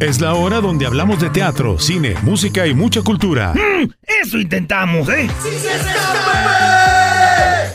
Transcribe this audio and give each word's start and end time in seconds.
Es 0.00 0.20
la 0.20 0.34
hora 0.34 0.60
donde 0.60 0.86
hablamos 0.86 1.20
de 1.20 1.30
teatro, 1.30 1.78
cine, 1.78 2.14
música 2.22 2.66
y 2.66 2.74
mucha 2.74 3.00
cultura. 3.02 3.54
Mm, 3.54 3.90
eso 4.06 4.38
intentamos, 4.38 5.08
¿eh? 5.08 5.30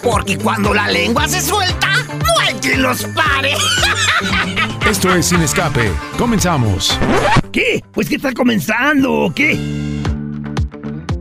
Porque 0.04 0.38
cuando 0.38 0.74
la 0.74 0.88
lengua 0.88 1.28
se 1.28 1.42
suelta, 1.42 1.88
no 2.08 2.40
hay 2.40 2.54
quien 2.56 2.82
los 2.84 3.04
pare. 3.06 3.54
Esto 4.90 5.14
es 5.14 5.26
Sin 5.26 5.42
Escape. 5.42 5.92
Comenzamos. 6.18 6.98
¿Qué? 7.52 7.84
Pues 7.92 8.08
que 8.08 8.16
está 8.16 8.34
comenzando, 8.34 9.12
¿o 9.12 9.34
qué? 9.34 9.60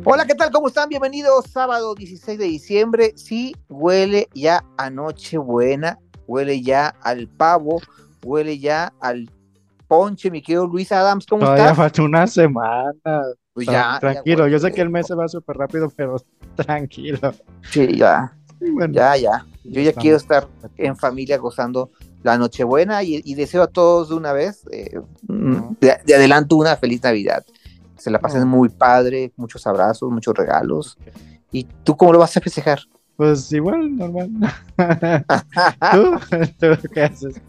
Hola, 0.04 0.26
¿qué 0.26 0.34
tal? 0.34 0.50
¿Cómo 0.50 0.68
están? 0.68 0.88
Bienvenidos 0.88 1.46
sábado 1.52 1.94
16 1.94 2.38
de 2.38 2.44
diciembre. 2.46 3.12
Sí, 3.16 3.54
huele 3.68 4.28
ya 4.34 4.64
a 4.76 4.90
Nochebuena, 4.90 5.98
huele 6.28 6.62
ya 6.62 6.95
al 7.02 7.27
pavo, 7.27 7.80
huele 8.23 8.60
ya 8.60 8.92
al 9.00 9.28
ponche, 9.88 10.30
mi 10.30 10.42
querido 10.42 10.66
Luis 10.68 10.92
Adams. 10.92 11.27
¿Cómo 11.27 11.41
Todavía 11.42 11.64
estás? 11.64 11.77
falta 11.77 12.02
una 12.02 12.27
semana. 12.28 13.23
Pues 13.52 13.66
ya, 13.66 13.98
tranquilo, 13.98 14.46
ya 14.46 14.52
yo 14.52 14.59
sé 14.60 14.70
que 14.70 14.82
el 14.82 14.91
mes 14.91 15.09
se 15.09 15.16
va 15.16 15.27
súper 15.27 15.56
rápido, 15.56 15.91
pero 15.96 16.23
tranquilo. 16.54 17.32
Sí, 17.62 17.96
ya, 17.96 18.32
bueno, 18.60 18.95
ya, 18.95 19.16
ya. 19.16 19.46
Yo 19.64 19.80
ya 19.80 19.88
estamos 19.88 20.02
quiero 20.02 20.16
estar 20.18 20.48
en 20.77 20.96
familia 20.96 21.38
gozando 21.38 21.91
la 22.23 22.38
Nochebuena 22.38 23.02
y, 23.02 23.20
y 23.24 23.34
deseo 23.34 23.62
a 23.62 23.66
todos 23.66 24.10
de 24.10 24.15
una 24.15 24.32
vez, 24.32 24.65
eh, 24.70 25.01
mm, 25.26 25.74
de, 25.80 25.98
de 26.04 26.15
adelanto, 26.15 26.56
una 26.56 26.76
feliz 26.76 27.02
Navidad. 27.02 27.45
Se 27.96 28.10
la 28.10 28.20
pasen 28.20 28.46
muy 28.46 28.68
padre, 28.68 29.32
muchos 29.37 29.66
abrazos, 29.66 30.10
muchos 30.10 30.34
regalos. 30.34 30.96
¿Y 31.51 31.65
tú 31.82 31.96
cómo 31.96 32.12
lo 32.12 32.20
vas 32.20 32.37
a 32.37 32.40
festejar? 32.40 32.80
Pues 33.18 33.50
igual, 33.50 33.96
normal. 33.96 34.30
¿Tú? 35.92 36.20
¿Tú 36.60 36.88
qué 36.95 37.02
haces? 37.02 37.42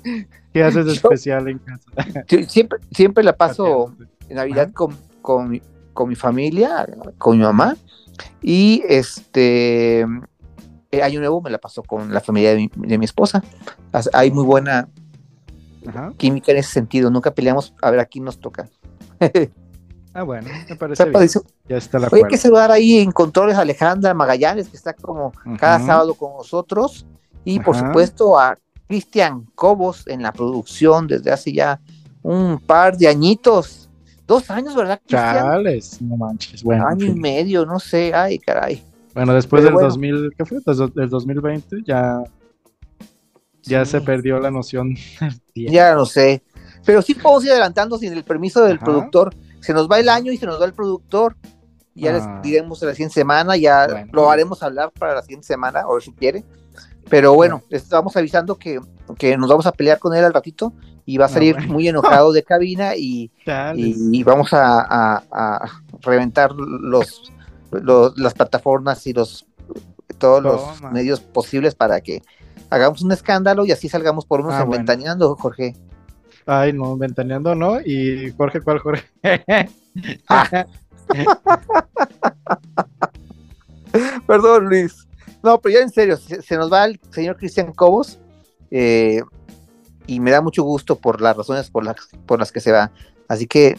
¿Qué 0.51 0.63
haces 0.63 0.83
de 0.87 0.93
especial 0.93 1.47
en 1.47 1.59
casa? 1.59 1.91
Yo 2.27 2.39
siempre, 2.47 2.79
siempre 2.89 3.23
la 3.23 3.33
paso 3.37 3.95
en 4.27 4.35
Navidad 4.35 4.71
con, 4.73 4.97
con, 5.21 5.47
mi- 5.47 5.61
con 5.93 6.09
mi 6.09 6.15
familia, 6.15 6.87
con 7.19 7.37
mi 7.37 7.43
mamá. 7.43 7.75
Y 8.41 8.81
este 8.87 10.01
eh, 10.91 11.03
Año 11.03 11.19
Nuevo 11.19 11.39
me 11.39 11.51
la 11.51 11.59
paso 11.59 11.83
con 11.83 12.11
la 12.11 12.19
familia 12.19 12.49
de 12.55 12.57
mi, 12.57 12.71
de 12.87 12.97
mi 12.97 13.05
esposa. 13.05 13.43
Hay 14.13 14.31
muy 14.31 14.45
buena 14.45 14.89
Ajá. 15.85 16.13
química 16.17 16.51
en 16.51 16.57
ese 16.57 16.71
sentido. 16.71 17.11
Nunca 17.11 17.29
peleamos 17.29 17.75
a 17.83 17.91
ver 17.91 17.99
a 17.99 18.05
quién 18.05 18.25
nos 18.25 18.39
toca. 18.39 18.67
Ah, 20.13 20.23
bueno, 20.23 20.47
me 20.67 20.75
parece 20.75 21.05
bien. 21.05 21.29
Ya 21.67 21.77
está 21.77 21.99
la 21.99 22.07
Oye, 22.11 22.23
hay 22.23 22.29
que 22.29 22.37
saludar 22.37 22.71
ahí 22.71 22.97
en 22.99 23.11
controles 23.11 23.55
a 23.57 23.61
Alejandra 23.61 24.13
Magallanes, 24.13 24.67
que 24.69 24.75
está 24.77 24.93
como 24.93 25.31
cada 25.59 25.79
sábado 25.79 26.13
con 26.15 26.33
nosotros. 26.35 27.05
Y 27.45 27.59
por 27.59 27.75
supuesto 27.75 28.37
a 28.37 28.57
Cristian 28.87 29.45
Cobos 29.55 30.07
en 30.07 30.23
la 30.23 30.31
producción 30.33 31.07
desde 31.07 31.31
hace 31.31 31.53
ya 31.53 31.79
un 32.23 32.59
par 32.59 32.97
de 32.97 33.07
añitos. 33.07 33.89
Dos 34.27 34.49
años, 34.51 34.75
¿verdad, 34.75 34.99
Cristian? 34.99 35.35
Chales, 35.37 36.01
no 36.01 36.17
manches. 36.17 36.63
Bueno, 36.63 36.83
en 36.83 36.89
Año 36.91 37.05
y 37.05 37.15
medio, 37.15 37.65
no 37.65 37.79
sé, 37.79 38.11
ay, 38.13 38.37
caray. 38.39 38.83
bueno 39.13 39.33
después 39.33 39.61
Pero 39.61 39.69
del 39.69 39.73
bueno. 39.75 39.89
2000, 39.89 40.33
¿qué 40.37 40.45
fue? 40.45 40.59
Del 40.95 41.09
2020 41.09 41.77
ya, 41.85 42.23
ya 43.63 43.85
Sí. 43.85 43.91
se 43.91 44.01
perdió 44.01 44.39
la 44.39 44.51
noción 44.51 44.93
del 45.21 45.41
tiempo. 45.53 45.73
Ya 45.73 45.95
no 45.95 46.05
sé. 46.05 46.43
Pero 46.85 47.01
sí 47.01 47.13
podemos 47.15 47.43
ir 47.45 47.51
adelantando 47.51 47.97
sin 47.97 48.13
el 48.13 48.23
permiso 48.23 48.63
del 48.63 48.77
Ajá. 48.77 48.85
productor. 48.85 49.33
Se 49.61 49.73
nos 49.73 49.89
va 49.89 49.99
el 49.99 50.09
año 50.09 50.31
y 50.31 50.37
se 50.37 50.45
nos 50.45 50.59
va 50.61 50.65
el 50.65 50.73
productor. 50.73 51.35
Ya 51.95 52.11
Ah. 52.11 52.13
les 52.13 52.41
diremos 52.43 52.81
la 52.81 52.91
siguiente 52.93 53.15
semana, 53.15 53.57
ya 53.57 53.87
Bueno. 53.87 54.09
lo 54.13 54.29
haremos 54.31 54.63
hablar 54.63 54.91
para 54.97 55.15
la 55.15 55.21
siguiente 55.21 55.47
semana, 55.47 55.85
o 55.87 55.99
si 55.99 56.11
quiere. 56.13 56.45
Pero 57.09 57.33
bueno, 57.33 57.63
les 57.69 57.83
estamos 57.83 58.15
avisando 58.15 58.55
que, 58.55 58.79
que 59.17 59.35
nos 59.37 59.49
vamos 59.49 59.65
a 59.65 59.71
pelear 59.71 59.97
con 59.99 60.15
él 60.15 60.23
al 60.23 60.33
ratito 60.33 60.73
y 61.05 61.17
va 61.17 61.25
a 61.25 61.27
Ah, 61.27 61.31
salir 61.31 61.55
bueno. 61.55 61.73
muy 61.73 61.87
enojado 61.87 62.31
de 62.31 62.43
cabina 62.43 62.95
y, 62.95 63.31
y 63.75 64.23
vamos 64.23 64.53
a, 64.53 64.79
a- 64.81 65.23
a 65.31 65.81
reventar 66.01 66.51
los, 66.53 67.31
los- 67.71 68.17
las 68.17 68.33
plataformas 68.33 69.05
y 69.07 69.13
los 69.13 69.45
todos 70.19 70.43
los 70.43 70.81
medios 70.91 71.19
posibles 71.21 71.75
para 71.75 72.01
que 72.01 72.21
hagamos 72.69 73.01
un 73.01 73.11
escándalo 73.11 73.65
y 73.65 73.71
así 73.71 73.87
salgamos 73.89 74.25
por 74.25 74.41
unos 74.41 74.53
Ah, 74.53 74.63
inventaneando, 74.63 75.35
Jorge. 75.35 75.75
Ay, 76.51 76.73
no, 76.73 76.97
ventaneando 76.97 77.53
no. 77.53 77.79
Y 77.79 78.33
Jorge, 78.35 78.59
¿cuál 78.61 78.79
Jorge? 78.79 79.05
Perdón, 84.25 84.65
Luis. 84.67 85.07
No, 85.43 85.61
pero 85.61 85.75
ya 85.75 85.81
en 85.83 85.91
serio, 85.91 86.17
se, 86.17 86.41
se 86.41 86.57
nos 86.57 86.73
va 86.73 86.85
el 86.85 86.99
señor 87.11 87.37
Cristian 87.37 87.71
Cobos 87.71 88.19
eh, 88.71 89.21
y 90.07 90.19
me 90.19 90.31
da 90.31 90.41
mucho 90.41 90.63
gusto 90.63 90.95
por 90.95 91.21
las 91.21 91.37
razones 91.37 91.69
por 91.69 91.85
las, 91.85 91.97
por 92.25 92.39
las 92.39 92.51
que 92.51 92.61
se 92.61 92.71
va. 92.71 92.91
Así 93.27 93.45
que 93.45 93.77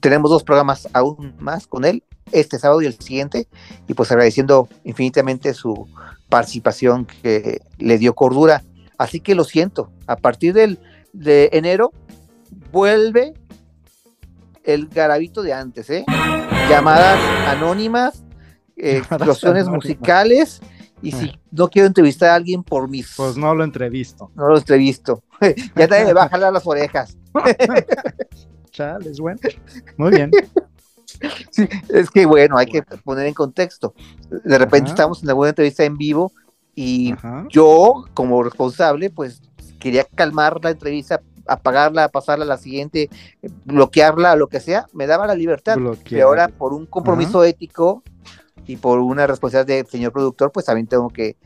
tenemos 0.00 0.28
dos 0.28 0.42
programas 0.42 0.88
aún 0.94 1.36
más 1.38 1.68
con 1.68 1.84
él, 1.84 2.02
este 2.32 2.58
sábado 2.58 2.82
y 2.82 2.86
el 2.86 2.98
siguiente, 2.98 3.46
y 3.86 3.94
pues 3.94 4.10
agradeciendo 4.10 4.68
infinitamente 4.82 5.54
su 5.54 5.86
participación 6.28 7.06
que 7.06 7.60
le 7.78 7.96
dio 7.96 8.16
cordura. 8.16 8.64
Así 8.98 9.20
que 9.20 9.36
lo 9.36 9.44
siento, 9.44 9.92
a 10.08 10.16
partir 10.16 10.52
del, 10.52 10.80
de 11.12 11.50
enero 11.52 11.92
vuelve 12.70 13.34
el 14.64 14.88
garabito 14.88 15.42
de 15.42 15.52
antes, 15.52 15.88
¿eh? 15.90 16.04
Llamadas 16.68 17.18
anónimas, 17.46 18.24
eh, 18.76 18.98
explosiones 18.98 19.62
anónimas. 19.64 19.84
musicales, 19.84 20.60
y 21.02 21.12
si 21.12 21.32
no 21.50 21.68
quiero 21.68 21.86
entrevistar 21.86 22.30
a 22.30 22.34
alguien 22.34 22.62
por 22.62 22.88
mis... 22.88 23.14
Pues 23.16 23.36
no 23.36 23.54
lo 23.54 23.64
entrevisto. 23.64 24.30
no 24.34 24.48
lo 24.48 24.58
entrevisto. 24.58 25.22
ya 25.76 25.86
me 25.86 26.12
va 26.12 26.24
a 26.24 26.28
jalar 26.28 26.52
las 26.52 26.66
orejas. 26.66 27.16
Chales, 28.70 29.18
bueno. 29.20 29.40
Muy 29.96 30.10
bien. 30.12 30.30
Sí, 31.50 31.66
es 31.88 32.10
que 32.10 32.26
bueno, 32.26 32.56
hay 32.58 32.66
que 32.66 32.82
poner 33.02 33.26
en 33.26 33.34
contexto. 33.34 33.92
De 34.30 34.56
repente 34.56 34.84
Ajá. 34.84 34.94
estamos 34.94 35.22
en 35.22 35.28
alguna 35.30 35.48
entrevista 35.48 35.82
en 35.82 35.96
vivo 35.96 36.30
y 36.76 37.12
Ajá. 37.12 37.44
yo, 37.48 38.04
como 38.14 38.40
responsable, 38.42 39.10
pues 39.10 39.42
quería 39.78 40.04
calmar 40.04 40.58
la 40.62 40.70
entrevista, 40.70 41.20
apagarla, 41.46 42.08
pasarla 42.08 42.44
a 42.44 42.48
la 42.48 42.58
siguiente, 42.58 43.08
bloquearla, 43.64 44.36
lo 44.36 44.48
que 44.48 44.60
sea, 44.60 44.86
me 44.92 45.06
daba 45.06 45.26
la 45.26 45.34
libertad. 45.34 45.76
Bloquear. 45.76 46.18
Y 46.18 46.20
ahora, 46.20 46.48
por 46.48 46.72
un 46.72 46.86
compromiso 46.86 47.42
ético 47.44 48.02
y 48.66 48.76
por 48.76 48.98
una 48.98 49.26
responsabilidad 49.26 49.78
del 49.78 49.86
señor 49.86 50.12
productor, 50.12 50.52
pues 50.52 50.66
también 50.66 50.86
tengo 50.86 51.08
que 51.08 51.36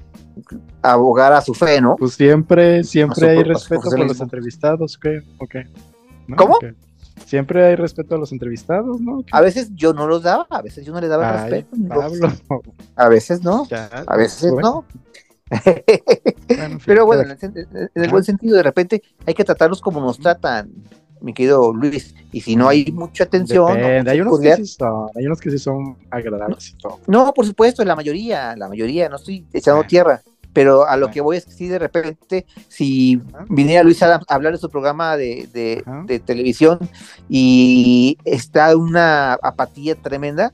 abogar 0.82 1.32
a 1.32 1.40
su 1.40 1.54
fe, 1.54 1.80
¿no? 1.80 1.96
Pues 1.96 2.14
siempre, 2.14 2.82
siempre 2.84 3.30
hay 3.30 3.42
respeto 3.42 3.82
por 3.82 3.98
los 4.00 4.20
entrevistados, 4.20 4.98
¿qué? 4.98 5.22
¿O 5.38 5.46
qué? 5.46 5.66
¿No? 6.26 6.36
¿Cómo? 6.36 6.58
Siempre 7.26 7.64
hay 7.64 7.76
respeto 7.76 8.14
a 8.14 8.18
los 8.18 8.32
entrevistados, 8.32 9.00
¿no? 9.00 9.22
A 9.30 9.40
veces 9.40 9.70
yo 9.74 9.92
no 9.92 10.06
los 10.06 10.22
daba, 10.22 10.46
a 10.50 10.62
veces 10.62 10.84
yo 10.84 10.92
no 10.92 11.00
les 11.00 11.10
daba 11.10 11.30
el 11.30 11.38
Ay, 11.38 11.50
respeto. 11.50 11.88
Pablo. 11.88 12.62
A 12.96 13.08
veces 13.08 13.42
no, 13.42 13.66
Ya, 13.68 13.86
a 14.06 14.16
veces 14.16 14.50
bueno, 14.50 14.86
no. 14.92 15.00
bueno, 16.48 16.78
Pero 16.86 17.06
bueno, 17.06 17.22
en 17.40 17.88
el, 17.94 18.10
buen 18.10 18.24
sentido, 18.24 18.56
de 18.56 18.62
repente 18.62 19.02
hay 19.26 19.34
que 19.34 19.44
tratarlos 19.44 19.80
como 19.80 20.00
nos 20.00 20.18
tratan, 20.18 20.70
mi 21.20 21.32
querido 21.34 21.72
Luis. 21.72 22.14
Y 22.32 22.40
si 22.40 22.56
no 22.56 22.68
hay 22.68 22.90
mucha 22.92 23.24
atención, 23.24 23.80
no, 23.80 24.10
hay 24.10 24.20
unos 24.20 24.40
que 24.40 24.56
sí 24.56 24.66
son, 24.66 25.10
hay 25.14 25.26
unos 25.26 25.40
que 25.40 25.50
sí 25.50 25.58
son 25.58 25.96
agradables 26.10 26.70
y 26.70 26.76
todo. 26.78 26.98
no, 27.06 27.32
por 27.34 27.46
supuesto, 27.46 27.84
la 27.84 27.94
mayoría, 27.96 28.56
la 28.56 28.68
mayoría, 28.68 29.08
no 29.08 29.16
estoy 29.16 29.46
echando 29.52 29.82
Ah. 29.82 29.86
tierra. 29.86 30.22
Pero 30.54 30.86
a 30.86 30.98
lo 30.98 31.10
que 31.10 31.22
voy 31.22 31.38
es 31.38 31.46
que 31.46 31.52
sí, 31.52 31.66
de 31.66 31.78
repente, 31.78 32.44
si 32.68 33.18
viniera 33.48 33.82
Luis 33.82 34.02
Adams 34.02 34.26
a 34.28 34.34
hablar 34.34 34.52
de 34.52 34.58
su 34.58 34.68
programa 34.68 35.16
de, 35.16 35.48
de- 35.50 35.82
de 36.04 36.18
televisión 36.18 36.78
y 37.26 38.18
está 38.26 38.76
una 38.76 39.32
apatía 39.34 39.94
tremenda, 39.94 40.52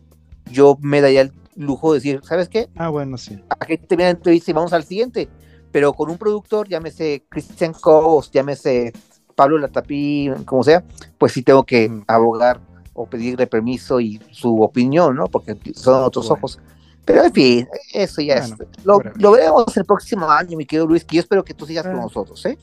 yo 0.53 0.79
me 0.81 1.01
daría 1.01 1.23
el 1.23 1.33
lujo 1.59 1.93
de 1.93 1.99
decir, 1.99 2.21
¿sabes 2.25 2.49
qué? 2.49 2.69
Ah, 2.77 2.89
bueno, 2.89 3.19
sí. 3.19 3.39
aquí 3.61 3.77
termina 3.79 4.09
la 4.09 4.17
entrevista 4.17 4.51
y 4.51 4.55
vamos 4.55 4.73
al 4.73 4.85
siguiente. 4.85 5.29
Pero 5.71 5.93
con 5.93 6.09
un 6.11 6.17
productor, 6.17 6.67
llámese 6.69 7.25
Christian 7.29 7.75
Cos, 7.75 8.31
llámese 8.31 8.93
Pablo 9.35 9.59
Latapí, 9.59 10.31
como 10.47 10.63
sea, 10.65 10.83
pues 11.19 11.33
sí 11.33 11.43
tengo 11.43 11.65
que 11.65 11.91
abogar 12.07 12.61
o 12.95 13.07
pedirle 13.07 13.47
permiso 13.47 14.01
y 14.01 14.21
su 14.33 14.61
opinión, 14.63 15.15
¿no? 15.15 15.27
Porque 15.27 15.57
son 15.75 16.03
otros 16.03 16.27
Bueno. 16.29 16.39
ojos. 16.39 16.59
Pero 17.05 17.25
en 17.25 17.33
fin, 17.33 17.69
eso 17.93 18.21
ya 18.23 18.41
Bueno, 18.41 18.57
es. 18.79 18.85
Lo, 18.85 19.01
lo 19.17 19.31
veremos 19.33 19.77
el 19.77 19.85
próximo 19.85 20.31
año, 20.31 20.57
mi 20.57 20.67
querido 20.67 20.87
Luis, 20.87 21.05
que 21.05 21.17
yo 21.17 21.21
espero 21.21 21.45
que 21.45 21.55
tú 21.55 21.67
sigas 21.67 21.85
con 21.87 21.97
Ah. 21.97 22.03
nosotros, 22.03 22.45
¿eh? 22.47 22.59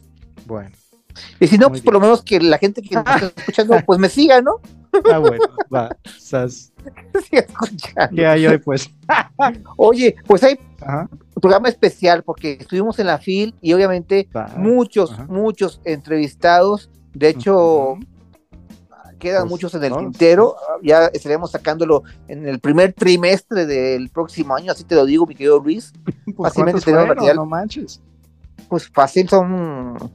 Bueno. 0.45 0.71
Y 1.39 1.47
si 1.47 1.57
no, 1.57 1.67
Muy 1.69 1.75
pues 1.75 1.81
por 1.83 1.93
lo 1.93 1.99
menos 2.01 2.21
que 2.21 2.39
la 2.41 2.57
gente 2.57 2.81
que 2.81 2.95
nos 2.95 3.05
está 3.07 3.31
escuchando, 3.37 3.77
pues 3.85 3.99
me 3.99 4.09
siga, 4.09 4.41
¿no? 4.41 4.59
Ah, 5.11 5.19
bueno, 5.19 5.43
va. 5.73 5.95
Sas. 6.17 6.71
¿Qué 8.15 8.25
hay 8.25 8.47
hoy, 8.47 8.57
pues? 8.59 8.89
Oye, 9.77 10.15
pues 10.27 10.43
hay 10.43 10.59
Ajá. 10.81 11.07
un 11.11 11.41
programa 11.41 11.69
especial 11.69 12.23
porque 12.23 12.57
estuvimos 12.59 12.97
en 12.99 13.07
la 13.07 13.17
FIL 13.17 13.55
y 13.61 13.73
obviamente 13.73 14.27
Va. 14.35 14.47
muchos, 14.57 15.11
Ajá. 15.11 15.25
muchos 15.29 15.81
entrevistados. 15.83 16.89
De 17.13 17.29
hecho, 17.29 17.97
quedan 19.19 19.43
Pues, 19.43 19.51
muchos 19.51 19.73
en 19.75 19.83
el 19.83 19.89
todos. 19.89 20.01
tintero. 20.03 20.55
Ya 20.83 21.05
estaremos 21.07 21.51
sacándolo 21.51 22.03
en 22.27 22.47
el 22.47 22.59
primer 22.59 22.93
trimestre 22.93 23.65
del 23.65 24.09
próximo 24.09 24.55
año, 24.55 24.71
así 24.71 24.83
te 24.83 24.95
lo 24.95 25.05
digo, 25.05 25.25
mi 25.25 25.35
querido 25.35 25.59
Luis. 25.59 25.93
Pues, 26.35 26.53
fácilmente. 26.53 27.33
No 27.33 27.45
manches. 27.45 28.01
pues 28.67 28.89
fácil 28.89 29.29
son 29.29 30.11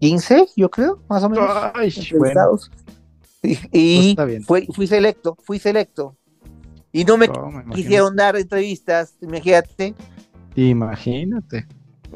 15, 0.00 0.46
yo 0.56 0.70
creo, 0.70 1.00
más 1.08 1.22
o 1.24 1.28
menos. 1.28 1.48
Ay, 1.74 1.92
entrevistados. 1.96 2.70
Y, 3.42 3.52
y 3.72 3.96
Pues 3.96 4.06
está 4.08 4.24
bien. 4.24 4.42
fui, 4.44 4.68
fui 4.72 4.86
selecto, 4.86 5.36
fui 5.42 5.58
selecto. 5.58 6.16
Y 6.92 7.04
no 7.04 7.16
me 7.16 7.26
Oh, 7.28 7.50
quisieron 7.74 8.14
dar 8.14 8.36
entrevistas, 8.36 9.14
imagínate. 9.20 9.94
Imagínate. 10.54 11.66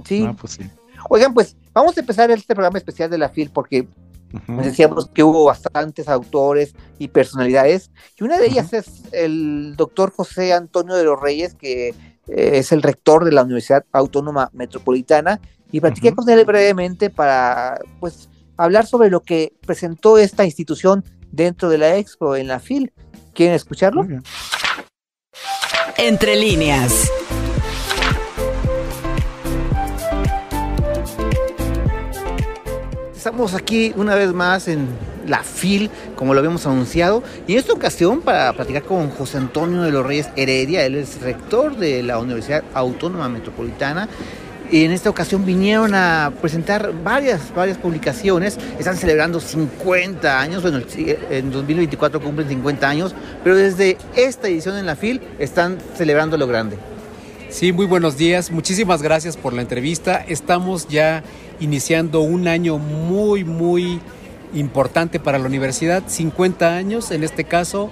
Sí. 0.05 0.23
No, 0.23 0.37
pues 0.37 0.52
sí. 0.55 0.62
Oigan, 1.08 1.32
pues 1.34 1.56
vamos 1.73 1.96
a 1.96 2.00
empezar 2.00 2.31
este 2.31 2.55
programa 2.55 2.78
especial 2.78 3.11
de 3.11 3.19
la 3.19 3.28
FIL 3.28 3.50
porque 3.50 3.88
Ujú. 4.32 4.61
decíamos 4.61 5.08
que 5.08 5.23
hubo 5.23 5.44
bastantes 5.44 6.08
autores 6.08 6.75
y 6.99 7.08
personalidades. 7.08 7.90
Y 8.19 8.25
una 8.25 8.38
de 8.38 8.46
ellas 8.46 8.73
es 8.73 9.02
el 9.12 9.75
doctor 9.76 10.12
José 10.12 10.52
Antonio 10.52 10.94
de 10.94 11.05
los 11.05 11.19
Reyes, 11.20 11.55
que 11.55 11.88
eh, 11.88 11.94
es 12.26 12.73
el 12.73 12.82
rector 12.82 13.25
de 13.25 13.32
la 13.32 13.43
Universidad 13.44 13.84
Autónoma 13.93 14.50
Metropolitana. 14.52 15.40
Y 15.73 15.81
platiqué 15.81 16.08
Ujú. 16.08 16.17
con 16.17 16.28
él 16.31 16.44
brevemente 16.44 17.08
para 17.11 17.78
pues 18.00 18.28
hablar 18.56 18.87
sobre 18.87 19.11
lo 19.11 19.20
que 19.23 19.52
presentó 19.67 20.19
esta 20.19 20.44
institución 20.44 21.05
dentro 21.37 21.69
de 21.69 21.79
la 21.79 21.97
Expo 21.97 22.35
en 22.35 22.49
la 22.49 22.59
FIL. 22.59 22.93
¿Quieren 23.35 23.55
escucharlo? 23.55 24.06
Entre 25.99 26.37
líneas. 26.37 27.11
Estamos 33.15 33.55
aquí 33.55 33.93
una 33.97 34.15
vez 34.15 34.33
más 34.33 34.69
en 34.69 34.87
la 35.27 35.43
FIL, 35.43 35.91
como 36.15 36.33
lo 36.33 36.38
habíamos 36.38 36.65
anunciado, 36.67 37.23
y 37.47 37.55
en 37.55 37.59
esta 37.59 37.73
ocasión 37.73 38.21
para 38.21 38.53
platicar 38.53 38.85
con 38.85 39.11
José 39.11 39.38
Antonio 39.38 39.83
de 39.83 39.91
los 39.91 40.06
Reyes 40.06 40.29
Heredia, 40.37 40.87
él 40.87 40.94
es 40.94 41.21
rector 41.21 41.77
de 41.77 42.05
la 42.05 42.19
Universidad 42.19 42.62
Autónoma 42.73 43.29
Metropolitana. 43.29 44.09
Y 44.71 44.85
en 44.85 44.91
esta 44.91 45.11
ocasión 45.11 45.47
vinieron 45.47 45.95
a 45.95 46.33
presentar 46.41 46.93
varias, 47.05 47.55
varias 47.55 47.79
publicaciones. 47.79 48.59
Están 48.79 48.97
celebrando 48.97 49.39
50 49.39 50.41
años, 50.41 50.63
bueno, 50.63 50.81
en 51.31 51.53
2024 51.53 52.21
cumplen 52.21 52.49
50 52.49 52.89
años, 52.89 53.15
pero 53.45 53.55
desde 53.55 53.97
esta 54.17 54.49
edición 54.49 54.77
en 54.77 54.87
la 54.87 54.97
FIL 54.97 55.21
están 55.39 55.79
celebrando 55.97 56.37
lo 56.37 56.49
grande. 56.49 56.79
Sí, 57.49 57.73
muy 57.73 57.87
buenos 57.87 58.17
días. 58.17 58.51
Muchísimas 58.51 59.03
gracias 59.03 59.37
por 59.37 59.53
la 59.53 59.63
entrevista. 59.63 60.25
Estamos 60.27 60.89
ya 60.89 61.23
iniciando 61.61 62.21
un 62.21 62.49
año 62.49 62.79
muy, 62.79 63.45
muy 63.45 64.01
importante 64.53 65.21
para 65.21 65.39
la 65.39 65.47
universidad. 65.47 66.03
50 66.09 66.77
años, 66.77 67.12
en 67.12 67.23
este 67.23 67.45
caso, 67.45 67.91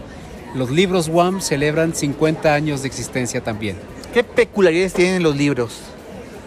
los 0.57 0.73
libros 0.73 1.09
WAM 1.09 1.41
celebran 1.41 1.95
50 1.95 2.53
años 2.53 2.83
de 2.83 2.89
existencia 2.89 3.43
también. 3.43 3.77
¿Qué 4.13 4.25
peculiaridades 4.25 4.93
tienen 4.93 5.23
los 5.23 5.37
libros? 5.37 5.94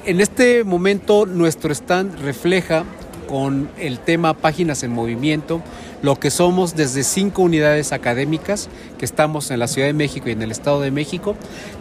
En 0.07 0.21
este 0.21 0.63
momento 0.63 1.25
nuestro 1.25 1.73
stand 1.73 2.21
refleja 2.21 2.85
con 3.27 3.69
el 3.77 3.99
tema 3.99 4.35
Páginas 4.35 4.83
en 4.83 4.91
Movimiento 4.91 5.61
lo 6.01 6.17
que 6.17 6.31
somos 6.31 6.77
desde 6.77 7.03
cinco 7.03 7.41
unidades 7.41 7.91
académicas 7.91 8.69
que 8.97 9.03
estamos 9.03 9.51
en 9.51 9.59
la 9.59 9.67
Ciudad 9.67 9.89
de 9.89 9.93
México 9.93 10.29
y 10.29 10.31
en 10.31 10.41
el 10.41 10.51
Estado 10.51 10.79
de 10.79 10.91
México, 10.91 11.35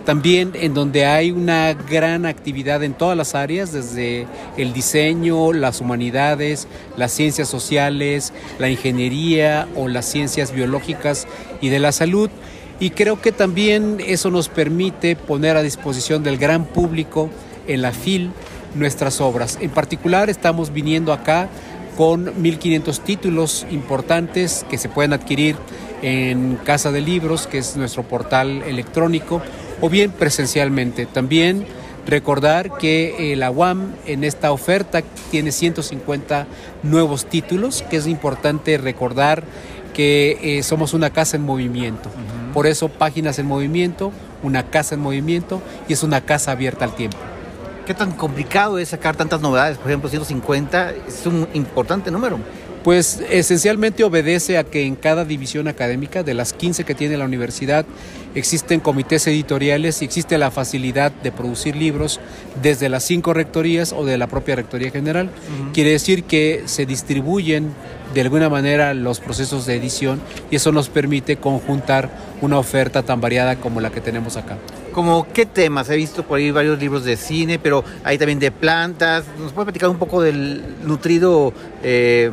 también 0.04 0.54
en 0.54 0.74
donde 0.74 1.06
hay 1.06 1.30
una 1.30 1.72
gran 1.74 2.26
actividad 2.26 2.82
en 2.82 2.94
todas 2.94 3.16
las 3.16 3.36
áreas, 3.36 3.70
desde 3.70 4.26
el 4.56 4.72
diseño, 4.72 5.52
las 5.52 5.80
humanidades, 5.80 6.66
las 6.96 7.12
ciencias 7.12 7.46
sociales, 7.46 8.32
la 8.58 8.68
ingeniería 8.68 9.68
o 9.76 9.86
las 9.86 10.04
ciencias 10.04 10.50
biológicas 10.50 11.28
y 11.60 11.68
de 11.68 11.78
la 11.78 11.92
salud. 11.92 12.28
Y 12.80 12.90
creo 12.90 13.20
que 13.20 13.30
también 13.30 13.98
eso 14.04 14.32
nos 14.32 14.48
permite 14.48 15.14
poner 15.14 15.56
a 15.56 15.62
disposición 15.62 16.24
del 16.24 16.38
gran 16.38 16.64
público 16.64 17.30
en 17.66 17.82
la 17.82 17.92
FIL 17.92 18.30
nuestras 18.74 19.20
obras. 19.20 19.58
En 19.60 19.70
particular 19.70 20.30
estamos 20.30 20.72
viniendo 20.72 21.12
acá 21.12 21.48
con 21.96 22.26
1.500 22.26 23.00
títulos 23.00 23.66
importantes 23.70 24.64
que 24.68 24.78
se 24.78 24.88
pueden 24.88 25.12
adquirir 25.12 25.56
en 26.02 26.56
Casa 26.64 26.92
de 26.92 27.00
Libros, 27.00 27.46
que 27.46 27.58
es 27.58 27.76
nuestro 27.76 28.02
portal 28.02 28.62
electrónico, 28.62 29.40
o 29.80 29.88
bien 29.88 30.10
presencialmente. 30.10 31.06
También 31.06 31.66
recordar 32.06 32.76
que 32.78 33.32
eh, 33.32 33.36
la 33.36 33.50
UAM 33.50 33.94
en 34.06 34.24
esta 34.24 34.52
oferta 34.52 35.02
tiene 35.30 35.52
150 35.52 36.46
nuevos 36.82 37.26
títulos, 37.26 37.82
que 37.88 37.96
es 37.96 38.06
importante 38.06 38.78
recordar 38.78 39.42
que 39.94 40.38
eh, 40.42 40.62
somos 40.62 40.92
una 40.92 41.10
casa 41.10 41.36
en 41.36 41.42
movimiento. 41.42 42.10
Por 42.52 42.66
eso 42.66 42.88
Páginas 42.88 43.38
en 43.38 43.46
Movimiento, 43.46 44.12
una 44.42 44.64
casa 44.70 44.94
en 44.94 45.00
movimiento 45.00 45.62
y 45.88 45.94
es 45.94 46.02
una 46.02 46.20
casa 46.20 46.52
abierta 46.52 46.84
al 46.84 46.94
tiempo. 46.94 47.16
¿Qué 47.86 47.94
tan 47.94 48.10
complicado 48.10 48.80
es 48.80 48.88
sacar 48.88 49.14
tantas 49.14 49.40
novedades? 49.40 49.78
Por 49.78 49.86
ejemplo, 49.86 50.10
150 50.10 50.90
es 51.06 51.24
un 51.24 51.46
importante 51.54 52.10
número. 52.10 52.40
Pues 52.82 53.22
esencialmente 53.30 54.02
obedece 54.02 54.58
a 54.58 54.64
que 54.64 54.86
en 54.86 54.96
cada 54.96 55.24
división 55.24 55.68
académica, 55.68 56.24
de 56.24 56.34
las 56.34 56.52
15 56.52 56.82
que 56.82 56.96
tiene 56.96 57.16
la 57.16 57.24
universidad, 57.24 57.86
existen 58.34 58.80
comités 58.80 59.28
editoriales 59.28 60.02
y 60.02 60.04
existe 60.04 60.36
la 60.36 60.50
facilidad 60.50 61.12
de 61.12 61.30
producir 61.30 61.76
libros 61.76 62.18
desde 62.60 62.88
las 62.88 63.04
cinco 63.04 63.32
rectorías 63.34 63.92
o 63.92 64.04
de 64.04 64.18
la 64.18 64.26
propia 64.26 64.56
Rectoría 64.56 64.90
General. 64.90 65.30
Quiere 65.72 65.90
decir 65.90 66.24
que 66.24 66.64
se 66.66 66.86
distribuyen 66.86 67.72
de 68.14 68.20
alguna 68.20 68.48
manera 68.48 68.94
los 68.94 69.20
procesos 69.20 69.64
de 69.64 69.76
edición 69.76 70.20
y 70.50 70.56
eso 70.56 70.72
nos 70.72 70.88
permite 70.88 71.36
conjuntar 71.36 72.10
una 72.40 72.58
oferta 72.58 73.04
tan 73.04 73.20
variada 73.20 73.56
como 73.56 73.80
la 73.80 73.90
que 73.90 74.00
tenemos 74.00 74.36
acá. 74.36 74.58
Como 74.96 75.30
qué 75.30 75.44
temas? 75.44 75.90
He 75.90 75.96
visto 75.96 76.22
por 76.22 76.38
ahí 76.38 76.50
varios 76.50 76.78
libros 76.78 77.04
de 77.04 77.18
cine, 77.18 77.58
pero 77.58 77.84
hay 78.02 78.16
también 78.16 78.38
de 78.38 78.50
plantas. 78.50 79.24
¿Nos 79.38 79.52
puede 79.52 79.66
platicar 79.66 79.90
un 79.90 79.98
poco 79.98 80.22
del 80.22 80.64
nutrido, 80.86 81.52
eh, 81.82 82.30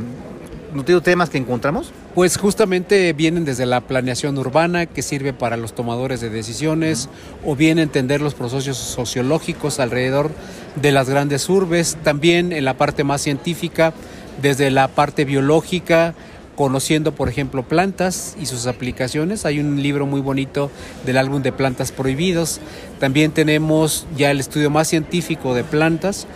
nutrido 0.74 1.02
temas 1.02 1.30
que 1.30 1.38
encontramos? 1.38 1.92
Pues 2.16 2.38
justamente 2.38 3.12
vienen 3.12 3.44
desde 3.44 3.66
la 3.66 3.82
planeación 3.82 4.38
urbana 4.38 4.86
que 4.86 5.02
sirve 5.02 5.34
para 5.34 5.58
los 5.58 5.76
tomadores 5.76 6.22
de 6.22 6.30
decisiones 6.30 7.10
o 7.44 7.58
bien 7.58 7.80
entender 7.80 8.22
los 8.22 8.34
procesos 8.34 8.78
sociológicos 8.78 9.82
alrededor 9.82 10.32
de 10.78 10.94
las 10.94 11.10
grandes 11.10 11.50
urbes, 11.50 11.98
también 12.02 12.54
en 12.54 12.64
la 12.64 12.78
parte 12.78 13.04
más 13.04 13.20
científica, 13.20 13.94
desde 14.42 14.72
la 14.72 14.88
parte 14.88 15.26
biológica, 15.26 16.16
conociendo 16.56 17.14
por 17.14 17.30
ejemplo 17.30 17.64
plantas 17.64 18.36
y 18.40 18.46
sus 18.46 18.68
aplicaciones. 18.68 19.46
Hay 19.46 19.60
un 19.60 19.82
libro 19.82 20.06
muy 20.06 20.22
bonito 20.22 20.70
del 21.06 21.18
álbum 21.18 21.42
de 21.42 21.52
plantas 21.52 21.92
prohibidos. 21.92 22.60
También 23.00 23.32
tenemos 23.32 24.06
ya 24.16 24.32
el 24.32 24.40
estudio 24.40 24.70
más 24.70 24.88
científico 24.88 25.54
de 25.54 25.64
plantas 25.64 26.28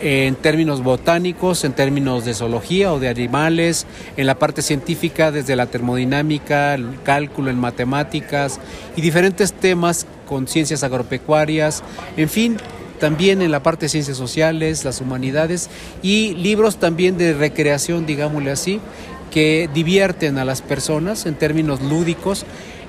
en 0.00 0.34
términos 0.34 0.82
botánicos, 0.82 1.64
en 1.64 1.72
términos 1.72 2.24
de 2.24 2.34
zoología 2.34 2.92
o 2.92 3.00
de 3.00 3.08
animales, 3.08 3.86
en 4.16 4.26
la 4.26 4.38
parte 4.38 4.62
científica 4.62 5.32
desde 5.32 5.56
la 5.56 5.66
termodinámica, 5.66 6.74
el 6.74 7.00
cálculo 7.02 7.50
en 7.50 7.58
matemáticas 7.58 8.60
y 8.94 9.00
diferentes 9.00 9.52
temas 9.52 10.06
con 10.26 10.48
ciencias 10.48 10.82
agropecuarias, 10.82 11.82
en 12.16 12.28
fin, 12.28 12.56
también 12.98 13.42
en 13.42 13.50
la 13.50 13.62
parte 13.62 13.86
de 13.86 13.90
ciencias 13.90 14.16
sociales, 14.16 14.84
las 14.84 15.00
humanidades 15.00 15.68
y 16.02 16.34
libros 16.34 16.78
también 16.78 17.18
de 17.18 17.34
recreación, 17.34 18.06
digámosle 18.06 18.50
así, 18.50 18.80
que 19.30 19.68
divierten 19.72 20.38
a 20.38 20.44
las 20.44 20.62
personas 20.62 21.26
en 21.26 21.34
términos 21.34 21.82
lúdicos 21.82 22.44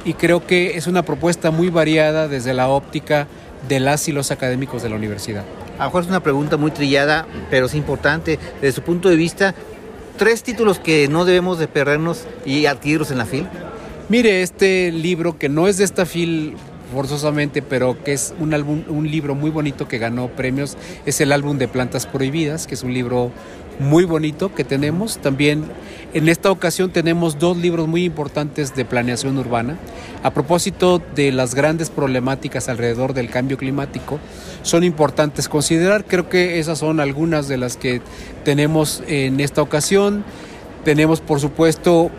y 0.06 0.14
creo 0.14 0.46
que 0.46 0.78
es 0.78 0.88
una 0.88 1.04
propuesta 1.04 1.52
muy 1.52 1.70
variada 1.70 2.28
desde 2.28 2.54
la 2.54 2.70
óptica 2.70 3.28
de 3.68 3.80
las 3.80 4.08
y 4.08 4.12
los 4.12 4.32
académicos 4.32 4.84
de 4.84 4.90
la 4.90 4.96
universidad. 4.96 5.44
A 5.78 5.84
lo 5.84 5.86
mejor 5.86 6.04
es 6.04 6.10
una 6.10 6.22
pregunta 6.22 6.58
muy 6.58 6.72
trillada, 6.72 7.28
pero 7.50 7.66
es 7.66 7.76
importante. 7.76 8.40
Desde 8.62 8.76
su 8.76 8.82
punto 8.82 9.10
de 9.10 9.16
vista, 9.16 9.54
tres 10.18 10.44
títulos 10.44 10.80
que 10.80 11.08
no 11.08 11.26
debemos 11.26 11.60
de 11.60 11.68
perdernos 11.68 12.26
y 12.46 12.66
adquirirlos 12.66 13.12
en 13.12 13.18
la 13.18 13.26
FIL. 13.26 13.48
Mire, 14.10 14.42
este 14.42 14.92
libro 14.92 15.38
que 15.38 15.50
no 15.50 15.68
es 15.68 15.78
de 15.78 15.84
esta 15.84 16.06
fil 16.06 16.56
forzosamente, 16.94 17.62
pero 17.62 18.02
que 18.04 18.14
es 18.14 18.34
un 18.40 18.54
álbum, 18.54 18.84
un 18.88 19.12
libro 19.12 19.36
muy 19.36 19.50
bonito 19.50 19.88
que 19.88 19.98
ganó 19.98 20.30
premios, 20.30 20.78
es 21.06 21.20
el 21.20 21.32
álbum 21.32 21.58
de 21.58 21.68
Plantas 21.68 22.06
Prohibidas, 22.06 22.66
que 22.68 22.76
es 22.76 22.84
un 22.84 22.94
libro 22.94 23.32
muy 23.80 24.06
bonito 24.06 24.54
que 24.54 24.64
tenemos. 24.64 25.18
También 25.18 25.66
en 26.14 26.30
esta 26.30 26.52
ocasión 26.52 26.92
tenemos 26.92 27.38
dos 27.38 27.58
libros 27.58 27.88
muy 27.88 28.04
importantes 28.04 28.76
de 28.76 28.86
planeación 28.86 29.38
urbana. 29.38 29.78
A 30.24 30.32
propósito 30.32 31.02
de 31.16 31.32
las 31.32 31.54
grandes 31.54 31.90
problemáticas 31.90 32.70
alrededor 32.70 33.14
del 33.14 33.30
cambio 33.30 33.58
climático, 33.58 34.20
son 34.64 34.84
importantes 34.84 35.48
considerar. 35.50 36.06
Creo 36.06 36.30
que 36.30 36.60
esas 36.60 36.80
son 36.80 37.00
algunas 37.00 37.48
de 37.48 37.58
las 37.58 37.78
que 37.78 38.02
tenemos 38.44 39.04
en 39.08 39.40
esta 39.40 39.62
ocasión. 39.62 40.24
Tenemos, 40.84 41.22
por 41.22 41.40
supuesto, 41.40 42.10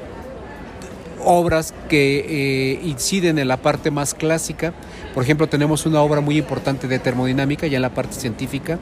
obras 1.25 1.75
que 1.88 2.25
eh, 2.29 2.81
inciden 2.85 3.38
en 3.38 3.49
la 3.49 3.57
parte 3.57 3.91
más 3.91 4.15
clásica. 4.15 4.75
Por 5.15 5.23
ejemplo, 5.23 5.49
tenemos 5.49 5.87
una 5.87 6.00
obra 6.00 6.21
muy 6.21 6.38
importante 6.38 6.87
de 6.87 6.99
termodinámica, 6.99 7.67
ya 7.67 7.77
en 7.77 7.83
la 7.83 7.95
parte 7.95 8.15
científica. 8.15 8.79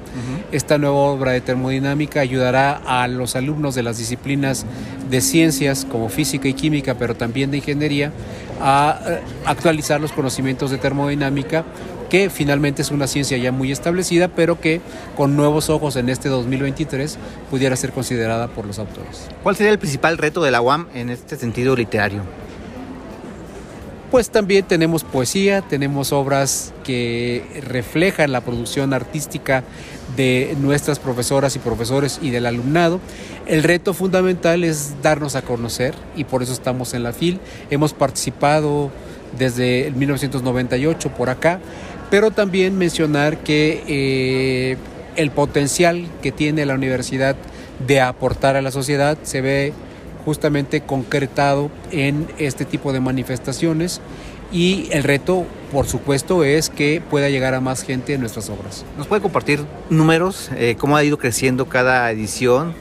Esta 0.52 0.78
nueva 0.78 0.96
obra 0.96 1.32
de 1.32 1.40
termodinámica 1.40 2.20
ayudará 2.20 2.80
a 2.86 3.08
los 3.08 3.36
alumnos 3.36 3.74
de 3.74 3.82
las 3.82 3.98
disciplinas 3.98 4.66
de 5.08 5.20
ciencias 5.20 5.86
como 5.90 6.08
física 6.08 6.48
y 6.48 6.54
química, 6.54 6.94
pero 6.94 7.14
también 7.14 7.50
de 7.50 7.58
ingeniería, 7.58 8.12
a 8.60 9.00
eh, 9.06 9.20
actualizar 9.44 10.00
los 10.00 10.12
conocimientos 10.12 10.70
de 10.70 10.78
termodinámica 10.78 11.64
que 12.08 12.30
finalmente 12.30 12.82
es 12.82 12.90
una 12.90 13.06
ciencia 13.06 13.36
ya 13.36 13.52
muy 13.52 13.72
establecida, 13.72 14.28
pero 14.28 14.60
que 14.60 14.80
con 15.16 15.36
nuevos 15.36 15.70
ojos 15.70 15.96
en 15.96 16.08
este 16.08 16.28
2023 16.28 17.18
pudiera 17.50 17.76
ser 17.76 17.92
considerada 17.92 18.48
por 18.48 18.66
los 18.66 18.78
autores. 18.78 19.28
¿Cuál 19.42 19.56
sería 19.56 19.72
el 19.72 19.78
principal 19.78 20.18
reto 20.18 20.42
de 20.42 20.50
la 20.50 20.60
UAM 20.60 20.86
en 20.94 21.10
este 21.10 21.36
sentido 21.36 21.74
literario? 21.76 22.22
Pues 24.10 24.30
también 24.30 24.64
tenemos 24.64 25.02
poesía, 25.02 25.62
tenemos 25.62 26.12
obras 26.12 26.72
que 26.84 27.42
reflejan 27.66 28.30
la 28.30 28.40
producción 28.40 28.94
artística 28.94 29.64
de 30.16 30.56
nuestras 30.60 31.00
profesoras 31.00 31.56
y 31.56 31.58
profesores 31.58 32.20
y 32.22 32.30
del 32.30 32.46
alumnado. 32.46 33.00
El 33.46 33.64
reto 33.64 33.94
fundamental 33.94 34.62
es 34.62 34.94
darnos 35.02 35.34
a 35.34 35.42
conocer 35.42 35.94
y 36.16 36.22
por 36.22 36.44
eso 36.44 36.52
estamos 36.52 36.94
en 36.94 37.02
la 37.02 37.12
FIL. 37.12 37.40
Hemos 37.68 37.94
participado 37.94 38.92
desde 39.36 39.92
1998 39.96 41.10
por 41.10 41.28
acá, 41.28 41.58
pero 42.08 42.30
también 42.30 42.78
mencionar 42.78 43.38
que 43.38 43.82
eh, 43.88 44.76
el 45.16 45.32
potencial 45.32 46.06
que 46.22 46.30
tiene 46.30 46.64
la 46.64 46.74
universidad 46.74 47.34
de 47.84 48.00
aportar 48.00 48.54
a 48.54 48.62
la 48.62 48.70
sociedad 48.70 49.18
se 49.22 49.40
ve 49.40 49.72
justamente 50.26 50.82
concretado 50.82 51.70
en 51.90 52.26
este 52.36 52.66
tipo 52.66 52.92
de 52.92 53.00
manifestaciones 53.00 54.02
y 54.52 54.88
el 54.90 55.02
reto, 55.02 55.46
por 55.72 55.86
supuesto, 55.86 56.44
es 56.44 56.68
que 56.68 57.02
pueda 57.10 57.30
llegar 57.30 57.54
a 57.54 57.60
más 57.60 57.82
gente 57.82 58.12
en 58.12 58.20
nuestras 58.20 58.50
obras. 58.50 58.84
¿Nos 58.98 59.06
puede 59.06 59.22
compartir 59.22 59.64
números? 59.88 60.50
Eh, 60.56 60.76
¿Cómo 60.78 60.96
ha 60.96 61.04
ido 61.04 61.16
creciendo 61.16 61.66
cada 61.66 62.10
edición? 62.10 62.74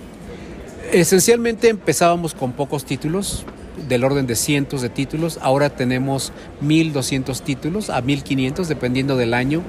Esencialmente 0.92 1.70
empezábamos 1.70 2.34
con 2.34 2.52
pocos 2.52 2.84
títulos, 2.84 3.46
del 3.88 4.04
orden 4.04 4.28
de 4.28 4.36
cientos 4.36 4.82
de 4.82 4.90
títulos. 4.90 5.40
Ahora 5.42 5.70
tenemos 5.70 6.32
1.200 6.64 7.42
títulos 7.42 7.90
a 7.90 8.02
1.500, 8.02 8.66
dependiendo 8.66 9.18
del 9.18 9.34
año. 9.34 9.62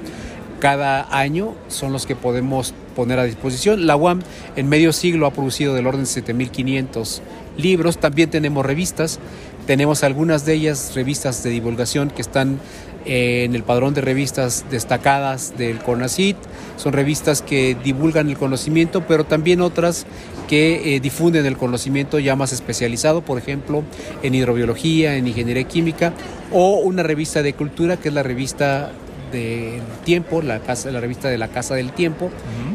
Cada 0.59 1.07
año 1.15 1.53
son 1.67 1.93
los 1.93 2.05
que 2.05 2.15
podemos 2.15 2.73
poner 2.95 3.19
a 3.19 3.25
disposición. 3.25 3.85
La 3.85 3.95
UAM 3.95 4.21
en 4.55 4.67
medio 4.67 4.91
siglo 4.91 5.27
ha 5.27 5.31
producido 5.31 5.75
del 5.75 5.85
orden 5.85 6.03
de 6.03 6.09
7.500 6.09 7.21
libros, 7.57 7.97
también 7.97 8.29
tenemos 8.29 8.65
revistas, 8.65 9.19
tenemos 9.65 10.03
algunas 10.03 10.45
de 10.45 10.53
ellas 10.53 10.93
revistas 10.95 11.43
de 11.43 11.49
divulgación 11.49 12.09
que 12.09 12.21
están 12.21 12.59
eh, 13.05 13.45
en 13.45 13.55
el 13.55 13.63
padrón 13.63 13.93
de 13.93 14.01
revistas 14.01 14.65
destacadas 14.69 15.57
del 15.57 15.79
CONACIT, 15.79 16.37
son 16.77 16.93
revistas 16.93 17.41
que 17.41 17.75
divulgan 17.83 18.29
el 18.29 18.37
conocimiento, 18.37 19.05
pero 19.07 19.25
también 19.25 19.61
otras 19.61 20.05
que 20.47 20.95
eh, 20.95 20.99
difunden 20.99 21.45
el 21.45 21.57
conocimiento 21.57 22.19
ya 22.19 22.35
más 22.35 22.53
especializado, 22.53 23.21
por 23.21 23.37
ejemplo, 23.37 23.83
en 24.23 24.35
hidrobiología, 24.35 25.15
en 25.15 25.27
ingeniería 25.27 25.63
química, 25.63 26.13
o 26.51 26.79
una 26.79 27.03
revista 27.03 27.41
de 27.43 27.53
cultura 27.53 27.97
que 27.97 28.09
es 28.09 28.13
la 28.13 28.23
revista 28.23 28.91
del 29.31 29.81
tiempo, 30.05 30.41
la, 30.41 30.59
casa, 30.59 30.91
la 30.91 31.01
revista 31.01 31.29
de 31.29 31.37
la 31.37 31.49
Casa 31.49 31.75
del 31.75 31.91
Tiempo, 31.91 32.29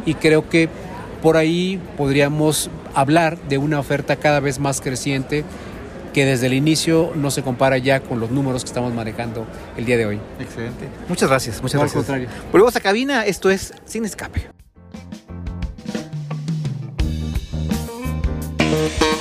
y 0.05 0.15
creo 0.15 0.49
que 0.49 0.69
por 1.23 1.37
ahí 1.37 1.81
podríamos 1.97 2.69
hablar 2.95 3.39
de 3.49 3.59
una 3.59 3.79
oferta 3.79 4.17
cada 4.17 4.41
vez 4.41 4.59
más 4.59 4.81
creciente 4.81 5.45
que 6.13 6.27
desde 6.27 6.47
el 6.47 6.53
inicio 6.53 7.13
no 7.15 7.31
se 7.31 7.43
compara 7.43 7.79
ya 7.79 8.01
con 8.01 8.21
los 8.21 8.31
números 8.31 8.65
que 8.65 8.69
estamos 8.69 8.93
manejando 8.93 9.47
el 9.79 9.87
día 9.87 9.97
de 9.97 10.05
hoy. 10.07 10.21
Excelente. 10.39 10.89
Muchas 11.09 11.29
gracias, 11.31 11.63
muchas 11.63 11.75
No, 11.77 11.81
al 11.83 11.87
gracias. 11.89 12.05
contrario. 12.05 12.29
Volvemos 12.53 12.77
a 12.77 12.81
cabina, 12.81 13.25
esto 13.25 13.49
es 13.51 13.73
Sin 13.87 14.05
Escape. 14.05 14.49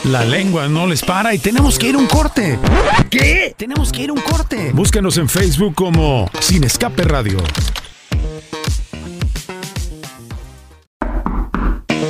La 0.06 0.26
lengua 0.26 0.68
no 0.68 0.88
les 0.88 1.02
para 1.04 1.34
y 1.34 1.40
tenemos 1.40 1.78
que 1.80 1.88
ir 1.90 1.96
a 1.96 2.00
un 2.00 2.08
corte. 2.08 2.58
¿Qué? 3.10 3.54
Tenemos 3.56 3.92
que 3.92 4.02
ir 4.02 4.10
a 4.10 4.14
un 4.14 4.20
corte. 4.22 4.72
Búscanos 4.74 5.18
en 5.18 5.30
Facebook 5.30 5.76
como 5.76 6.30
Sin 6.42 6.64
Escape 6.64 7.04
Radio. 7.04 7.38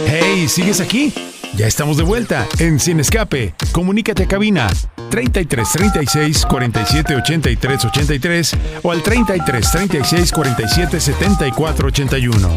Hey, 0.08 0.48
¿sigues 0.48 0.80
aquí? 0.82 1.13
Ya 1.58 1.67
estamos 1.67 1.98
de 1.98 2.03
vuelta 2.03 2.48
en 2.60 2.79
Sin 2.79 3.00
Escape. 3.01 3.53
Comunícate 3.74 4.24
a 4.24 4.27
cabina 4.27 4.70
33 5.10 5.70
36 5.70 6.46
47 6.46 7.15
83 7.15 7.86
83 7.86 8.58
o 8.84 8.91
al 8.91 9.03
33 9.03 9.72
36 9.72 10.31
47 10.31 11.00
74 11.00 11.88
81. 11.88 12.48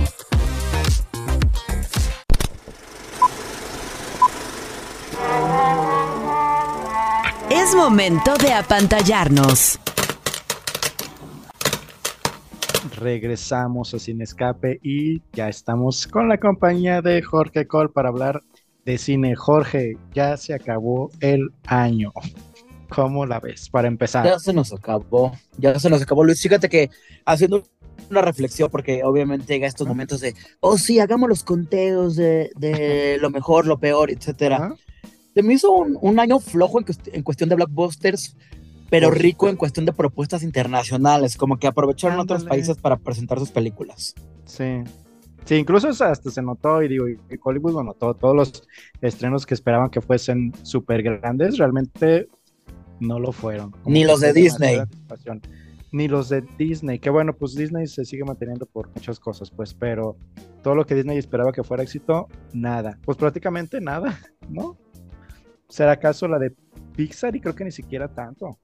Es 7.51 7.75
momento 7.75 8.35
de 8.37 8.53
apantallarnos. 8.53 9.81
Regresamos 12.97 13.93
a 13.93 13.99
Sin 13.99 14.23
Escape 14.23 14.79
y 14.83 15.21
ya 15.33 15.49
estamos 15.49 16.07
con 16.07 16.29
la 16.29 16.39
compañía 16.39 17.03
de 17.03 17.21
Jorge 17.23 17.67
Cole 17.67 17.89
para 17.89 18.09
hablar 18.09 18.41
de 18.85 18.99
cine. 18.99 19.35
Jorge, 19.35 19.97
ya 20.15 20.37
se 20.37 20.55
acabó 20.55 21.11
el 21.21 21.51
año. 21.67 22.13
¿Cómo 22.89 23.27
la 23.27 23.41
ves? 23.41 23.69
Para 23.71 23.89
empezar. 23.89 24.25
Ya 24.25 24.39
se 24.39 24.53
nos 24.53 24.73
acabó, 24.73 25.33
ya 25.59 25.79
se 25.79 25.91
nos 25.91 26.03
acabó, 26.03 26.25
Luis. 26.25 26.41
Fíjate 26.41 26.69
que 26.69 26.91
haciendo 27.25 27.65
una 28.11 28.23
reflexión, 28.23 28.71
porque 28.71 29.03
obviamente 29.03 29.53
llega 29.53 29.67
estos 29.67 29.89
momentos 29.89 30.21
de, 30.21 30.35
oh 30.61 30.79
sí, 30.79 31.01
hagamos 31.01 31.29
los 31.29 31.43
conteos 31.43 32.17
de, 32.17 32.51
de 32.57 33.19
lo 33.21 33.31
mejor, 33.31 33.67
lo 33.67 33.79
peor, 33.79 34.11
etcétera. 34.11 34.75
Se 35.35 35.43
me 35.43 35.55
hizo 35.55 35.73
un, 35.73 35.99
un 36.01 36.21
año 36.21 36.39
flojo 36.39 36.79
en, 36.79 36.87
en 37.13 37.23
cuestión 37.23 37.49
de 37.49 37.57
blockbusters, 37.57 38.37
pero 38.91 39.09
Por 39.09 39.19
rico 39.19 39.49
en 39.49 39.57
cuestión 39.57 39.87
de 39.87 39.93
propuestas 39.93 40.43
internacionales, 40.43 41.37
como 41.37 41.59
que 41.59 41.67
aprovecharon 41.67 42.21
otros 42.21 42.45
países 42.45 42.77
para 42.77 42.97
presentar 42.97 43.39
sus 43.41 43.51
películas. 43.51 44.15
Sí. 44.45 44.85
Sí, 45.45 45.57
incluso 45.57 45.89
hasta 45.89 46.31
se 46.31 46.43
notó, 46.43 46.83
y 46.83 46.89
digo, 46.89 47.09
y 47.09 47.19
Hollywood 47.43 47.75
lo 47.75 47.83
notó, 47.83 48.15
todos 48.15 48.35
los 48.35 48.63
estrenos 49.03 49.45
que 49.45 49.55
esperaban 49.55 49.91
que 49.91 50.01
fuesen 50.01 50.53
súper 50.63 51.03
grandes, 51.03 51.59
realmente 51.59 52.29
no 53.01 53.19
lo 53.19 53.31
fueron. 53.31 53.75
Ni 53.85 54.05
los 54.05 54.21
de 54.21 54.33
Disney. 54.33 54.81
Ni 55.93 56.09
los 56.09 56.29
de 56.29 56.43
Disney, 56.59 56.99
que 56.99 57.11
bueno, 57.11 57.35
pues 57.37 57.55
Disney 57.55 57.87
se 57.87 58.05
sigue 58.05 58.25
manteniendo 58.25 58.67
por 58.67 58.89
muchas 58.89 59.21
cosas, 59.21 59.51
pues, 59.51 59.75
pero 59.75 60.17
todo 60.63 60.75
lo 60.75 60.87
que 60.87 60.95
Disney 60.95 61.19
esperaba 61.19 61.53
que 61.53 61.63
fuera 61.63 61.83
éxito, 61.83 62.27
nada. 62.53 62.99
Pues 63.05 63.17
prácticamente 63.19 63.81
nada, 63.81 64.19
¿no? 64.49 64.77
¿Será 65.69 65.93
acaso 65.93 66.27
la 66.27 66.39
de 66.39 66.55
Pixar? 66.97 67.37
Y 67.37 67.41
creo 67.41 67.55
que 67.55 67.65
ni 67.65 67.71
siquiera 67.71 68.09
tanto 68.09 68.59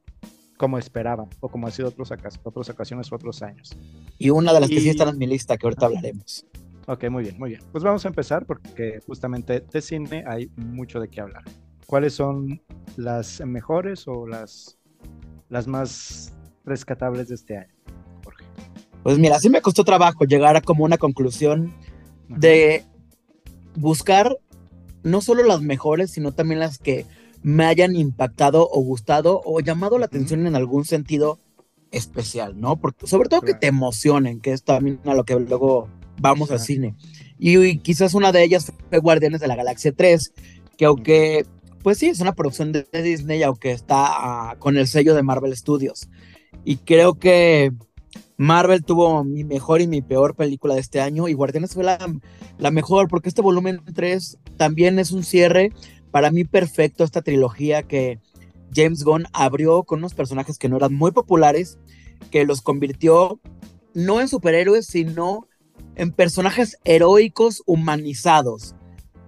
como 0.56 0.76
esperaban, 0.76 1.26
o 1.40 1.48
como 1.48 1.66
ha 1.66 1.70
sido 1.70 1.88
otros, 1.88 2.10
otras 2.42 2.68
ocasiones 2.68 3.10
o 3.10 3.14
otros 3.14 3.42
años. 3.42 3.76
Y 4.18 4.28
una 4.28 4.52
de 4.52 4.60
las 4.60 4.68
que 4.68 4.80
sí 4.80 4.90
están 4.90 5.08
en 5.08 5.18
mi 5.18 5.26
lista, 5.26 5.56
que 5.56 5.66
ahorita 5.66 5.86
hablaremos. 5.86 6.44
Ok, 6.90 7.08
muy 7.08 7.22
bien, 7.22 7.38
muy 7.38 7.50
bien. 7.50 7.62
Pues 7.70 7.84
vamos 7.84 8.04
a 8.04 8.08
empezar 8.08 8.44
porque 8.46 8.98
justamente 9.06 9.60
de 9.60 9.80
cine 9.80 10.24
hay 10.26 10.50
mucho 10.56 10.98
de 10.98 11.08
qué 11.08 11.20
hablar. 11.20 11.44
¿Cuáles 11.86 12.14
son 12.14 12.60
las 12.96 13.40
mejores 13.46 14.08
o 14.08 14.26
las, 14.26 14.76
las 15.48 15.68
más 15.68 16.32
rescatables 16.64 17.28
de 17.28 17.36
este 17.36 17.58
año, 17.58 17.72
Jorge? 18.24 18.44
Pues 19.04 19.20
mira, 19.20 19.38
sí 19.38 19.48
me 19.48 19.62
costó 19.62 19.84
trabajo 19.84 20.24
llegar 20.24 20.56
a 20.56 20.62
como 20.62 20.82
una 20.82 20.98
conclusión 20.98 21.72
de 22.26 22.84
buscar 23.76 24.36
no 25.04 25.20
solo 25.20 25.44
las 25.44 25.62
mejores, 25.62 26.10
sino 26.10 26.32
también 26.32 26.58
las 26.58 26.78
que 26.78 27.06
me 27.40 27.66
hayan 27.66 27.94
impactado 27.94 28.68
o 28.68 28.80
gustado 28.80 29.40
o 29.44 29.60
llamado 29.60 29.96
la 30.00 30.06
atención 30.06 30.44
en 30.44 30.56
algún 30.56 30.84
sentido 30.84 31.38
especial, 31.92 32.60
¿no? 32.60 32.80
Porque 32.80 33.06
sobre 33.06 33.28
todo 33.28 33.42
que 33.42 33.54
te 33.54 33.68
emocionen, 33.68 34.40
que 34.40 34.52
es 34.52 34.64
también 34.64 34.98
a 35.04 35.14
lo 35.14 35.22
que 35.24 35.38
luego 35.38 35.88
vamos 36.20 36.50
al 36.50 36.60
cine. 36.60 36.94
Y, 37.38 37.58
y 37.58 37.78
quizás 37.78 38.14
una 38.14 38.32
de 38.32 38.44
ellas 38.44 38.72
fue 38.88 38.98
Guardianes 38.98 39.40
de 39.40 39.48
la 39.48 39.56
Galaxia 39.56 39.92
3, 39.92 40.32
que 40.76 40.84
aunque, 40.84 41.46
pues 41.82 41.98
sí, 41.98 42.06
es 42.06 42.20
una 42.20 42.34
producción 42.34 42.72
de 42.72 42.86
de 42.92 43.02
Disney, 43.02 43.42
aunque 43.42 43.72
está 43.72 44.06
ah, 44.08 44.56
con 44.58 44.76
el 44.76 44.86
sello 44.86 45.14
de 45.14 45.22
Marvel 45.22 45.56
Studios. 45.56 46.08
Y 46.64 46.76
creo 46.76 47.14
que 47.14 47.72
Marvel 48.36 48.84
tuvo 48.84 49.24
mi 49.24 49.44
mejor 49.44 49.80
y 49.80 49.86
mi 49.86 50.02
peor 50.02 50.34
película 50.34 50.74
de 50.74 50.80
este 50.80 51.00
año 51.00 51.28
y 51.28 51.34
Guardianes 51.34 51.74
fue 51.74 51.84
la, 51.84 51.98
la 52.58 52.70
mejor 52.70 53.08
porque 53.08 53.28
este 53.28 53.42
volumen 53.42 53.80
3 53.94 54.38
también 54.56 54.98
es 54.98 55.12
un 55.12 55.24
cierre 55.24 55.72
para 56.10 56.30
mí 56.30 56.44
perfecto 56.44 57.04
esta 57.04 57.22
trilogía 57.22 57.82
que 57.82 58.18
James 58.74 59.04
Gunn 59.04 59.26
abrió 59.32 59.82
con 59.82 59.98
unos 60.00 60.14
personajes 60.14 60.58
que 60.58 60.68
no 60.68 60.76
eran 60.76 60.94
muy 60.94 61.10
populares, 61.10 61.78
que 62.30 62.44
los 62.44 62.62
convirtió 62.62 63.40
no 63.94 64.20
en 64.20 64.28
superhéroes, 64.28 64.86
sino 64.86 65.48
en 65.94 66.12
personajes 66.12 66.78
heroicos 66.84 67.62
humanizados, 67.66 68.74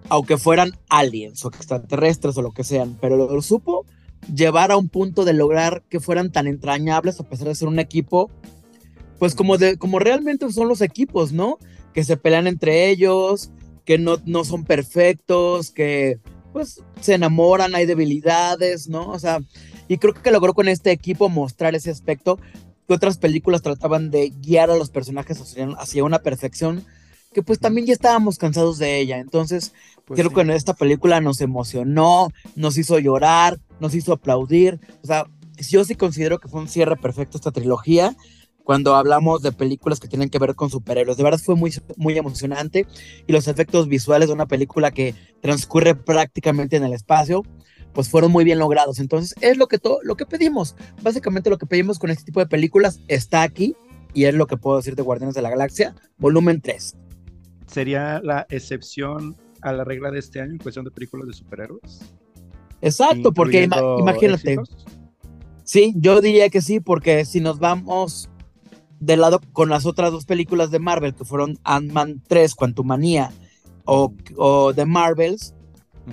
aunque 0.09 0.38
fueran 0.38 0.78
aliens 0.88 1.44
o 1.44 1.49
extraterrestres 1.49 2.37
o 2.37 2.42
lo 2.42 2.52
que 2.52 2.64
sean, 2.64 2.97
pero 3.00 3.16
lo, 3.16 3.42
supo 3.42 3.85
llevar 4.35 4.73
a 4.73 4.76
un 4.76 4.88
punto 4.88 5.25
de 5.25 5.32
lograr 5.32 5.82
que 5.88 6.00
fueran 6.00 6.30
tan 6.30 6.47
entrañables 6.47 7.18
a 7.18 7.28
pesar 7.28 7.49
de 7.49 7.54
ser 7.54 7.68
un 7.68 7.78
equipo 7.78 8.30
pues 9.18 9.35
como, 9.35 9.56
de, 9.56 9.76
como 9.76 9.99
realmente 9.99 10.50
son 10.50 10.66
los 10.68 10.80
equipos, 10.80 11.32
¿no? 11.32 11.59
Que 11.94 12.02
se 12.02 12.16
pelean 12.16 12.49
entre 12.49 12.88
ellos, 12.88 13.52
que 13.85 13.97
no, 13.97 14.16
no 14.25 14.44
son 14.44 14.64
perfectos, 14.64 15.71
que 15.71 16.18
pues 16.52 16.82
se 17.00 17.14
enamoran, 17.14 17.75
hay 17.75 17.87
debilidades, 17.87 18.88
¿no? 18.88 19.09
O 19.09 19.18
sea, 19.18 19.40
y 19.88 19.99
creo 19.99 20.14
que 20.14 20.30
logró 20.30 20.54
con 20.54 20.68
este 20.68 20.90
equipo 20.90 21.28
mostrar 21.28 21.75
ese 21.75 21.90
aspecto 21.90 22.38
que 22.92 22.96
otras 22.96 23.16
películas 23.16 23.62
trataban 23.62 24.11
de 24.11 24.28
guiar 24.28 24.70
a 24.70 24.76
los 24.76 24.90
personajes 24.90 25.40
hacia, 25.78 26.04
una 26.04 26.18
perfección 26.18 26.84
que 27.32 27.42
pues 27.42 27.58
también 27.58 27.87
ya 27.87 27.94
estábamos 27.94 28.37
cansados 28.37 28.76
de 28.76 29.00
ella. 29.00 29.18
Entonces, 29.18 29.72
Pues 30.04 30.18
creo 30.18 30.28
sí. 30.28 30.34
que 30.34 30.40
en 30.42 30.50
esta 30.50 30.75
película 30.75 31.22
nos 31.22 31.40
emocionó, 31.40 32.28
nos 32.54 32.76
hizo 32.76 32.99
llorar, 32.99 33.58
nos 33.80 33.94
hizo 33.94 34.12
aplaudir. 34.12 34.78
O 35.02 35.06
sea, 35.06 35.26
yo 35.70 35.82
sí 35.87 35.94
considero 35.94 36.38
que 36.38 36.49
fue 36.49 36.61
un 36.61 36.68
cierre 36.68 36.96
perfecto 36.96 37.38
esta 37.38 37.50
trilogía 37.50 38.14
cuando 38.62 38.94
hablamos 38.94 39.40
de 39.40 39.52
películas 39.52 39.99
que 39.99 40.08
tienen 40.08 40.28
que 40.28 40.38
ver 40.38 40.54
con 40.54 40.68
superhéroes. 40.68 41.16
De 41.16 41.22
verdad 41.22 41.40
fue 41.42 41.56
muy, 41.56 41.72
muy 41.96 42.18
emocionante 42.18 42.87
y 43.26 43.32
los 43.32 43.49
efectos 43.49 43.88
visuales 43.88 44.28
de 44.28 44.34
una 44.34 44.46
película 44.46 44.90
que 44.90 45.14
transcurre 45.40 45.94
prácticamente 45.94 46.76
en 46.76 46.84
el 46.84 46.92
espacio, 46.92 47.42
pues 47.92 48.08
fueron 48.08 48.32
muy 48.32 48.44
bien 48.44 48.58
logrados. 48.58 48.99
Entonces, 48.99 49.34
es 49.40 49.56
lo 49.56 49.66
que, 49.68 49.78
lo 50.02 50.16
que 50.16 50.26
pedimos. 50.26 50.75
Básicamente 51.02 51.50
lo 51.50 51.58
que 51.58 51.66
pedimos 51.66 51.99
con 51.99 52.11
este 52.11 52.25
tipo 52.25 52.40
de 52.40 52.46
películas 52.46 53.00
está 53.08 53.42
aquí 53.42 53.75
y 54.14 54.25
es 54.25 54.34
lo 54.34 54.46
que 54.46 54.56
puedo 54.56 54.76
decir 54.78 54.94
de 54.96 55.02
Guardianes 55.02 55.34
de 55.34 55.42
la 55.42 55.50
Galaxia, 55.50 55.94
volumen 56.18 56.61
3. 56.61 56.96
¿Sería 57.66 58.20
la 58.22 58.46
excepción 58.50 59.37
a 59.62 59.72
la 59.72 59.84
regla 59.84 60.11
de 60.11 60.18
este 60.18 60.40
año 60.40 60.52
en 60.52 60.58
cuestión 60.58 60.84
de 60.84 60.90
películas 60.90 61.26
de 61.28 61.32
superhéroes? 61.34 62.00
Exacto, 62.80 63.32
porque 63.32 63.66
ima- 63.66 63.99
imagínate. 64.00 64.54
éxitos. 64.54 64.84
Sí, 65.64 65.94
yo 65.96 66.20
diría 66.20 66.49
que 66.50 66.61
sí, 66.61 66.80
porque 66.80 67.25
si 67.25 67.40
nos 67.40 67.58
vamos 67.61 68.28
de 68.99 69.16
lado 69.16 69.40
con 69.52 69.68
las 69.68 69.87
otras 69.87 70.11
dos 70.12 70.26
películas 70.26 70.70
de 70.70 70.78
Marvel, 70.80 71.14
que 71.14 71.25
fueron 71.25 71.58
Ant-Man 71.64 72.22
3, 72.28 72.54
Quantumania 72.54 73.30
o, 73.84 74.12
o 74.37 74.75
The 74.75 74.84
Marvels, 74.84 75.54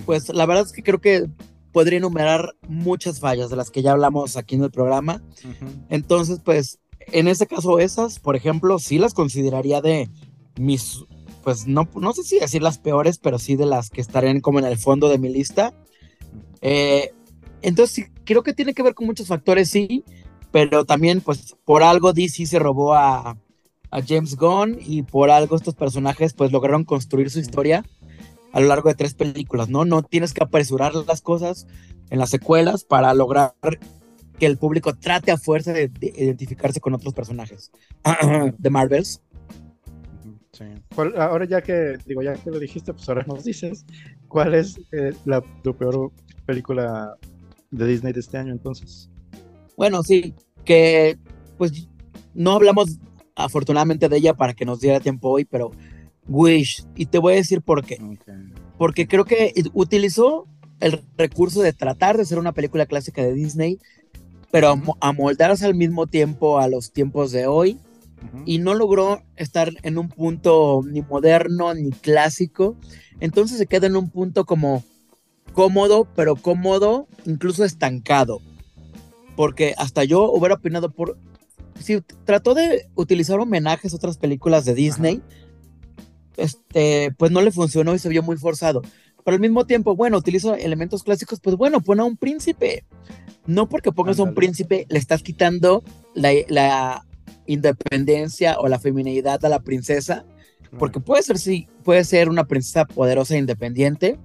pues 0.06 0.28
la 0.28 0.46
verdad 0.46 0.64
es 0.66 0.72
que 0.72 0.82
creo 0.82 1.00
que 1.00 1.26
podría 1.72 1.98
enumerar 1.98 2.54
muchas 2.68 3.20
fallas 3.20 3.50
de 3.50 3.56
las 3.56 3.70
que 3.70 3.82
ya 3.82 3.92
hablamos 3.92 4.36
aquí 4.36 4.54
en 4.56 4.64
el 4.64 4.70
programa. 4.70 5.22
Ujú. 5.44 5.70
Entonces, 5.88 6.40
pues, 6.44 6.78
en 7.12 7.28
ese 7.28 7.46
caso, 7.46 7.78
esas, 7.78 8.18
por 8.18 8.36
ejemplo, 8.36 8.78
sí 8.78 8.98
las 8.98 9.14
consideraría 9.14 9.80
de 9.80 10.08
mis, 10.58 11.04
pues, 11.42 11.66
no, 11.66 11.88
no 11.94 12.12
sé 12.12 12.22
si 12.22 12.38
decir 12.38 12.62
las 12.62 12.78
peores, 12.78 13.18
pero 13.18 13.38
sí 13.38 13.56
de 13.56 13.66
las 13.66 13.90
que 13.90 14.00
estarían 14.00 14.40
como 14.40 14.58
en 14.58 14.64
el 14.64 14.78
fondo 14.78 15.08
de 15.08 15.18
mi 15.18 15.28
lista. 15.28 15.74
Eh, 16.60 17.12
entonces, 17.62 17.94
sí, 17.94 18.04
creo 18.24 18.42
que 18.42 18.54
tiene 18.54 18.74
que 18.74 18.82
ver 18.82 18.94
con 18.94 19.06
muchos 19.06 19.28
factores, 19.28 19.70
sí, 19.70 20.04
pero 20.50 20.84
también, 20.84 21.20
pues, 21.20 21.56
por 21.64 21.82
algo 21.82 22.12
DC 22.12 22.46
se 22.46 22.58
robó 22.58 22.94
a, 22.94 23.38
a 23.90 24.02
James 24.06 24.36
Gunn 24.36 24.78
y 24.84 25.02
por 25.02 25.30
algo 25.30 25.56
estos 25.56 25.74
personajes, 25.74 26.32
pues, 26.34 26.52
lograron 26.52 26.84
construir 26.84 27.30
su 27.30 27.38
historia 27.38 27.84
a 28.52 28.60
lo 28.60 28.66
largo 28.66 28.88
de 28.88 28.94
tres 28.94 29.14
películas, 29.14 29.68
¿no? 29.68 29.84
No 29.84 30.02
tienes 30.02 30.34
que 30.34 30.42
apresurar 30.42 30.94
las 30.94 31.20
cosas 31.20 31.66
en 32.10 32.18
las 32.18 32.30
secuelas 32.30 32.84
para 32.84 33.14
lograr 33.14 33.54
que 34.38 34.46
el 34.46 34.56
público 34.58 34.94
trate 34.94 35.30
a 35.30 35.36
fuerza 35.36 35.72
de, 35.72 35.88
de 35.88 36.12
identificarse 36.16 36.80
con 36.80 36.94
otros 36.94 37.14
personajes 37.14 37.70
de 38.58 38.70
Marvels. 38.70 39.22
Sí. 40.52 40.64
¿Cuál- 40.94 41.14
ahora 41.20 41.44
ya 41.46 41.62
que, 41.62 41.98
digo, 42.06 42.22
ya 42.22 42.34
que 42.34 42.50
lo 42.50 42.58
dijiste, 42.58 42.92
pues 42.92 43.08
ahora 43.08 43.24
nos 43.26 43.44
dices, 43.44 43.84
¿cuál 44.28 44.54
es 44.54 44.78
eh, 44.92 45.12
la, 45.24 45.42
tu 45.62 45.74
peor 45.74 46.10
película 46.44 47.14
de 47.70 47.86
Disney 47.86 48.12
de 48.12 48.20
este 48.20 48.36
año 48.38 48.52
entonces? 48.52 49.08
Bueno, 49.76 50.02
sí, 50.02 50.34
que 50.64 51.18
pues 51.56 51.88
no 52.34 52.52
hablamos 52.52 52.98
afortunadamente 53.36 54.08
de 54.08 54.16
ella 54.16 54.34
para 54.34 54.54
que 54.54 54.64
nos 54.64 54.80
diera 54.80 55.00
tiempo 55.00 55.30
hoy, 55.30 55.44
pero 55.44 55.70
Wish, 56.30 56.86
y 56.94 57.06
te 57.06 57.18
voy 57.18 57.32
a 57.32 57.36
decir 57.36 57.60
por 57.60 57.84
qué. 57.84 57.98
Porque 58.78 59.08
creo 59.08 59.24
que 59.24 59.52
utilizó 59.74 60.46
el 60.78 61.02
recurso 61.18 61.60
de 61.60 61.72
tratar 61.72 62.16
de 62.16 62.24
ser 62.24 62.38
una 62.38 62.52
película 62.52 62.86
clásica 62.86 63.20
de 63.20 63.34
Disney, 63.34 63.78
pero 64.52 64.80
amoldarse 65.00 65.66
al 65.66 65.74
mismo 65.74 66.06
tiempo 66.06 66.60
a 66.60 66.68
los 66.68 66.92
tiempos 66.92 67.32
de 67.32 67.48
hoy 67.48 67.78
y 68.46 68.58
no 68.58 68.74
logró 68.74 69.22
estar 69.36 69.72
en 69.82 69.98
un 69.98 70.08
punto 70.08 70.82
ni 70.86 71.02
moderno 71.02 71.74
ni 71.74 71.90
clásico. 71.90 72.76
Entonces 73.18 73.58
se 73.58 73.66
queda 73.66 73.88
en 73.88 73.96
un 73.96 74.08
punto 74.08 74.44
como 74.44 74.84
cómodo, 75.52 76.06
pero 76.14 76.36
cómodo, 76.36 77.08
incluso 77.26 77.64
estancado. 77.64 78.40
Porque 79.34 79.74
hasta 79.78 80.04
yo 80.04 80.30
hubiera 80.30 80.54
opinado 80.54 80.90
por... 80.90 81.18
Si 81.80 82.00
trató 82.24 82.54
de 82.54 82.88
utilizar 82.94 83.40
homenajes 83.40 83.92
a 83.92 83.96
otras 83.96 84.16
películas 84.16 84.64
de 84.64 84.74
Disney, 84.74 85.22
este, 86.40 87.12
pues 87.16 87.30
no 87.30 87.40
le 87.42 87.52
funcionó 87.52 87.94
y 87.94 87.98
se 87.98 88.08
vio 88.08 88.22
muy 88.22 88.36
forzado. 88.36 88.82
Pero 89.24 89.34
al 89.34 89.40
mismo 89.40 89.66
tiempo, 89.66 89.94
bueno, 89.94 90.16
utiliza 90.16 90.54
elementos 90.54 91.02
clásicos, 91.02 91.40
pues 91.40 91.56
bueno, 91.56 91.80
pon 91.80 92.00
a 92.00 92.04
un 92.04 92.16
príncipe. 92.16 92.84
No 93.46 93.68
porque 93.68 93.92
pongas 93.92 94.18
a 94.18 94.22
un 94.22 94.34
príncipe, 94.34 94.86
le 94.88 94.98
estás 94.98 95.22
quitando 95.22 95.82
la, 96.14 96.30
la 96.48 97.04
independencia 97.46 98.58
o 98.58 98.68
la 98.68 98.78
feminidad 98.78 99.44
a 99.44 99.48
la 99.48 99.60
princesa, 99.60 100.24
porque 100.78 101.00
puede 101.00 101.22
ser, 101.22 101.38
sí, 101.38 101.68
puede 101.84 102.04
ser 102.04 102.28
una 102.28 102.44
princesa 102.44 102.84
poderosa 102.84 103.34
e 103.34 103.38
independiente, 103.38 104.18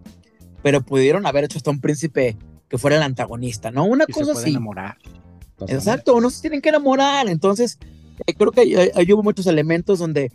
pero 0.62 0.82
pudieron 0.82 1.26
haber 1.26 1.44
hecho 1.46 1.58
hasta 1.58 1.72
un 1.72 1.82
príncipe 1.82 2.38
que 2.70 2.78
fuera 2.78 2.98
el 2.98 3.04
antagonista, 3.04 3.72
¿no? 3.72 3.86
Una 3.86 4.06
Y 4.08 4.14
se 4.14 4.20
cosa 4.20 4.34
puede 4.34 4.46
así. 4.46 4.52
enamorar. 4.52 4.98
Exacto, 5.68 6.20
no 6.20 6.30
se 6.30 6.42
tienen 6.42 6.62
que 6.62 6.70
enamorar. 6.70 7.28
Entonces, 7.30 7.80
eh, 8.26 8.34
creo 8.34 8.52
que 8.52 8.92
ahí 8.94 9.14
hubo 9.14 9.24
muchos 9.24 9.48
elementos 9.48 10.00
donde 10.00 10.32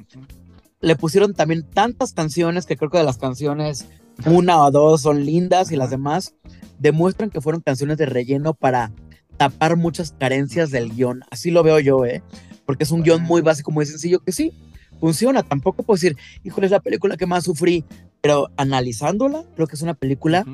le 0.80 0.96
pusieron 0.96 1.34
también 1.34 1.62
tantas 1.62 2.12
canciones 2.12 2.66
que 2.66 2.76
creo 2.76 2.90
que 2.90 2.98
de 2.98 3.04
las 3.04 3.18
canciones, 3.18 3.86
una 4.26 4.62
o 4.62 4.70
dos 4.70 5.02
son 5.02 5.24
lindas 5.24 5.72
y 5.72 5.76
las 5.76 5.90
demás 5.90 6.34
demuestran 6.78 7.30
que 7.30 7.40
fueron 7.40 7.60
canciones 7.60 7.98
de 7.98 8.06
relleno 8.06 8.54
para 8.54 8.92
tapar 9.36 9.76
muchas 9.76 10.12
carencias 10.12 10.70
del 10.70 10.90
guion. 10.90 11.22
Así 11.30 11.50
lo 11.50 11.62
veo 11.62 11.80
yo, 11.80 12.04
¿eh? 12.04 12.22
Porque 12.66 12.84
es 12.84 12.90
un 12.90 13.02
guion 13.02 13.22
muy 13.22 13.42
básico, 13.42 13.70
muy 13.70 13.86
sencillo, 13.86 14.20
que 14.20 14.32
sí, 14.32 14.52
funciona. 15.00 15.42
Tampoco 15.42 15.82
puedo 15.82 15.96
decir, 15.96 16.16
híjole, 16.44 16.66
es 16.66 16.72
la 16.72 16.80
película 16.80 17.16
que 17.16 17.26
más 17.26 17.44
sufrí, 17.44 17.84
pero 18.20 18.48
analizándola, 18.56 19.44
creo 19.54 19.66
que 19.66 19.76
es 19.76 19.82
una 19.82 19.94
película 19.94 20.44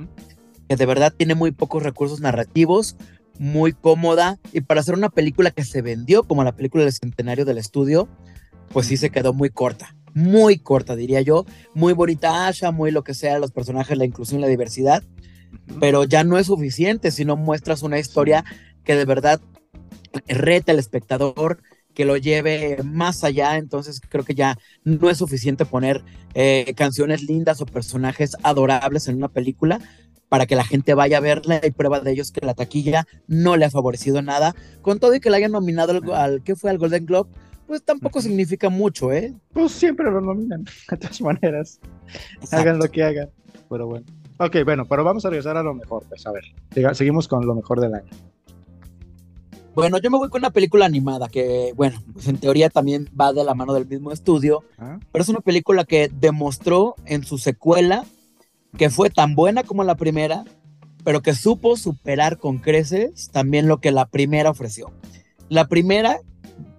que 0.68 0.76
de 0.76 0.86
verdad 0.86 1.12
tiene 1.16 1.34
muy 1.34 1.50
pocos 1.50 1.82
recursos 1.82 2.20
narrativos, 2.20 2.96
muy 3.38 3.72
cómoda, 3.72 4.38
y 4.52 4.60
para 4.60 4.80
hacer 4.80 4.94
una 4.94 5.10
película 5.10 5.50
que 5.50 5.64
se 5.64 5.82
vendió 5.82 6.22
como 6.22 6.44
la 6.44 6.52
película 6.52 6.84
del 6.84 6.92
centenario 6.92 7.44
del 7.44 7.58
estudio, 7.58 8.08
pues 8.72 8.86
sí 8.86 8.96
se 8.96 9.10
quedó 9.10 9.32
muy 9.32 9.50
corta, 9.50 9.95
muy 10.16 10.58
corta 10.58 10.96
diría 10.96 11.20
yo, 11.20 11.44
muy 11.74 11.92
bonita 11.92 12.48
Asha, 12.48 12.70
muy 12.70 12.90
lo 12.90 13.04
que 13.04 13.12
sea, 13.12 13.38
los 13.38 13.52
personajes, 13.52 13.98
la 13.98 14.06
inclusión, 14.06 14.40
la 14.40 14.46
diversidad, 14.46 15.02
pero 15.78 16.04
ya 16.04 16.24
no 16.24 16.38
es 16.38 16.46
suficiente 16.46 17.10
si 17.10 17.26
no 17.26 17.36
muestras 17.36 17.82
una 17.82 17.98
historia 17.98 18.42
que 18.82 18.96
de 18.96 19.04
verdad 19.04 19.42
reta 20.26 20.72
al 20.72 20.78
espectador, 20.78 21.60
que 21.92 22.06
lo 22.06 22.16
lleve 22.16 22.78
más 22.82 23.24
allá, 23.24 23.58
entonces 23.58 24.00
creo 24.08 24.24
que 24.24 24.34
ya 24.34 24.58
no 24.84 25.10
es 25.10 25.18
suficiente 25.18 25.66
poner 25.66 26.02
eh, 26.32 26.72
canciones 26.76 27.22
lindas 27.22 27.60
o 27.60 27.66
personajes 27.66 28.38
adorables 28.42 29.08
en 29.08 29.16
una 29.16 29.28
película 29.28 29.80
para 30.30 30.46
que 30.46 30.56
la 30.56 30.64
gente 30.64 30.94
vaya 30.94 31.18
a 31.18 31.20
verla. 31.20 31.60
Y 31.62 31.70
prueba 31.72 32.00
de 32.00 32.12
ellos 32.12 32.32
que 32.32 32.44
la 32.44 32.54
taquilla 32.54 33.06
no 33.26 33.56
le 33.56 33.66
ha 33.66 33.70
favorecido 33.70 34.22
nada, 34.22 34.54
con 34.80 34.98
todo 34.98 35.14
y 35.14 35.20
que 35.20 35.30
la 35.30 35.36
hayan 35.36 35.52
nominado 35.52 35.92
al, 35.92 36.10
al 36.12 36.42
¿qué 36.42 36.56
fue? 36.56 36.70
al 36.70 36.78
Golden 36.78 37.04
Globe, 37.04 37.30
pues 37.66 37.82
tampoco 37.82 38.20
significa 38.20 38.68
mucho, 38.68 39.12
¿eh? 39.12 39.34
Pues 39.52 39.72
siempre 39.72 40.10
lo 40.10 40.20
nominan, 40.20 40.64
de 40.90 40.96
todas 40.96 41.20
maneras. 41.20 41.80
Hagan 42.52 42.78
lo 42.78 42.88
que 42.90 43.02
hagan. 43.02 43.30
Pero 43.68 43.86
bueno. 43.86 44.06
Ok, 44.38 44.56
bueno, 44.64 44.84
pero 44.86 45.02
vamos 45.02 45.24
a 45.24 45.30
regresar 45.30 45.56
a 45.56 45.62
lo 45.62 45.74
mejor, 45.74 46.04
pues 46.08 46.26
a 46.26 46.32
ver. 46.32 46.44
Seguimos 46.94 47.26
con 47.26 47.46
lo 47.46 47.54
mejor 47.54 47.80
del 47.80 47.94
año. 47.94 48.10
Bueno, 49.74 49.98
yo 49.98 50.10
me 50.10 50.16
voy 50.16 50.30
con 50.30 50.40
una 50.40 50.50
película 50.50 50.86
animada 50.86 51.28
que, 51.28 51.72
bueno, 51.76 52.02
pues 52.14 52.28
en 52.28 52.38
teoría 52.38 52.70
también 52.70 53.10
va 53.18 53.34
de 53.34 53.44
la 53.44 53.54
mano 53.54 53.74
del 53.74 53.86
mismo 53.86 54.10
estudio, 54.10 54.64
¿Ah? 54.78 54.98
pero 55.12 55.22
es 55.22 55.28
una 55.28 55.40
película 55.40 55.84
que 55.84 56.10
demostró 56.18 56.94
en 57.04 57.24
su 57.24 57.36
secuela 57.36 58.06
que 58.78 58.88
fue 58.88 59.10
tan 59.10 59.34
buena 59.34 59.64
como 59.64 59.84
la 59.84 59.96
primera, 59.96 60.44
pero 61.04 61.20
que 61.20 61.34
supo 61.34 61.76
superar 61.76 62.38
con 62.38 62.58
creces 62.58 63.30
también 63.30 63.68
lo 63.68 63.78
que 63.78 63.92
la 63.92 64.06
primera 64.06 64.50
ofreció. 64.50 64.92
La 65.48 65.68
primera 65.68 66.20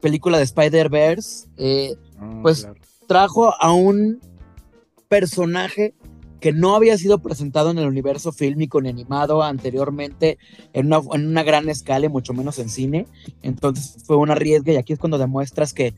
película 0.02 0.38
de 0.38 0.44
Spider-Verse, 0.46 1.48
eh, 1.58 1.96
Ah, 2.20 2.40
Pues- 2.42 2.62
claro. 2.62 2.80
trajo 3.08 3.54
a 3.62 3.72
un 3.74 4.20
personaje 5.08 5.94
que 6.40 6.52
no 6.52 6.76
había 6.76 6.98
sido 6.98 7.20
presentado 7.20 7.72
en 7.72 7.80
el 7.80 7.88
universo 7.88 8.32
fílmico 8.32 8.80
ni 8.82 8.90
animado 8.90 9.42
anteriormente 9.42 10.38
en 10.74 10.88
una, 10.88 11.00
en 11.14 11.28
una 11.28 11.44
gran 11.44 11.68
escala 11.70 12.06
y 12.06 12.10
mucho 12.10 12.34
menos 12.34 12.60
en 12.60 12.70
cine. 12.70 13.08
Entonces 13.42 14.04
fue 14.06 14.18
una 14.18 14.36
riesga 14.36 14.74
y 14.74 14.76
aquí 14.78 14.94
es 14.94 15.00
cuando 15.00 15.18
demuestras 15.18 15.74
que 15.74 15.94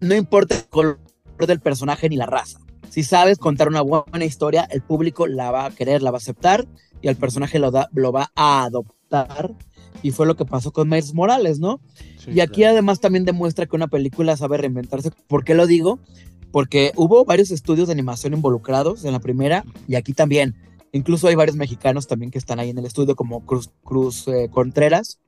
no 0.00 0.14
importa 0.14 0.54
el 0.56 0.64
color 0.68 0.98
del 1.46 1.60
personaje 1.60 2.08
ni 2.08 2.16
la 2.16 2.26
raza. 2.26 2.60
Si 2.90 3.02
sabes 3.02 3.38
contar 3.38 3.68
una 3.68 3.80
buena 3.80 4.24
historia, 4.24 4.68
el 4.70 4.82
público 4.82 5.26
la 5.26 5.50
va 5.50 5.64
a 5.66 5.70
querer, 5.70 6.02
la 6.02 6.10
va 6.10 6.16
a 6.16 6.18
aceptar 6.18 6.66
y 7.00 7.08
el 7.08 7.16
personaje 7.16 7.58
lo, 7.58 7.70
da- 7.70 7.88
lo 7.92 8.12
va 8.12 8.30
a 8.36 8.64
adoptar. 8.64 9.54
Y 10.02 10.10
fue 10.10 10.26
lo 10.26 10.36
que 10.36 10.44
pasó 10.44 10.72
con 10.72 10.88
Miles 10.88 11.14
Morales, 11.14 11.58
¿no? 11.58 11.80
Sí, 12.18 12.32
Y 12.32 12.40
aquí 12.40 12.60
claro. 12.60 12.72
además 12.72 13.00
también 13.00 13.24
demuestra 13.24 13.66
que 13.66 13.76
una 13.76 13.88
película 13.88 14.36
sabe 14.36 14.58
reinventarse. 14.58 15.10
¿Por 15.28 15.44
qué 15.44 15.54
lo 15.54 15.66
digo? 15.66 15.98
Porque 16.50 16.92
hubo 16.96 17.24
varios 17.24 17.50
estudios 17.50 17.88
de 17.88 17.92
animación 17.92 18.34
involucrados 18.34 19.04
en 19.04 19.12
la 19.12 19.20
primera 19.20 19.64
y 19.88 19.94
aquí 19.94 20.12
también. 20.12 20.54
Incluso 20.92 21.28
hay 21.28 21.34
varios 21.34 21.56
mexicanos 21.56 22.06
también 22.06 22.30
que 22.30 22.38
están 22.38 22.58
ahí 22.60 22.70
en 22.70 22.78
el 22.78 22.84
estudio, 22.84 23.16
como 23.16 23.46
Cruz, 23.46 23.70
Cruz 23.82 24.28
eh, 24.28 24.48
Contreras. 24.50 25.18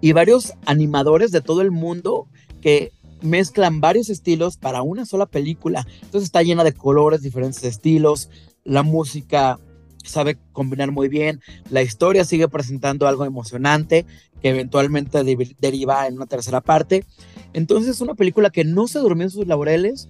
y 0.00 0.12
varios 0.12 0.54
animadores 0.66 1.30
de 1.30 1.40
todo 1.40 1.60
el 1.60 1.70
mundo 1.70 2.26
que 2.60 2.90
mezclan 3.22 3.80
varios 3.80 4.08
estilos 4.08 4.56
para 4.56 4.82
una 4.82 5.06
sola 5.06 5.26
película. 5.26 5.86
Entonces 6.02 6.24
está 6.24 6.42
llena 6.42 6.64
de 6.64 6.72
colores, 6.72 7.22
diferentes 7.22 7.62
estilos, 7.64 8.30
la 8.64 8.82
música 8.82 9.58
sabe 10.04 10.38
combinar 10.52 10.90
muy 10.92 11.08
bien, 11.08 11.40
la 11.70 11.82
historia 11.82 12.24
sigue 12.24 12.48
presentando 12.48 13.06
algo 13.06 13.24
emocionante 13.24 14.06
que 14.40 14.50
eventualmente 14.50 15.22
deriva 15.58 16.06
en 16.06 16.14
una 16.14 16.26
tercera 16.26 16.60
parte. 16.60 17.04
Entonces 17.52 17.90
es 17.90 18.00
una 18.00 18.14
película 18.14 18.50
que 18.50 18.64
no 18.64 18.88
se 18.88 18.98
durmió 18.98 19.24
en 19.24 19.30
sus 19.30 19.46
laureles 19.46 20.08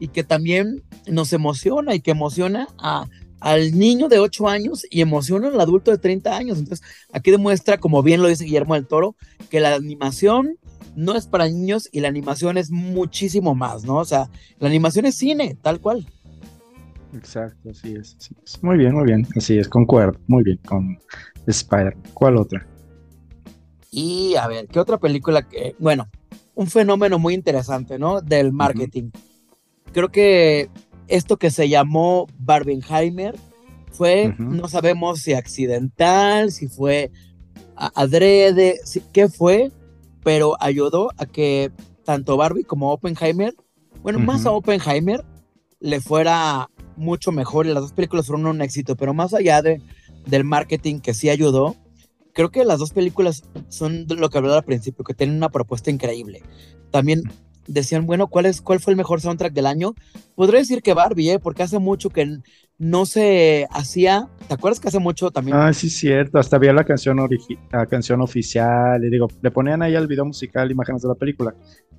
y 0.00 0.08
que 0.08 0.24
también 0.24 0.82
nos 1.06 1.32
emociona 1.32 1.94
y 1.94 2.00
que 2.00 2.10
emociona 2.10 2.68
a, 2.78 3.08
al 3.40 3.78
niño 3.78 4.08
de 4.08 4.18
8 4.18 4.48
años 4.48 4.86
y 4.90 5.00
emociona 5.00 5.48
al 5.48 5.60
adulto 5.60 5.90
de 5.90 5.98
30 5.98 6.36
años. 6.36 6.58
Entonces 6.58 6.86
aquí 7.12 7.30
demuestra, 7.30 7.78
como 7.78 8.02
bien 8.02 8.22
lo 8.22 8.28
dice 8.28 8.44
Guillermo 8.44 8.74
del 8.74 8.86
Toro, 8.86 9.16
que 9.50 9.60
la 9.60 9.74
animación 9.74 10.58
no 10.96 11.14
es 11.14 11.26
para 11.26 11.48
niños 11.48 11.88
y 11.92 12.00
la 12.00 12.08
animación 12.08 12.58
es 12.58 12.70
muchísimo 12.70 13.54
más, 13.54 13.84
¿no? 13.84 13.96
O 13.98 14.04
sea, 14.04 14.28
la 14.58 14.68
animación 14.68 15.06
es 15.06 15.14
cine, 15.14 15.56
tal 15.62 15.80
cual. 15.80 16.06
Exacto, 17.14 17.70
así 17.70 17.94
es, 17.94 18.16
Muy 18.62 18.76
bien, 18.76 18.94
muy 18.94 19.04
bien. 19.04 19.26
Así 19.36 19.58
es, 19.58 19.68
concuerdo. 19.68 20.18
Muy 20.26 20.44
bien 20.44 20.58
con 20.66 20.98
Spider. 21.46 21.96
¿Cuál 22.12 22.36
otra? 22.36 22.66
Y 23.90 24.34
a 24.36 24.46
ver, 24.46 24.66
¿qué 24.68 24.78
otra 24.78 24.98
película 24.98 25.48
que, 25.48 25.74
bueno, 25.78 26.08
un 26.54 26.66
fenómeno 26.66 27.18
muy 27.18 27.34
interesante, 27.34 27.98
¿no? 27.98 28.20
Del 28.20 28.52
marketing. 28.52 29.10
Creo 29.92 30.10
que 30.10 30.68
esto 31.06 31.38
que 31.38 31.50
se 31.50 31.68
llamó 31.68 32.26
Barbenheimer 32.38 33.34
fue, 33.92 34.34
no 34.38 34.68
sabemos 34.68 35.20
si 35.20 35.32
accidental, 35.32 36.52
si 36.52 36.68
fue 36.68 37.10
adrede, 37.74 38.80
si, 38.84 39.00
qué 39.12 39.28
fue, 39.28 39.72
pero 40.22 40.56
ayudó 40.60 41.10
a 41.16 41.26
que 41.26 41.72
tanto 42.04 42.36
Barbie 42.36 42.64
como 42.64 42.92
Oppenheimer, 42.92 43.54
bueno, 44.02 44.18
más 44.18 44.46
a 44.46 44.50
Oppenheimer, 44.52 45.24
le 45.80 46.00
fuera 46.00 46.68
mucho 46.98 47.32
mejor 47.32 47.66
y 47.66 47.72
las 47.72 47.82
dos 47.82 47.92
películas 47.92 48.26
fueron 48.26 48.46
un 48.46 48.60
éxito, 48.60 48.96
pero 48.96 49.14
más 49.14 49.34
allá 49.34 49.62
de, 49.62 49.80
del 50.26 50.44
marketing 50.44 51.00
que 51.00 51.14
sí 51.14 51.30
ayudó, 51.30 51.76
creo 52.32 52.50
que 52.50 52.64
las 52.64 52.78
dos 52.78 52.92
películas 52.92 53.42
son 53.68 54.06
lo 54.08 54.30
que 54.30 54.38
hablaba 54.38 54.58
al 54.58 54.64
principio, 54.64 55.04
que 55.04 55.14
tienen 55.14 55.36
una 55.36 55.48
propuesta 55.48 55.90
increíble. 55.90 56.42
También 56.90 57.22
decían, 57.66 58.06
bueno, 58.06 58.28
¿cuál, 58.28 58.46
es, 58.46 58.60
¿cuál 58.60 58.80
fue 58.80 58.92
el 58.92 58.96
mejor 58.96 59.20
soundtrack 59.20 59.52
del 59.52 59.66
año? 59.66 59.94
Podría 60.34 60.60
decir 60.60 60.82
que 60.82 60.94
Barbie, 60.94 61.30
¿eh? 61.32 61.38
porque 61.38 61.62
hace 61.62 61.78
mucho 61.78 62.10
que 62.10 62.38
no 62.78 63.06
se 63.06 63.66
hacía, 63.70 64.28
¿te 64.46 64.54
acuerdas 64.54 64.80
que 64.80 64.88
hace 64.88 64.98
mucho 64.98 65.30
también? 65.30 65.56
Ah, 65.56 65.72
sí, 65.72 65.90
cierto, 65.90 66.38
hasta 66.38 66.56
había 66.56 66.72
la 66.72 66.84
canción, 66.84 67.18
la 67.72 67.86
canción 67.86 68.20
oficial, 68.20 69.04
y 69.04 69.10
digo, 69.10 69.28
le 69.42 69.50
ponían 69.50 69.82
ahí 69.82 69.94
al 69.94 70.06
video 70.06 70.24
musical 70.24 70.70
imágenes 70.70 71.02
de 71.02 71.08
la 71.08 71.14
película, 71.14 71.54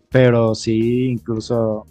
pero 0.09 0.55
sí, 0.55 1.07
incluso 1.07 1.85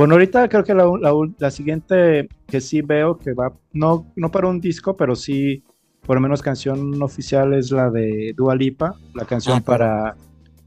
bueno, 0.00 0.14
ahorita 0.14 0.48
creo 0.48 0.64
que 0.64 0.72
la, 0.72 1.50
siguiente 1.50 2.26
que 2.46 2.62
sí 2.62 2.80
veo 2.80 3.18
que 3.18 3.34
va, 3.34 3.52
no, 3.74 4.06
no 4.16 4.30
para 4.30 4.48
un 4.48 4.58
disco, 4.58 4.96
pero 4.96 5.14
sí, 5.14 5.62
por 6.06 6.16
lo 6.16 6.22
menos 6.22 6.40
canción 6.40 7.02
oficial 7.02 7.52
es 7.52 7.70
la 7.70 7.90
de 7.90 8.32
Dua 8.34 8.54
Lipa, 8.54 8.94
la 9.12 9.26
canción 9.26 9.58
ah, 9.58 9.60
para 9.60 10.16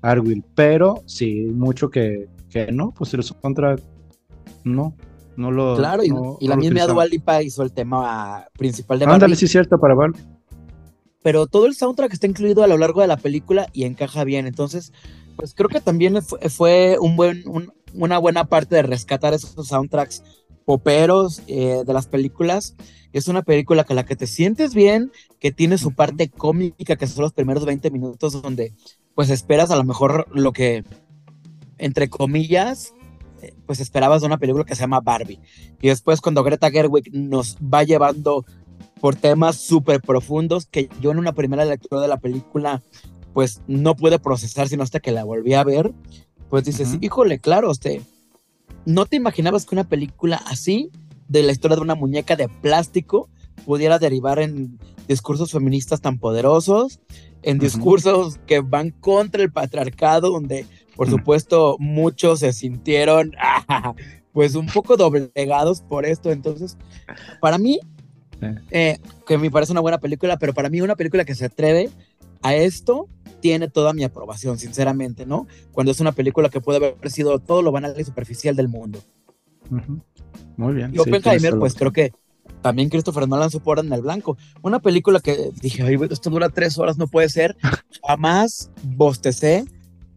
Arwill. 0.04 0.44
Pero 0.54 1.02
sí, 1.08 1.48
mucho 1.52 1.90
que, 1.90 2.28
que 2.48 2.72
no, 2.72 2.92
pues 2.92 3.12
el 3.16 3.24
soundtrack 3.24 3.82
no, 4.66 4.94
no 5.36 5.50
lo. 5.50 5.78
Claro, 5.78 6.04
y, 6.04 6.48
la 6.48 6.56
misma 6.56 6.86
Dua 6.86 7.08
Lipa 7.08 7.42
hizo 7.42 7.64
el 7.64 7.72
tema 7.72 8.46
principal 8.56 9.00
de 9.00 9.06
Ándale, 9.06 9.36
sí, 9.36 9.48
cierto, 9.48 9.80
para 9.80 9.96
Barbie. 9.96 10.22
Pero 11.24 11.48
todo 11.48 11.66
el 11.66 11.74
soundtrack 11.74 12.14
está 12.14 12.28
incluido 12.28 12.62
a 12.62 12.68
lo 12.68 12.78
largo 12.78 13.02
de 13.02 13.08
la 13.08 13.18
película 13.18 13.66
y 13.74 13.86
encaja 13.86 14.26
bien. 14.26 14.46
Entonces, 14.46 14.94
pues 15.38 15.56
creo 15.56 15.70
que 15.70 15.82
también 15.82 16.22
fue, 16.22 16.98
un 17.00 17.16
buen, 17.16 17.44
una 17.94 18.18
buena 18.18 18.46
parte 18.46 18.76
de 18.76 18.84
rescatar 18.84 19.34
esos 19.34 19.68
soundtracks 19.68 20.24
poperos 20.66 21.42
eh, 21.48 21.84
de 21.86 21.94
las 21.94 22.08
películas. 22.08 22.76
Es 23.12 23.28
una 23.28 23.44
película 23.44 23.84
con 23.84 23.96
la 23.96 24.06
que 24.06 24.16
te 24.16 24.28
sientes 24.28 24.74
bien, 24.74 25.12
que 25.40 25.52
tiene 25.52 25.78
su 25.78 25.94
parte 25.94 26.30
cómica, 26.30 26.96
que 26.96 27.08
son 27.08 27.24
los 27.24 27.34
primeros 27.34 27.66
20 27.66 27.92
minutos 27.92 28.42
donde 28.42 28.74
pues 29.16 29.30
esperas 29.30 29.70
a 29.70 29.76
lo 29.76 29.84
mejor 29.84 30.28
lo 30.34 30.54
que, 30.54 30.84
entre 31.78 32.10
comillas, 32.10 32.94
eh, 33.42 33.54
pues 33.66 33.80
esperabas 33.80 34.22
de 34.22 34.28
una 34.28 34.38
película 34.38 34.66
que 34.66 34.76
se 34.76 34.82
llama 34.82 35.02
Barbie. 35.02 35.40
Y 35.82 35.90
después 35.90 36.22
cuando 36.22 36.44
Greta 36.44 36.72
Gerwig 36.72 37.14
nos 37.14 37.58
va 37.58 37.84
llevando 37.84 38.46
por 39.00 39.16
temas 39.16 39.58
súper 39.58 40.02
profundos 40.02 40.66
que 40.66 40.90
yo 41.02 41.12
en 41.12 41.20
una 41.20 41.34
primera 41.34 41.66
lectura 41.66 42.02
de 42.02 42.08
la 42.08 42.18
película 42.18 42.82
pues 43.34 43.62
no 43.68 43.96
pude 43.96 44.20
procesar 44.20 44.70
sino 44.70 44.84
hasta 44.84 45.00
que 45.00 45.12
la 45.12 45.24
volví 45.24 45.54
a 45.56 45.64
ver, 45.64 45.94
pues 46.54 46.66
dices, 46.66 47.00
híjole, 47.02 47.40
claro, 47.40 47.72
usted, 47.72 48.00
no 48.86 49.08
te 49.08 49.16
imaginabas 49.16 49.66
que 49.66 49.74
una 49.74 49.86
película 49.86 50.40
así, 50.46 50.92
de 51.28 51.42
la 51.42 51.52
historia 51.52 51.78
de 51.78 51.82
una 51.82 51.96
muñeca 51.96 52.36
de 52.36 52.48
plástico, 52.48 53.28
pudiera 53.66 53.98
derivar 53.98 54.38
en 54.38 54.78
discursos 55.08 55.52
feministas 55.52 56.00
tan 56.00 56.20
poderosos, 56.20 57.00
en 57.42 57.58
discursos 57.58 58.38
que 58.46 58.60
van 58.60 58.92
contra 58.92 59.42
el 59.42 59.52
patriarcado, 59.52 60.30
donde 60.30 60.68
por 60.96 61.10
supuesto 61.10 61.76
muchos 61.80 62.42
se 62.42 62.54
sintieron 62.54 63.32
pues 64.32 64.54
un 64.54 64.68
poco 64.68 64.96
doblegados 64.96 65.82
por 65.82 66.06
esto. 66.06 66.32
Entonces, 66.32 66.78
para 67.42 67.58
mí, 67.58 67.80
eh, 68.70 69.00
que 69.26 69.40
me 69.40 69.50
parece 69.50 69.72
una 69.72 69.82
buena 69.82 69.98
película, 69.98 70.38
pero 70.38 70.54
para 70.54 70.70
mí 70.70 70.82
una 70.82 70.96
película 70.96 71.26
que 71.26 71.34
se 71.34 71.46
atreve 71.46 71.90
a 72.44 72.54
esto 72.54 73.08
tiene 73.44 73.68
toda 73.68 73.92
mi 73.92 74.06
aprobación, 74.06 74.58
sinceramente, 74.58 75.26
¿no? 75.26 75.48
Cuando 75.74 75.92
es 75.92 76.00
una 76.00 76.14
película 76.14 76.48
que 76.48 76.62
puede 76.62 76.78
haber 76.78 77.12
sido 77.12 77.40
todo 77.40 77.62
lo 77.62 77.74
banal 77.74 77.94
y 78.00 78.04
superficial 78.06 78.56
del 78.56 78.70
mundo. 78.70 79.00
Muy 80.56 80.74
bien. 80.74 80.96
Y 80.96 81.00
Oppenheimer, 81.00 81.60
pues 81.60 81.74
creo 81.74 81.92
que 81.92 82.14
también 82.62 82.88
Christopher 82.88 83.28
Nolan 83.28 83.52
supo 83.52 83.78
en 83.78 83.92
el 83.92 84.02
blanco. 84.02 84.38
Una 84.62 84.80
película 84.80 85.20
que 85.20 85.52
dije, 85.62 85.84
Ay, 85.84 85.98
esto 86.10 86.30
dura 86.30 86.48
tres 86.48 86.78
horas, 86.78 86.98
no 86.98 87.08
puede 87.08 87.28
ser. 87.28 87.58
Jamás 88.08 88.72
bostecé, 88.82 89.66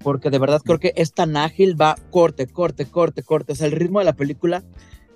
porque 0.05 0.31
de 0.31 0.39
verdad 0.39 0.63
creo 0.65 0.79
que 0.79 0.93
es 0.95 1.13
tan 1.13 1.37
ágil, 1.37 1.75
va 1.79 1.97
corte, 2.13 2.47
corte, 2.47 2.87
corte, 2.87 3.25
corte. 3.25 3.55
O 3.55 3.57
sea, 3.57 3.67
el 3.67 3.73
ritmo 3.73 3.99
de 3.99 4.05
la 4.05 4.15
película 4.15 4.63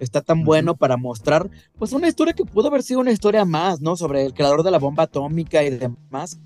está 0.01 0.20
tan 0.20 0.42
bueno 0.42 0.75
para 0.75 0.96
mostrar, 0.96 1.49
pues, 1.79 1.92
una 1.92 2.09
historia 2.09 2.35
que 2.35 2.44
pudo 2.44 2.66
haber 2.66 2.83
sido 2.83 2.99
una 2.99 3.12
historia 3.12 3.44
más, 3.44 3.81
¿no? 3.81 3.94
Sobre 3.94 4.27
el 4.27 4.35
creador 4.35 4.64
de 4.64 4.73
la 4.73 4.81
bomba 4.81 5.05
atómica 5.05 5.62
y 5.62 5.70
demás 5.70 6.40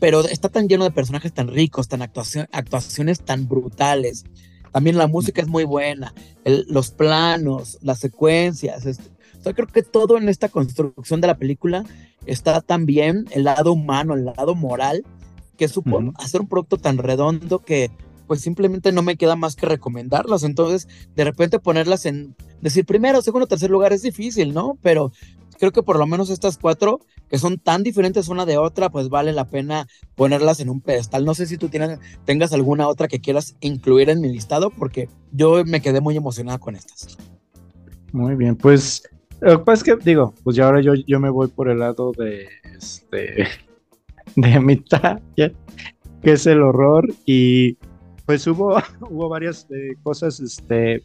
pero 0.00 0.24
está 0.24 0.48
tan 0.48 0.66
lleno 0.66 0.84
de 0.84 0.90
personajes 0.90 1.32
tan 1.32 1.48
ricos, 1.48 1.86
tan 1.86 2.02
actuaciones 2.02 3.20
tan 3.20 3.46
brutales. 3.46 4.24
También 4.72 4.96
la 4.96 5.06
música 5.06 5.42
es 5.42 5.48
muy 5.48 5.64
buena, 5.64 6.14
los 6.44 6.90
planos, 6.90 7.78
las 7.82 7.98
secuencias. 7.98 8.86
Este, 8.86 9.04
creo 9.54 9.66
que 9.68 9.82
todo 9.82 10.16
en 10.16 10.28
esta 10.28 10.48
construcción 10.48 11.20
de 11.20 11.26
la 11.26 11.36
película 11.36 11.84
está 12.26 12.60
tan 12.60 12.86
bien, 12.86 13.26
el 13.30 13.44
lado 13.44 13.72
humano, 13.72 14.14
el 14.14 14.24
lado 14.24 14.54
moral, 14.54 15.04
que 15.56 15.68
supo 15.68 16.00
hacer 16.16 16.40
un 16.40 16.48
producto 16.48 16.78
tan 16.78 16.98
redondo 16.98 17.58
que 17.58 17.90
pues 18.26 18.40
simplemente 18.40 18.92
no 18.92 19.02
me 19.02 19.16
queda 19.16 19.34
más 19.34 19.56
que 19.56 19.66
recomendarlas. 19.66 20.44
Entonces, 20.44 20.88
de 21.16 21.24
repente 21.24 21.58
ponerlas 21.58 22.06
en, 22.06 22.36
decir 22.60 22.86
primero, 22.86 23.22
segundo, 23.22 23.48
tercer 23.48 23.70
lugar 23.70 23.92
es 23.92 24.02
difícil, 24.02 24.54
¿no? 24.54 24.78
Pero 24.82 25.10
creo 25.58 25.72
que 25.72 25.82
por 25.82 25.98
lo 25.98 26.06
menos 26.06 26.30
estas 26.30 26.56
cuatro, 26.56 27.00
que 27.30 27.38
son 27.38 27.58
tan 27.58 27.82
diferentes 27.82 28.28
una 28.28 28.44
de 28.44 28.58
otra, 28.58 28.90
pues 28.90 29.08
vale 29.08 29.32
la 29.32 29.46
pena 29.46 29.86
ponerlas 30.16 30.60
en 30.60 30.68
un 30.68 30.80
pedestal. 30.80 31.24
No 31.24 31.34
sé 31.34 31.46
si 31.46 31.56
tú 31.56 31.68
tienes, 31.68 31.98
tengas 32.24 32.52
alguna 32.52 32.88
otra 32.88 33.08
que 33.08 33.20
quieras 33.20 33.56
incluir 33.60 34.10
en 34.10 34.20
mi 34.20 34.30
listado, 34.30 34.70
porque 34.70 35.08
yo 35.32 35.64
me 35.64 35.80
quedé 35.80 36.00
muy 36.00 36.16
emocionada 36.16 36.58
con 36.58 36.74
estas. 36.74 37.16
Muy 38.12 38.34
bien, 38.34 38.56
pues 38.56 39.04
lo 39.40 39.64
que 39.64 39.72
que, 39.84 39.96
digo, 40.04 40.34
pues 40.42 40.56
ya 40.56 40.66
ahora 40.66 40.82
yo, 40.82 40.94
yo 41.06 41.20
me 41.20 41.30
voy 41.30 41.48
por 41.48 41.70
el 41.70 41.78
lado 41.78 42.12
de, 42.18 42.48
este, 42.76 43.46
de 44.36 44.60
mitad, 44.60 45.20
que 45.36 45.52
es 46.22 46.46
el 46.46 46.60
horror, 46.60 47.08
y 47.24 47.78
pues 48.26 48.46
hubo, 48.46 48.76
hubo 49.08 49.28
varias 49.28 49.66
eh, 49.70 49.94
cosas 50.02 50.40
este, 50.40 51.04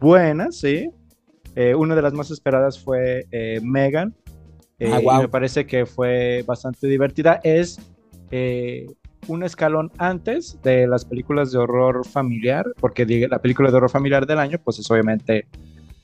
buenas, 0.00 0.56
¿sí? 0.56 0.90
Eh, 1.56 1.74
una 1.74 1.94
de 1.94 2.02
las 2.02 2.12
más 2.12 2.30
esperadas 2.30 2.82
fue 2.82 3.26
eh, 3.30 3.60
Megan. 3.62 4.14
Eh, 4.86 5.06
ah, 5.10 5.20
me 5.20 5.28
parece 5.28 5.66
que 5.66 5.86
fue 5.86 6.44
bastante 6.46 6.86
divertida. 6.86 7.40
Es 7.42 7.78
un 9.28 9.42
escalón 9.42 9.90
antes 9.98 10.58
de 10.62 10.86
las 10.86 11.04
películas 11.04 11.52
de 11.52 11.58
horror 11.58 12.06
familiar, 12.06 12.66
porque 12.80 13.06
la 13.28 13.40
película 13.40 13.70
de 13.70 13.76
horror 13.76 13.90
familiar 13.90 14.26
del 14.26 14.38
año, 14.38 14.58
pues 14.62 14.78
es 14.78 14.90
obviamente 14.90 15.46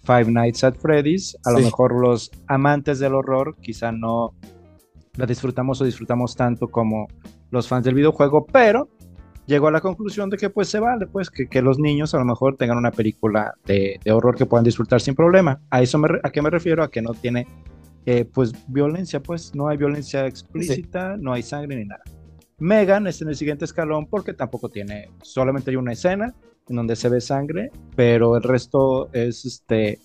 Five 0.04 0.30
Nights 0.30 0.64
at 0.64 0.74
Freddy's. 0.76 1.36
A 1.44 1.52
lo 1.52 1.60
mejor 1.60 2.00
los 2.00 2.30
amantes 2.46 2.98
del 2.98 3.14
horror 3.14 3.56
quizá 3.60 3.92
no 3.92 4.34
la 5.16 5.26
disfrutamos 5.26 5.80
o 5.80 5.84
disfrutamos 5.84 6.34
tanto 6.36 6.68
como 6.68 7.08
los 7.50 7.68
fans 7.68 7.84
del 7.84 7.94
videojuego, 7.94 8.46
pero 8.46 8.88
llegó 9.46 9.68
a 9.68 9.72
la 9.72 9.80
conclusión 9.80 10.30
de 10.30 10.36
que 10.36 10.48
pues 10.48 10.68
se 10.68 10.78
vale, 10.78 11.06
pues 11.06 11.30
que, 11.30 11.62
los 11.62 11.78
niños 11.78 12.14
a 12.14 12.18
lo 12.18 12.24
mejor 12.24 12.56
tengan 12.56 12.78
una 12.78 12.92
película 12.92 13.54
de, 13.66 13.98
horror 14.10 14.36
que 14.36 14.46
puedan 14.46 14.64
disfrutar 14.64 15.00
sin 15.00 15.14
problema. 15.14 15.60
A 15.70 15.82
eso 15.82 15.98
me, 15.98 16.08
a 16.22 16.30
qué 16.30 16.40
me 16.40 16.50
refiero, 16.50 16.82
a 16.82 16.90
que 16.90 17.02
no 17.02 17.12
tiene 17.12 17.46
eh, 18.06 18.24
pues 18.24 18.52
violencia, 18.68 19.22
pues 19.22 19.54
no 19.54 19.68
hay 19.68 19.76
violencia 19.76 20.26
explícita, 20.26 21.16
no 21.16 21.32
hay 21.32 21.42
sangre 21.42 21.76
ni 21.76 21.84
nada. 21.84 22.02
Megan 22.58 23.06
está 23.06 23.24
en 23.24 23.30
el 23.30 23.36
siguiente 23.36 23.64
escalón 23.64 24.06
porque 24.06 24.34
tampoco 24.34 24.68
tiene, 24.68 25.10
solamente 25.22 25.70
hay 25.70 25.76
una 25.76 25.92
escena 25.92 26.34
en 26.68 26.76
donde 26.76 26.94
se 26.96 27.08
ve 27.08 27.20
sangre, 27.20 27.70
pero 27.96 28.36
el 28.36 28.42
resto 28.42 29.10
es 29.12 29.44
este, 29.44 29.98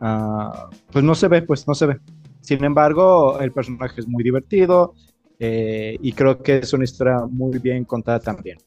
ah, 0.00 0.68
pues 0.90 1.04
no 1.04 1.14
se 1.14 1.28
ve, 1.28 1.42
pues 1.42 1.66
no 1.66 1.74
se 1.74 1.86
ve. 1.86 1.98
Sin 2.40 2.64
embargo, 2.64 3.40
el 3.40 3.52
personaje 3.52 4.00
es 4.00 4.06
muy 4.06 4.22
divertido 4.22 4.94
eh, 5.38 5.96
y 6.00 6.12
creo 6.12 6.42
que 6.42 6.58
es 6.58 6.72
una 6.72 6.84
historia 6.84 7.20
muy 7.28 7.58
bien 7.58 7.84
contada 7.84 8.20
también. 8.20 8.58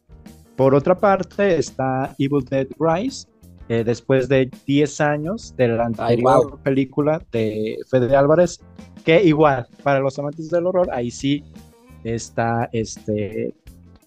Por 0.55 0.75
otra 0.75 0.97
parte 0.97 1.57
está 1.57 2.15
Evil 2.17 2.43
Dead 2.43 2.67
Rise, 2.77 3.27
eh, 3.69 3.83
después 3.83 4.27
de 4.27 4.49
10 4.65 4.99
años 4.99 5.53
de 5.55 5.67
la 5.67 5.85
anterior 5.85 6.59
película 6.63 7.21
de 7.31 7.77
Fede 7.87 8.15
Álvarez, 8.15 8.59
que 9.05 9.23
igual, 9.23 9.67
para 9.83 9.99
los 9.99 10.17
amantes 10.17 10.49
del 10.49 10.65
horror, 10.65 10.89
ahí 10.91 11.11
sí 11.11 11.43
está, 12.03 12.67
este, 12.73 13.53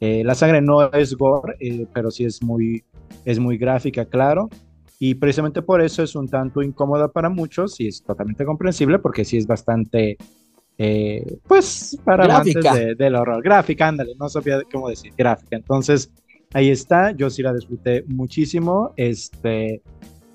eh, 0.01 0.25
la 0.25 0.35
sangre 0.35 0.61
no 0.61 0.90
es 0.92 1.14
gore, 1.14 1.55
eh, 1.61 1.87
pero 1.94 2.11
sí 2.11 2.25
es 2.25 2.42
muy, 2.42 2.83
es 3.25 3.38
muy 3.38 3.57
gráfica, 3.57 4.05
claro, 4.05 4.51
y 4.98 5.14
precisamente 5.14 5.62
por 5.62 5.81
eso 5.81 6.03
es 6.03 6.16
un 6.16 6.29
tanto 6.29 6.61
incómoda 6.61 7.07
para 7.07 7.29
muchos 7.29 7.79
y 7.79 7.87
es 7.87 8.03
totalmente 8.03 8.44
comprensible 8.44 8.98
porque 8.98 9.25
sí 9.25 9.37
es 9.37 9.46
bastante, 9.46 10.16
pues, 11.46 11.96
para 12.05 12.25
amantes 12.25 12.96
del 12.98 13.14
horror. 13.14 13.40
Gráfica, 13.40 13.87
ándale, 13.87 14.14
no 14.18 14.29
sabía 14.29 14.61
cómo 14.72 14.88
decir, 14.88 15.12
gráfica. 15.16 15.55
Entonces, 15.55 16.11
ahí 16.53 16.71
está, 16.71 17.12
yo 17.12 17.31
sí 17.31 17.43
la 17.43 17.53
disfruté 17.53 18.05
muchísimo, 18.09 18.93
este, 18.97 19.83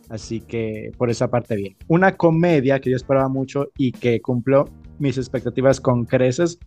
así 0.10 0.42
que 0.42 0.92
por 0.98 1.10
esa 1.10 1.30
parte 1.30 1.56
bien. 1.56 1.76
Una 1.88 2.16
comedia 2.16 2.80
que 2.80 2.90
yo 2.90 2.96
esperaba 2.96 3.30
mucho 3.30 3.68
y 3.78 3.92
que 3.92 4.22
cumplió 4.22 4.66
mis 5.00 5.18
expectativas 5.18 5.80
con 5.80 6.06
creces 6.06 6.60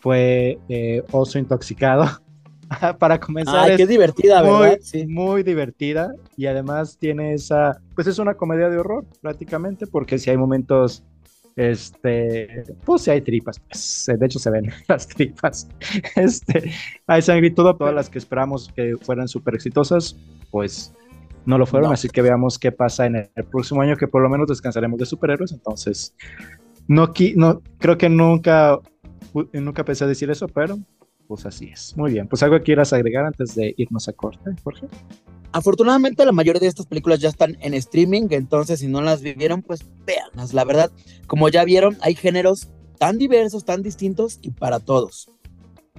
fue 0.00 0.58
eh, 0.68 1.02
Oso 1.12 1.38
Intoxicado. 1.38 2.04
Para 2.98 3.20
comenzar, 3.20 3.70
Ay, 3.70 3.76
qué 3.76 3.86
divertida, 3.86 4.42
¿verdad? 4.42 4.78
Sí. 4.80 5.06
Muy 5.06 5.44
divertida 5.44 6.12
y 6.36 6.46
además 6.46 6.98
tiene 6.98 7.32
esa, 7.32 7.80
pues 7.94 8.08
es 8.08 8.18
una 8.18 8.34
comedia 8.34 8.68
de 8.68 8.78
horror 8.78 9.06
prácticamente, 9.20 9.86
porque 9.86 10.18
si 10.18 10.30
hay 10.30 10.36
momentos 10.36 11.04
este, 11.56 12.64
pues 12.84 13.02
si 13.02 13.10
hay 13.10 13.22
tripas, 13.22 13.58
pues, 13.58 14.10
de 14.18 14.26
hecho 14.26 14.38
se 14.38 14.50
ven 14.50 14.70
las 14.88 15.08
tripas. 15.08 15.66
Este, 16.14 16.70
hay 17.06 17.22
sangre 17.22 17.48
y 17.48 17.54
todo, 17.54 17.74
todas 17.74 17.94
las 17.94 18.10
que 18.10 18.18
esperamos 18.18 18.70
que 18.76 18.94
fueran 19.00 19.26
súper 19.26 19.54
exitosas, 19.54 20.16
pues 20.50 20.92
no 21.46 21.56
lo 21.58 21.66
fueron, 21.66 21.92
así 21.92 22.08
que 22.08 22.22
veamos 22.22 22.58
qué 22.58 22.72
pasa 22.72 23.06
en 23.06 23.16
el, 23.16 23.44
próximo 23.50 23.80
año, 23.80 23.96
que 23.96 24.06
por 24.06 24.22
lo 24.22 24.28
menos 24.28 24.48
descansaremos 24.48 24.98
de 24.98 25.06
superhéroes, 25.06 25.52
entonces, 25.52 26.14
no, 26.88 27.12
no 27.36 27.62
creo 27.78 27.96
que 27.96 28.08
nunca, 28.08 28.78
nunca 29.52 29.84
pensé 29.84 30.06
decir 30.06 30.30
eso, 30.30 30.48
pero 30.48 30.78
pues 31.26 31.46
así 31.46 31.66
es. 31.66 31.96
Muy 31.96 32.12
bien, 32.12 32.28
pues 32.28 32.42
algo 32.42 32.56
que 32.58 32.64
quieras 32.64 32.92
agregar 32.92 33.24
antes 33.24 33.54
de 33.54 33.74
irnos 33.76 34.08
a 34.08 34.12
corte, 34.12 34.50
Jorge. 34.62 34.88
Afortunadamente 35.56 36.26
la 36.26 36.32
mayoría 36.32 36.60
de 36.60 36.66
estas 36.66 36.84
películas 36.84 37.18
ya 37.18 37.30
están 37.30 37.56
en 37.62 37.72
streaming, 37.72 38.26
entonces 38.28 38.80
si 38.80 38.88
no 38.88 39.00
las 39.00 39.22
vivieron, 39.22 39.62
pues 39.62 39.86
véanlas. 40.04 40.52
La 40.52 40.64
verdad, 40.64 40.92
como 41.26 41.48
ya 41.48 41.64
vieron, 41.64 41.96
hay 42.02 42.14
géneros 42.14 42.68
tan 42.98 43.16
diversos, 43.16 43.64
tan 43.64 43.82
distintos 43.82 44.38
y 44.42 44.50
para 44.50 44.80
todos. 44.80 45.30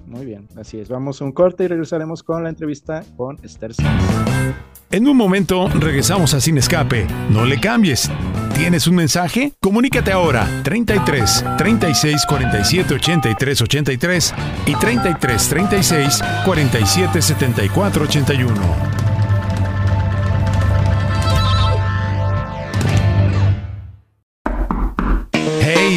Muy 0.06 0.24
bien, 0.24 0.46
así 0.56 0.78
es. 0.78 0.88
Vamos 0.88 1.20
a 1.20 1.24
un 1.24 1.32
corte 1.32 1.64
y 1.64 1.66
regresaremos 1.66 2.22
con 2.22 2.44
la 2.44 2.50
entrevista 2.50 3.04
con 3.16 3.36
Esther 3.42 3.72
En 4.92 5.08
un 5.08 5.16
momento 5.16 5.68
regresamos 5.70 6.34
a 6.34 6.40
Sin 6.40 6.56
Escape. 6.56 7.08
No 7.28 7.44
le 7.44 7.58
cambies. 7.58 8.08
¿Tienes 8.54 8.86
un 8.86 8.94
mensaje? 8.94 9.54
Comunícate 9.60 10.12
ahora 10.12 10.48
33 10.62 11.44
36 11.58 12.26
47 12.28 12.94
83 12.94 13.62
83 13.62 14.34
y 14.66 14.74
33 14.76 15.48
36 15.48 16.22
47 16.44 17.22
74 17.22 18.04
81. 18.04 19.07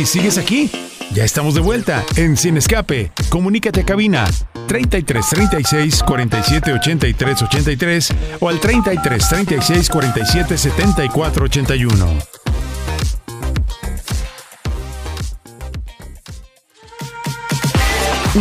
¿Sigues 0.06 0.38
aquí? 0.38 0.70
Ya 1.14 1.24
estamos 1.24 1.54
de 1.54 1.62
vuelta 1.62 2.04
en 2.16 2.38
Sin 2.38 2.58
Escape. 2.58 3.12
Comunícate 3.30 3.82
a 3.82 3.86
cabina 3.86 4.26
33 4.68 5.30
36 5.30 6.04
47 6.04 6.74
83 6.74 7.42
83 7.42 8.14
o 8.40 8.50
al 8.50 8.60
33 8.60 9.30
36 9.30 9.90
47 9.90 10.58
74 10.58 11.46
81. 11.46 12.18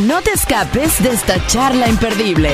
No 0.07 0.23
te 0.23 0.31
escapes 0.31 1.03
de 1.03 1.11
esta 1.11 1.45
charla 1.49 1.89
imperdible. 1.89 2.51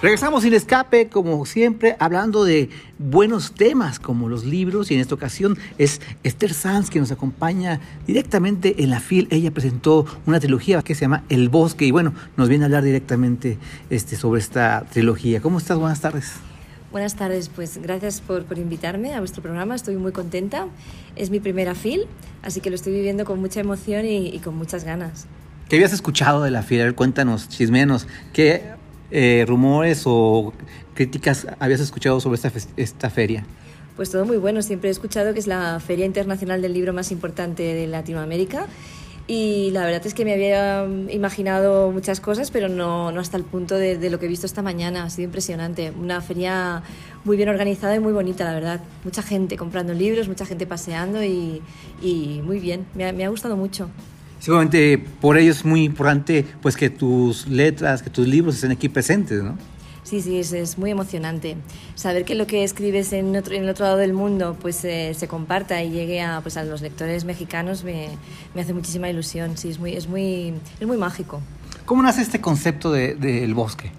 Regresamos 0.00 0.44
sin 0.44 0.54
escape, 0.54 1.08
como 1.08 1.44
siempre, 1.44 1.96
hablando 1.98 2.44
de 2.44 2.70
buenos 3.00 3.50
temas 3.50 3.98
como 3.98 4.28
los 4.28 4.44
libros 4.44 4.92
y 4.92 4.94
en 4.94 5.00
esta 5.00 5.16
ocasión 5.16 5.58
es 5.76 6.00
Esther 6.22 6.54
Sanz 6.54 6.88
que 6.88 7.00
nos 7.00 7.10
acompaña 7.10 7.80
directamente 8.06 8.84
en 8.84 8.90
la 8.90 9.00
FIL. 9.00 9.26
Ella 9.32 9.50
presentó 9.50 10.06
una 10.24 10.38
trilogía 10.38 10.82
que 10.82 10.94
se 10.94 11.00
llama 11.00 11.24
El 11.28 11.48
Bosque 11.48 11.84
y 11.84 11.90
bueno, 11.90 12.14
nos 12.36 12.48
viene 12.48 12.62
a 12.62 12.66
hablar 12.66 12.84
directamente 12.84 13.58
este, 13.90 14.14
sobre 14.14 14.40
esta 14.40 14.86
trilogía. 14.88 15.40
¿Cómo 15.40 15.58
estás? 15.58 15.76
Buenas 15.76 16.00
tardes. 16.00 16.34
Buenas 16.92 17.16
tardes, 17.16 17.48
pues 17.48 17.78
gracias 17.78 18.20
por, 18.20 18.44
por, 18.44 18.56
invitarme 18.56 19.14
a 19.14 19.18
vuestro 19.18 19.42
programa, 19.42 19.74
estoy 19.74 19.96
muy 19.96 20.12
contenta. 20.12 20.68
Es 21.16 21.30
mi 21.30 21.40
primera 21.40 21.74
FIL, 21.74 22.06
así 22.42 22.60
que 22.60 22.70
lo 22.70 22.76
estoy 22.76 22.92
viviendo 22.92 23.24
con 23.24 23.40
mucha 23.40 23.58
emoción 23.58 24.06
y, 24.06 24.28
y 24.28 24.38
con 24.38 24.56
muchas 24.56 24.84
ganas. 24.84 25.26
¿Qué 25.68 25.74
habías 25.74 25.92
escuchado 25.92 26.44
de 26.44 26.52
la 26.52 26.62
FIL? 26.62 26.94
Cuéntanos, 26.94 27.48
chismenos. 27.48 28.06
¿Qué 28.32 28.77
eh, 29.10 29.44
rumores 29.46 30.02
o 30.06 30.52
críticas 30.94 31.46
habías 31.58 31.80
escuchado 31.80 32.20
sobre 32.20 32.36
esta, 32.36 32.52
esta 32.76 33.10
feria? 33.10 33.44
Pues 33.96 34.10
todo 34.10 34.24
muy 34.24 34.36
bueno. 34.36 34.62
Siempre 34.62 34.88
he 34.88 34.92
escuchado 34.92 35.32
que 35.32 35.40
es 35.40 35.46
la 35.46 35.80
Feria 35.80 36.06
Internacional 36.06 36.62
del 36.62 36.72
Libro 36.72 36.92
más 36.92 37.10
importante 37.10 37.62
de 37.62 37.86
Latinoamérica. 37.86 38.66
Y 39.26 39.70
la 39.72 39.84
verdad 39.84 40.06
es 40.06 40.14
que 40.14 40.24
me 40.24 40.32
había 40.32 40.86
imaginado 41.10 41.90
muchas 41.92 42.18
cosas, 42.18 42.50
pero 42.50 42.70
no, 42.70 43.12
no 43.12 43.20
hasta 43.20 43.36
el 43.36 43.44
punto 43.44 43.74
de, 43.74 44.08
lo 44.08 44.18
que 44.18 44.24
he 44.24 44.28
visto 44.28 44.46
esta 44.46 44.62
mañana. 44.62 45.04
Ha 45.04 45.10
sido 45.10 45.26
impresionante. 45.26 45.90
Una 45.90 46.22
feria 46.22 46.82
muy 47.24 47.36
bien 47.36 47.50
organizada 47.50 47.94
y 47.94 48.00
muy 48.00 48.12
bonita, 48.12 48.44
la 48.44 48.54
verdad. 48.54 48.80
Mucha 49.04 49.22
gente 49.22 49.58
comprando 49.58 49.92
libros, 49.92 50.28
mucha 50.28 50.46
gente 50.46 50.66
paseando 50.66 51.22
y, 51.22 51.60
y 52.00 52.40
muy 52.42 52.58
bien. 52.58 52.86
Me 52.94 53.12
me 53.12 53.24
ha 53.24 53.28
gustado 53.28 53.56
mucho. 53.56 53.90
Seguramente 54.38 54.98
por 55.20 55.36
ello 55.36 55.50
es 55.50 55.64
muy 55.64 55.84
importante 55.84 56.44
pues 56.62 56.76
que 56.76 56.90
tus 56.90 57.46
letras, 57.48 58.02
que 58.02 58.10
tus 58.10 58.26
libros 58.26 58.54
estén 58.54 58.70
aquí 58.70 58.88
presentes, 58.88 59.42
¿no? 59.42 59.56
Sí, 60.08 60.22
sí, 60.22 60.38
es, 60.38 60.54
es, 60.54 60.78
muy 60.78 60.90
emocionante. 60.90 61.58
Saber 61.94 62.24
que 62.24 62.34
lo 62.34 62.46
que 62.46 62.64
escribes 62.64 63.12
en, 63.12 63.36
otro, 63.36 63.54
en 63.54 63.64
el 63.64 63.68
otro 63.68 63.84
lado 63.84 63.98
del 63.98 64.14
mundo 64.14 64.56
pues 64.58 64.82
eh, 64.86 65.12
se 65.14 65.28
comparta 65.28 65.82
y 65.82 65.90
llegue 65.90 66.22
a, 66.22 66.40
pues, 66.40 66.56
a 66.56 66.64
los 66.64 66.80
lectores 66.80 67.26
mexicanos 67.26 67.84
me, 67.84 68.08
me, 68.54 68.62
hace 68.62 68.72
muchísima 68.72 69.10
ilusión. 69.10 69.58
Sí, 69.58 69.68
es 69.68 69.78
muy, 69.78 69.92
es 69.92 70.08
muy, 70.08 70.54
es 70.80 70.86
muy 70.86 70.96
mágico. 70.96 71.42
¿Cómo 71.84 72.02
nace 72.02 72.22
este 72.22 72.40
concepto 72.40 72.90
del 72.90 73.20
de, 73.20 73.52
bosque? 73.52 73.92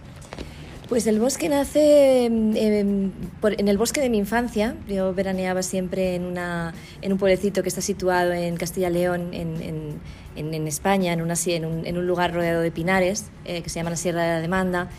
Pues 0.89 1.05
el 1.05 1.19
bosque 1.19 1.49
nace 1.49 2.25
eh, 2.25 3.09
por, 3.39 3.59
en 3.61 3.67
el 3.67 3.77
bosque 3.77 4.01
de 4.01 4.09
mi 4.09 4.17
infancia. 4.17 4.75
Yo 4.87 5.13
veraneaba 5.13 5.61
siempre 5.61 6.15
en, 6.15 6.25
una, 6.25 6.73
en 7.03 7.11
un 7.11 7.19
pueblecito 7.19 7.61
que 7.61 7.69
está 7.69 7.81
situado 7.81 8.33
en 8.33 8.57
Castilla-León, 8.57 9.29
en, 9.33 9.61
en 9.61 9.99
en, 10.35 10.67
España, 10.67 11.13
en, 11.13 11.21
una, 11.21 11.35
un, 11.67 11.85
en, 11.85 11.97
un, 11.97 12.07
lugar 12.07 12.33
rodeado 12.33 12.61
de 12.61 12.71
pinares, 12.71 13.25
eh, 13.45 13.61
que 13.61 13.69
se 13.69 13.79
llama 13.79 13.89
la 13.91 13.95
Sierra 13.95 14.23
de 14.23 14.29
la 14.29 14.41
Demanda. 14.41 14.89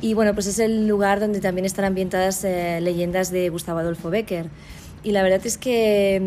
Y 0.00 0.14
bueno, 0.14 0.34
pues 0.34 0.46
es 0.46 0.58
el 0.58 0.86
lugar 0.86 1.20
donde 1.20 1.40
también 1.40 1.64
están 1.64 1.84
ambientadas 1.84 2.44
eh, 2.44 2.80
leyendas 2.80 3.30
de 3.30 3.48
Gustavo 3.48 3.78
Adolfo 3.78 4.10
Becker. 4.10 4.46
Y 5.02 5.12
la 5.12 5.22
verdad 5.22 5.40
es 5.44 5.58
que 5.58 6.20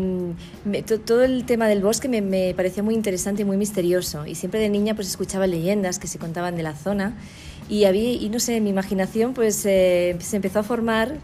mm, 0.64 0.98
todo 1.04 1.24
el 1.24 1.44
tema 1.44 1.66
del 1.66 1.82
bosque 1.82 2.08
me, 2.08 2.20
me, 2.20 2.54
parecía 2.54 2.82
muy 2.82 2.94
interesante 2.94 3.42
y 3.42 3.44
muy 3.44 3.56
misterioso. 3.56 4.26
Y 4.26 4.34
siempre 4.34 4.60
de 4.60 4.68
niña 4.68 4.94
pues 4.94 5.08
escuchaba 5.08 5.46
leyendas 5.46 5.98
que 5.98 6.06
se 6.06 6.18
contaban 6.18 6.56
de 6.56 6.62
la 6.62 6.74
zona. 6.74 7.16
Y, 7.68 8.28
no 8.30 8.40
sé, 8.40 8.56
en 8.56 8.64
mi 8.64 8.70
imaginación 8.70 9.34
pues 9.34 9.64
eh, 9.66 10.16
se 10.20 10.36
empezó 10.36 10.60
a 10.60 10.62
formar 10.62 11.18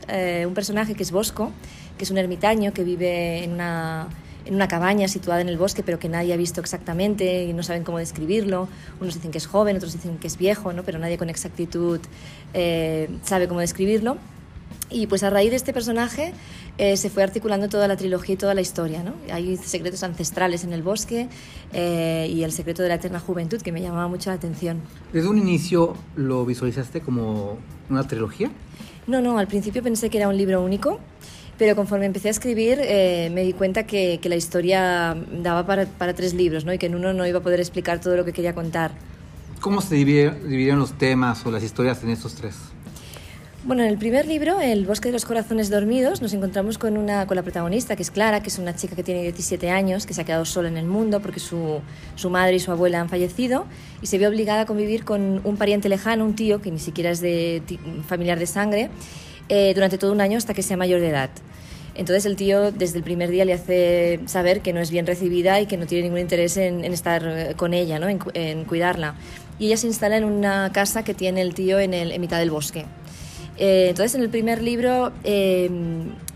un 0.46 0.54
personaje 0.54 0.94
que 0.94 1.02
es 1.02 1.10
Bosco, 1.10 1.50
que 1.96 2.04
es 2.04 2.10
un 2.10 2.18
ermitaño 2.18 2.72
que 2.72 2.84
vive 2.84 3.44
en 3.44 3.52
una 3.52 4.08
en 4.44 4.54
una 4.54 4.68
cabaña 4.68 5.08
situada 5.08 5.40
en 5.40 5.48
el 5.48 5.56
bosque, 5.56 5.82
pero 5.82 5.98
que 5.98 6.08
nadie 6.08 6.32
ha 6.32 6.36
visto 6.36 6.60
exactamente 6.60 7.44
y 7.44 7.52
no 7.52 7.62
saben 7.62 7.84
cómo 7.84 7.98
describirlo. 7.98 8.68
Unos 9.00 9.14
dicen 9.14 9.30
que 9.30 9.38
es 9.38 9.46
joven, 9.46 9.76
otros 9.76 9.92
dicen 9.94 10.18
que 10.18 10.26
es 10.26 10.36
viejo, 10.36 10.72
¿no? 10.72 10.82
pero 10.82 10.98
nadie 10.98 11.18
con 11.18 11.30
exactitud 11.30 12.00
eh, 12.52 13.08
sabe 13.22 13.48
cómo 13.48 13.60
describirlo. 13.60 14.18
Y 14.94 15.08
pues 15.08 15.24
a 15.24 15.30
raíz 15.30 15.50
de 15.50 15.56
este 15.56 15.72
personaje 15.72 16.32
eh, 16.78 16.96
se 16.96 17.10
fue 17.10 17.24
articulando 17.24 17.68
toda 17.68 17.88
la 17.88 17.96
trilogía 17.96 18.34
y 18.34 18.38
toda 18.38 18.54
la 18.54 18.60
historia. 18.60 19.02
¿no? 19.02 19.12
Hay 19.32 19.56
secretos 19.56 20.04
ancestrales 20.04 20.62
en 20.62 20.72
el 20.72 20.84
bosque 20.84 21.28
eh, 21.72 22.30
y 22.32 22.44
el 22.44 22.52
secreto 22.52 22.80
de 22.84 22.90
la 22.90 22.94
eterna 22.94 23.18
juventud 23.18 23.60
que 23.60 23.72
me 23.72 23.82
llamaba 23.82 24.06
mucho 24.06 24.30
la 24.30 24.36
atención. 24.36 24.80
¿Desde 25.12 25.28
un 25.28 25.36
inicio 25.36 25.96
lo 26.14 26.46
visualizaste 26.46 27.00
como 27.00 27.58
una 27.90 28.06
trilogía? 28.06 28.52
No, 29.08 29.20
no, 29.20 29.36
al 29.36 29.48
principio 29.48 29.82
pensé 29.82 30.10
que 30.10 30.18
era 30.18 30.28
un 30.28 30.36
libro 30.36 30.62
único 30.62 31.00
pero 31.56 31.76
conforme 31.76 32.06
empecé 32.06 32.26
a 32.26 32.30
escribir 32.32 32.80
eh, 32.80 33.30
me 33.32 33.44
di 33.44 33.52
cuenta 33.52 33.84
que, 33.84 34.18
que 34.20 34.28
la 34.28 34.34
historia 34.34 35.16
daba 35.40 35.64
para, 35.64 35.86
para, 35.86 36.12
tres 36.12 36.34
libros 36.34 36.64
¿no? 36.64 36.72
y 36.72 36.78
que 36.78 36.86
en 36.86 36.96
uno 36.96 37.12
no 37.12 37.24
iba 37.24 37.38
a 37.38 37.42
poder 37.42 37.60
explicar 37.60 38.00
todo 38.00 38.16
lo 38.16 38.24
que 38.24 38.32
quería 38.32 38.56
contar. 38.56 38.90
¿Cómo 39.60 39.80
se 39.80 39.94
dividieron 39.94 40.80
los 40.80 40.98
temas 40.98 41.46
o 41.46 41.52
las 41.52 41.62
historias 41.62 42.02
en 42.02 42.10
estos 42.10 42.34
tres? 42.34 42.73
Bueno, 43.66 43.82
en 43.82 43.88
el 43.88 43.96
primer 43.96 44.26
libro, 44.26 44.60
El 44.60 44.84
bosque 44.84 45.08
de 45.08 45.14
los 45.14 45.24
corazones 45.24 45.70
dormidos, 45.70 46.20
nos 46.20 46.34
encontramos 46.34 46.76
con, 46.76 46.98
una, 46.98 47.26
con 47.26 47.34
la 47.34 47.42
protagonista, 47.42 47.96
que 47.96 48.02
es 48.02 48.10
Clara, 48.10 48.42
que 48.42 48.50
es 48.50 48.58
una 48.58 48.76
chica 48.76 48.94
que 48.94 49.02
tiene 49.02 49.22
17 49.22 49.70
años, 49.70 50.04
que 50.04 50.12
se 50.12 50.20
ha 50.20 50.24
quedado 50.24 50.44
sola 50.44 50.68
en 50.68 50.76
el 50.76 50.84
mundo 50.84 51.20
porque 51.20 51.40
su, 51.40 51.80
su 52.14 52.28
madre 52.28 52.56
y 52.56 52.60
su 52.60 52.70
abuela 52.72 53.00
han 53.00 53.08
fallecido 53.08 53.64
y 54.02 54.06
se 54.06 54.18
ve 54.18 54.28
obligada 54.28 54.60
a 54.60 54.66
convivir 54.66 55.06
con 55.06 55.40
un 55.44 55.56
pariente 55.56 55.88
lejano, 55.88 56.26
un 56.26 56.36
tío 56.36 56.60
que 56.60 56.70
ni 56.70 56.78
siquiera 56.78 57.08
es 57.10 57.22
de 57.22 57.62
familiar 58.06 58.38
de 58.38 58.46
sangre, 58.46 58.90
eh, 59.48 59.72
durante 59.72 59.96
todo 59.96 60.12
un 60.12 60.20
año 60.20 60.36
hasta 60.36 60.52
que 60.52 60.62
sea 60.62 60.76
mayor 60.76 61.00
de 61.00 61.08
edad. 61.08 61.30
Entonces 61.94 62.26
el 62.26 62.36
tío 62.36 62.70
desde 62.70 62.98
el 62.98 63.04
primer 63.04 63.30
día 63.30 63.46
le 63.46 63.54
hace 63.54 64.20
saber 64.26 64.60
que 64.60 64.74
no 64.74 64.80
es 64.80 64.90
bien 64.90 65.06
recibida 65.06 65.58
y 65.62 65.66
que 65.66 65.78
no 65.78 65.86
tiene 65.86 66.04
ningún 66.04 66.18
interés 66.18 66.58
en, 66.58 66.84
estar 66.84 67.26
eh, 67.26 67.54
con 67.56 67.72
ella, 67.72 67.98
¿no? 67.98 68.10
en, 68.10 68.18
en, 68.34 68.66
cuidarla. 68.66 69.14
Y 69.58 69.68
ella 69.68 69.78
se 69.78 69.86
instala 69.86 70.18
en 70.18 70.24
una 70.24 70.70
casa 70.70 71.02
que 71.02 71.14
tiene 71.14 71.40
el 71.40 71.54
tío 71.54 71.78
en, 71.78 71.94
el, 71.94 72.12
en 72.12 72.20
mitad 72.20 72.38
del 72.38 72.50
bosque. 72.50 72.84
Eh, 73.58 73.86
entonces, 73.90 74.14
en 74.14 74.22
el 74.22 74.30
primer 74.30 74.62
libro 74.62 75.12
eh, 75.22 75.70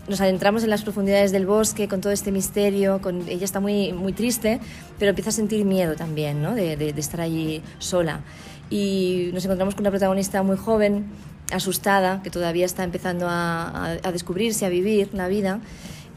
nos 0.07 0.21
adentramos 0.21 0.63
en 0.63 0.69
las 0.69 0.83
profundidades 0.83 1.31
del 1.31 1.45
bosque 1.45 1.87
con 1.87 2.01
todo 2.01 2.11
este 2.11 2.31
misterio. 2.31 3.01
Con, 3.01 3.27
ella 3.27 3.45
está 3.45 3.59
muy, 3.59 3.93
muy 3.93 4.13
triste, 4.13 4.59
pero 4.97 5.09
empieza 5.09 5.29
a 5.29 5.33
sentir 5.33 5.65
miedo 5.65 5.95
también 5.95 6.41
¿no? 6.41 6.55
de, 6.55 6.77
de, 6.77 6.93
de, 6.93 7.01
estar 7.01 7.21
allí 7.21 7.61
sola. 7.79 8.21
Y 8.69 9.29
nos 9.33 9.43
encontramos 9.45 9.75
con 9.75 9.83
una 9.83 9.91
protagonista 9.91 10.43
muy 10.43 10.57
joven, 10.57 11.07
asustada, 11.51 12.21
que 12.23 12.29
todavía 12.29 12.65
está 12.65 12.83
empezando 12.83 13.27
a, 13.27 13.69
a, 13.69 13.97
a 14.03 14.11
descubrirse, 14.11 14.65
a 14.65 14.69
vivir 14.69 15.09
la 15.13 15.27
vida. 15.27 15.59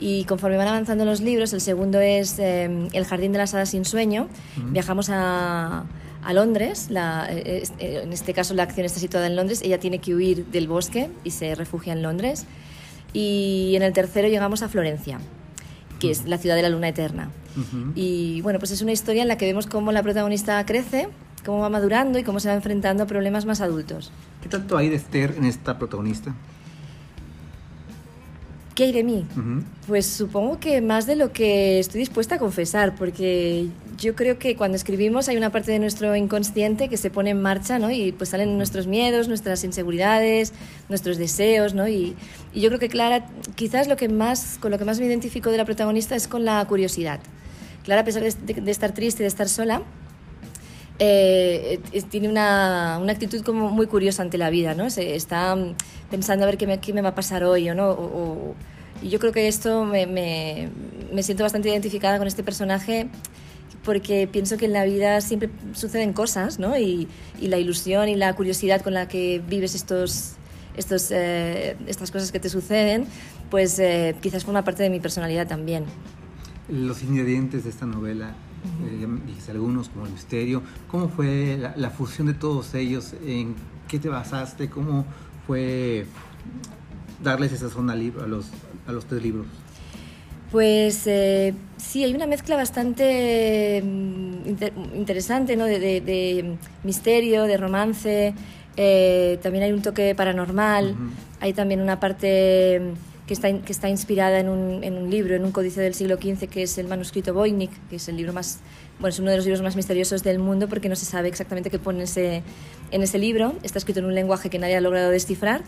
Y 0.03 0.25
conforme 0.25 0.57
van 0.57 0.67
avanzando 0.67 1.05
los 1.05 1.21
libros, 1.21 1.53
el 1.53 1.61
segundo 1.61 2.01
es 2.01 2.39
eh, 2.41 2.89
El 2.93 3.05
jardín 3.05 3.31
de 3.31 3.39
las 3.39 3.55
hadas 3.55 3.69
sin 3.69 3.85
sueño. 3.85 4.27
Viajamos 4.57 5.09
a 5.11 5.85
a 6.23 6.33
Londres. 6.33 6.89
La, 6.91 7.27
eh, 7.31 7.65
en 7.79 8.13
este 8.13 8.33
caso 8.35 8.55
la 8.55 8.65
acción 8.65 8.87
está 8.87 9.01
situada 9.01 9.27
en 9.27 9.37
Londres. 9.37 9.63
Ella 9.63 9.79
tiene 9.79 9.99
que 9.99 10.15
huir 10.15 10.47
del 10.47 10.69
bosque 10.69 11.11
y 11.25 11.31
se 11.31 11.55
refugia 11.55 11.93
en 11.93 12.03
Londres. 12.03 12.47
Y 13.13 13.75
en 13.77 13.83
el 13.83 13.93
tercero 13.93 14.29
llegamos 14.29 14.63
a 14.63 14.69
Florencia, 14.69 15.19
que 16.01 16.11
es 16.11 16.27
la 16.27 16.39
ciudad 16.39 16.57
de 16.57 16.63
la 16.63 16.71
luna 16.71 16.89
eterna. 16.89 17.31
Uh 17.57 17.61
-huh. 17.61 17.93
Y 17.95 18.41
bueno, 18.41 18.59
pues 18.59 18.71
es 18.71 18.81
una 18.81 18.93
historia 18.93 19.23
en 19.23 19.29
la 19.29 19.37
que 19.37 19.45
vemos 19.45 19.67
cómo 19.67 19.93
la 19.93 20.03
protagonista 20.03 20.65
crece, 20.65 21.09
cómo 21.45 21.61
va 21.61 21.69
madurando 21.69 22.19
y 22.19 22.25
cómo 22.25 22.41
se 22.41 22.49
va 22.49 22.55
enfrentando 22.55 23.03
a 23.03 23.07
problemas 23.07 23.45
más 23.45 23.61
adultos. 23.61 24.13
¿Qué 24.43 24.49
tanto 24.49 24.77
hay 24.79 24.89
de 24.89 24.97
Esther 24.97 25.35
en 25.37 25.45
esta 25.45 25.79
protagonista? 25.79 26.35
¿Qué 28.75 28.85
hay 28.85 28.93
de 28.93 29.05
mí? 29.05 29.27
Uh 29.37 29.41
-huh. 29.41 29.63
Pues 29.87 30.07
supongo 30.07 30.59
que 30.59 30.81
más 30.81 31.07
de 31.07 31.15
lo 31.17 31.33
que 31.33 31.79
estoy 31.79 32.01
dispuesta 32.01 32.37
a 32.37 32.39
confesar, 32.39 32.95
porque 32.95 33.67
yo 33.99 34.15
creo 34.15 34.39
que 34.39 34.57
cuando 34.57 34.77
escribimos 34.77 35.29
hay 35.29 35.37
una 35.37 35.51
parte 35.51 35.73
de 35.73 35.79
nuestro 35.79 36.17
inconsciente 36.17 36.89
que 36.89 36.97
se 36.97 37.11
pone 37.11 37.31
en 37.31 37.43
marcha, 37.43 37.79
¿no? 37.79 37.91
Y 37.91 38.13
pues 38.13 38.31
salen 38.31 38.57
nuestros 38.57 38.87
miedos, 38.87 39.29
nuestras 39.29 39.63
inseguridades, 39.65 40.55
nuestros 40.89 41.19
deseos, 41.19 41.75
¿no? 41.75 41.87
Y, 41.87 42.17
y 42.55 42.61
yo 42.63 42.71
creo 42.71 42.81
que 42.81 42.89
Clara, 42.89 43.27
quizás 43.57 43.89
lo 43.89 43.97
que 43.97 44.09
más, 44.09 44.57
con 44.59 44.71
lo 44.71 44.79
que 44.79 44.87
más 44.87 44.99
me 44.99 45.07
identifico 45.07 45.51
de 45.51 45.59
la 45.59 45.67
protagonista 45.67 46.17
es 46.17 46.27
con 46.27 46.47
la 46.47 46.65
curiosidad. 46.67 47.21
Clara, 47.85 48.01
a 48.01 48.05
pesar 48.05 48.23
de, 48.23 48.33
de, 48.33 48.61
de 48.63 48.71
estar 48.71 48.93
triste 48.93 49.23
de 49.23 49.29
estar 49.29 49.49
sola, 49.49 49.83
eh, 51.05 51.81
tiene 52.11 52.29
una, 52.29 52.99
una, 53.03 53.13
actitud 53.13 53.43
como 53.43 53.71
muy 53.71 53.89
curiosa 53.89 54.23
ante 54.23 54.39
la 54.39 54.51
vida, 54.51 54.75
¿no? 54.75 54.89
Se 54.89 55.17
está 55.17 55.57
pensando 56.11 56.45
a 56.45 56.47
ver 56.47 56.57
qué 56.57 56.69
me, 56.69 56.79
qué 56.79 56.93
me 56.93 57.03
va 57.03 57.09
a 57.09 57.15
pasar 57.17 57.43
hoy 57.43 57.69
o 57.69 57.75
no. 57.75 57.91
O, 57.91 58.55
y 59.03 59.09
yo 59.09 59.19
creo 59.19 59.33
que 59.33 59.49
esto 59.49 59.85
me, 59.85 60.07
me, 60.07 60.69
me, 61.13 61.25
siento 61.25 61.43
bastante 61.43 61.71
identificada 61.71 62.19
con 62.19 62.29
este 62.29 62.45
personaje 62.45 63.09
porque 63.83 64.29
pienso 64.31 64.57
que 64.57 64.67
en 64.67 64.75
la 64.75 64.85
vida 64.85 65.21
siempre 65.21 65.51
suceden 65.73 66.13
cosas, 66.13 66.61
¿no? 66.61 66.79
Y, 66.79 67.09
y 67.41 67.49
la 67.49 67.59
ilusión 67.59 68.09
y 68.09 68.15
la 68.15 68.33
curiosidad 68.37 68.81
con 68.81 68.95
la 68.95 69.09
que 69.09 69.43
vives 69.45 69.75
estos, 69.75 70.35
estos, 70.77 71.11
eh, 71.11 71.77
estas 71.89 72.13
cosas 72.13 72.31
que 72.31 72.39
te 72.39 72.49
suceden, 72.49 73.07
pues 73.51 73.77
eh, 73.81 74.15
quizás 74.21 74.45
forma 74.45 74.63
parte 74.63 74.85
de 74.85 74.91
mi 74.91 75.01
personalidad 75.01 75.49
también. 75.49 75.85
Los 76.69 77.03
ingredientes 77.03 77.65
de 77.65 77.71
esta 77.71 77.87
novela, 77.87 78.37
eh, 78.85 79.07
dijiste 79.27 79.53
algunos 79.53 79.89
como 79.89 80.07
el 80.07 80.13
misterio, 80.13 80.63
¿cómo 80.89 81.09
fue 81.09 81.59
la, 81.61 81.75
la, 81.77 81.91
fusión 81.91 82.27
de 82.29 82.35
todos 82.35 82.75
ellos? 82.75 83.15
¿En 83.25 83.55
qué 83.89 83.99
te 83.99 84.09
basaste? 84.09 84.71
¿Cómo 84.71 85.05
fue 85.47 86.07
darles 87.23 87.53
esa 87.53 87.69
zona 87.71 87.93
a 87.93 87.97
los, 87.97 88.47
a 88.87 88.93
los 88.93 89.05
tres 89.07 89.23
libros? 89.23 89.47
Pues 90.51 91.07
eh, 91.07 91.55
sí, 91.79 92.05
hay 92.05 92.15
una 92.15 92.27
mezcla 92.27 92.57
bastante 92.57 93.83
mm, 93.83 94.49
inter 94.49 94.73
interesante 94.95 95.57
¿no? 95.57 95.65
de, 95.65 95.79
de, 95.79 96.01
de, 96.03 96.57
misterio, 96.85 97.45
de 97.45 97.57
romance, 97.57 98.35
eh, 98.77 99.39
también 99.43 99.65
hay 99.65 99.73
un 99.73 99.81
toque 99.81 100.15
paranormal, 100.15 100.91
uh 100.91 100.95
-huh. 100.95 101.11
hay 101.41 101.53
también 101.55 101.81
una 101.81 101.99
parte 102.01 102.81
que 103.33 103.49
está, 103.49 103.65
que 103.65 103.73
está 103.73 103.89
inspirada 103.89 104.39
en 104.41 104.49
un, 104.49 104.85
en 104.85 104.95
un, 104.95 105.11
libro, 105.11 105.35
en 105.35 105.45
un 105.45 105.53
códice 105.53 105.81
del 105.81 105.95
siglo 105.95 106.17
XV, 106.17 106.49
que 106.49 106.63
es 106.65 106.77
el 106.77 106.87
manuscrito 106.87 107.33
Voynich, 107.33 107.71
que 107.89 107.97
es 107.97 108.09
el 108.09 108.17
libro 108.17 108.33
más, 108.33 108.61
bueno, 109.01 109.09
es 109.09 109.19
uno 109.19 109.31
de 109.31 109.37
los 109.37 109.47
libros 109.47 109.63
más 109.63 109.75
misteriosos 109.75 110.23
del 110.23 110.39
mundo 110.39 110.69
porque 110.69 110.89
no 110.89 110.97
se 110.97 111.07
sabe 111.07 111.29
exactamente 111.29 111.71
qué 111.71 111.79
pone 111.79 112.03
ese, 112.03 112.43
en 112.91 113.03
ese 113.03 113.19
libro. 113.19 113.55
Está 113.63 113.79
escrito 113.79 114.01
en 114.01 114.07
un 114.07 114.15
lenguaje 114.15 114.51
que 114.51 114.59
nadie 114.59 114.77
ha 114.77 114.81
logrado 114.83 115.11
descifrar 115.11 115.63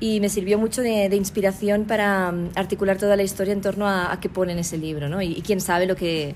y 0.00 0.20
me 0.20 0.30
sirvió 0.30 0.58
mucho 0.58 0.80
de, 0.80 1.14
inspiración 1.14 1.84
para 1.84 2.30
um, 2.30 2.48
articular 2.54 2.96
toda 2.96 3.14
la 3.14 3.22
historia 3.22 3.52
en 3.52 3.60
torno 3.60 3.86
a, 3.86 4.10
a 4.10 4.18
qué 4.18 4.30
pone 4.30 4.52
en 4.52 4.58
ese 4.58 4.78
libro, 4.78 5.08
¿no? 5.10 5.20
Y 5.20 5.42
quién 5.42 5.60
sabe 5.60 5.86
lo 5.86 5.96
que, 5.96 6.34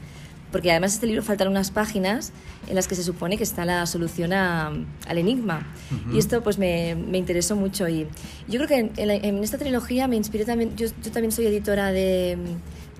porque 0.56 0.70
además 0.70 0.94
este 0.94 1.06
libro 1.06 1.22
faltan 1.22 1.48
unas 1.48 1.70
páginas 1.70 2.32
en 2.66 2.76
las 2.76 2.88
que 2.88 2.94
se 2.94 3.02
supone 3.02 3.36
que 3.36 3.44
está 3.44 3.66
la 3.66 3.84
solución 3.84 4.32
a, 4.32 4.68
al 5.06 5.18
enigma. 5.18 5.66
Uh 5.90 5.94
-huh. 5.94 6.14
Y 6.14 6.18
esto 6.18 6.42
pues 6.42 6.56
me, 6.56 6.94
me, 6.94 7.18
interesó 7.18 7.56
mucho. 7.56 7.86
Y 7.90 8.06
yo 8.48 8.58
creo 8.60 8.66
que 8.66 8.78
en, 8.78 8.90
en, 8.96 9.10
en, 9.10 9.44
esta 9.44 9.58
trilogía 9.58 10.08
me 10.08 10.16
inspiré 10.16 10.46
también, 10.46 10.74
yo, 10.74 10.86
yo, 11.04 11.12
también 11.12 11.30
soy 11.30 11.44
editora 11.44 11.92
de, 11.92 12.38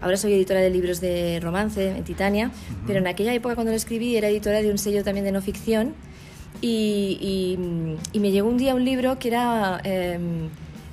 ahora 0.03 0.19
soy 0.19 0.35
editora 0.35 0.61
de 0.61 0.69
libros 0.69 1.01
de 1.01 1.41
romance 1.41 1.97
en 1.97 2.05
Titania, 2.05 2.49
uh 2.49 2.51
-huh. 2.51 2.87
pero 2.87 2.99
en 2.99 3.07
aquella 3.07 3.33
época 3.33 3.55
cuando 3.55 3.71
lo 3.71 3.77
escribí 3.79 4.17
era 4.17 4.29
editora 4.29 4.61
de 4.61 4.71
un 4.71 4.77
sello 4.77 5.03
también 5.03 5.25
de 5.25 5.33
no 5.33 5.41
ficción 5.41 5.95
y, 6.61 7.17
y, 7.23 7.59
y 8.13 8.21
me 8.21 8.33
llegó 8.33 8.51
un 8.51 8.59
día 8.59 8.75
un 8.75 8.85
libro 8.85 9.19
que 9.19 9.29
era... 9.29 9.81
Eh, 9.83 10.19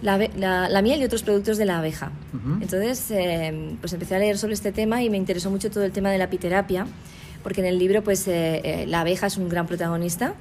la, 0.03 0.17
la, 0.37 0.69
la, 0.69 0.81
miel 0.81 1.01
y 1.01 1.05
otros 1.05 1.23
productos 1.23 1.57
de 1.57 1.65
la 1.65 1.79
abeja. 1.79 2.11
Uh 2.33 2.37
-huh. 2.37 2.61
Entonces, 2.61 3.09
eh, 3.09 3.75
pues 3.81 3.93
empecé 3.93 4.15
a 4.15 4.19
leer 4.19 4.37
sobre 4.37 4.53
este 4.53 4.71
tema 4.71 5.01
y 5.01 5.09
me 5.09 5.17
interesó 5.17 5.49
mucho 5.49 5.71
todo 5.71 5.83
el 5.83 5.91
tema 5.91 6.11
de 6.11 6.17
la 6.17 6.25
apiterapia, 6.25 6.85
porque 7.41 7.61
en 7.61 7.67
el 7.67 7.77
libro, 7.79 8.03
pues, 8.03 8.27
eh, 8.27 8.61
eh, 8.63 8.85
la 8.87 9.01
abeja 9.01 9.27
es 9.27 9.37
un 9.37 9.49
gran 9.49 9.65
protagonista. 9.65 10.35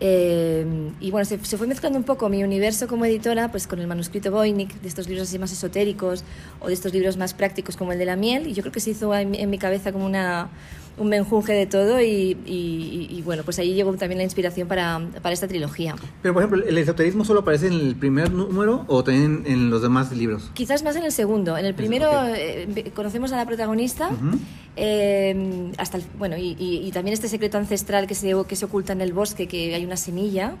Eh, 0.00 0.64
y 1.00 1.10
bueno, 1.10 1.24
se, 1.24 1.44
se, 1.44 1.56
fue 1.56 1.66
mezclando 1.66 1.98
un 1.98 2.04
poco 2.04 2.28
mi 2.28 2.44
universo 2.44 2.86
como 2.86 3.04
editora, 3.04 3.50
pues 3.50 3.66
con 3.66 3.80
el 3.80 3.88
manuscrito 3.88 4.30
Voynich, 4.30 4.72
de 4.80 4.88
estos 4.88 5.08
libros 5.08 5.26
así 5.28 5.38
más 5.40 5.50
esotéricos 5.52 6.22
o 6.60 6.68
de 6.68 6.74
estos 6.74 6.92
libros 6.92 7.16
más 7.16 7.34
prácticos 7.34 7.76
como 7.76 7.92
el 7.92 7.98
de 7.98 8.04
la 8.04 8.14
miel, 8.14 8.46
y 8.46 8.52
yo 8.52 8.62
creo 8.62 8.72
que 8.72 8.80
se 8.80 8.90
hizo 8.90 9.12
en, 9.14 9.34
en 9.34 9.50
mi 9.50 9.58
cabeza 9.58 9.90
como 9.90 10.06
una 10.06 10.50
un 10.98 11.08
menjunje 11.08 11.52
de 11.52 11.66
todo 11.66 12.00
y, 12.00 12.36
y, 12.46 13.08
y, 13.10 13.22
bueno, 13.22 13.42
pues 13.42 13.58
ahí 13.58 13.74
llegó 13.74 13.92
también 13.94 14.18
la 14.18 14.24
inspiración 14.24 14.68
para, 14.68 15.00
para, 15.22 15.32
esta 15.32 15.48
trilogía. 15.48 15.94
Pero 16.22 16.34
por 16.34 16.42
ejemplo, 16.42 16.64
¿el 16.66 16.78
esoterismo 16.78 17.24
solo 17.24 17.40
aparece 17.40 17.68
en 17.68 17.74
el 17.74 17.96
primer 17.96 18.32
número 18.32 18.84
o 18.88 19.04
también 19.04 19.44
en 19.46 19.70
los 19.70 19.82
demás 19.82 20.12
libros? 20.12 20.50
Quizás 20.54 20.82
más 20.82 20.96
en 20.96 21.04
el 21.04 21.12
segundo. 21.12 21.56
En 21.56 21.66
el 21.66 21.74
primero 21.74 22.08
okay. 22.10 22.66
eh, 22.74 22.92
conocemos 22.94 23.32
a 23.32 23.36
la 23.36 23.46
protagonista, 23.46 24.08
uh 24.10 24.12
-huh. 24.12 24.38
eh, 24.76 25.72
hasta 25.78 25.98
el, 25.98 26.04
bueno, 26.18 26.36
y, 26.36 26.56
y, 26.58 26.90
también 26.92 27.14
este 27.14 27.28
secreto 27.28 27.58
ancestral 27.58 28.06
que 28.06 28.14
se, 28.14 28.34
que 28.48 28.56
se 28.56 28.64
oculta 28.64 28.92
en 28.92 29.00
el 29.00 29.12
bosque, 29.12 29.46
que 29.46 29.74
hay 29.74 29.84
una 29.84 29.96
semilla 29.96 30.54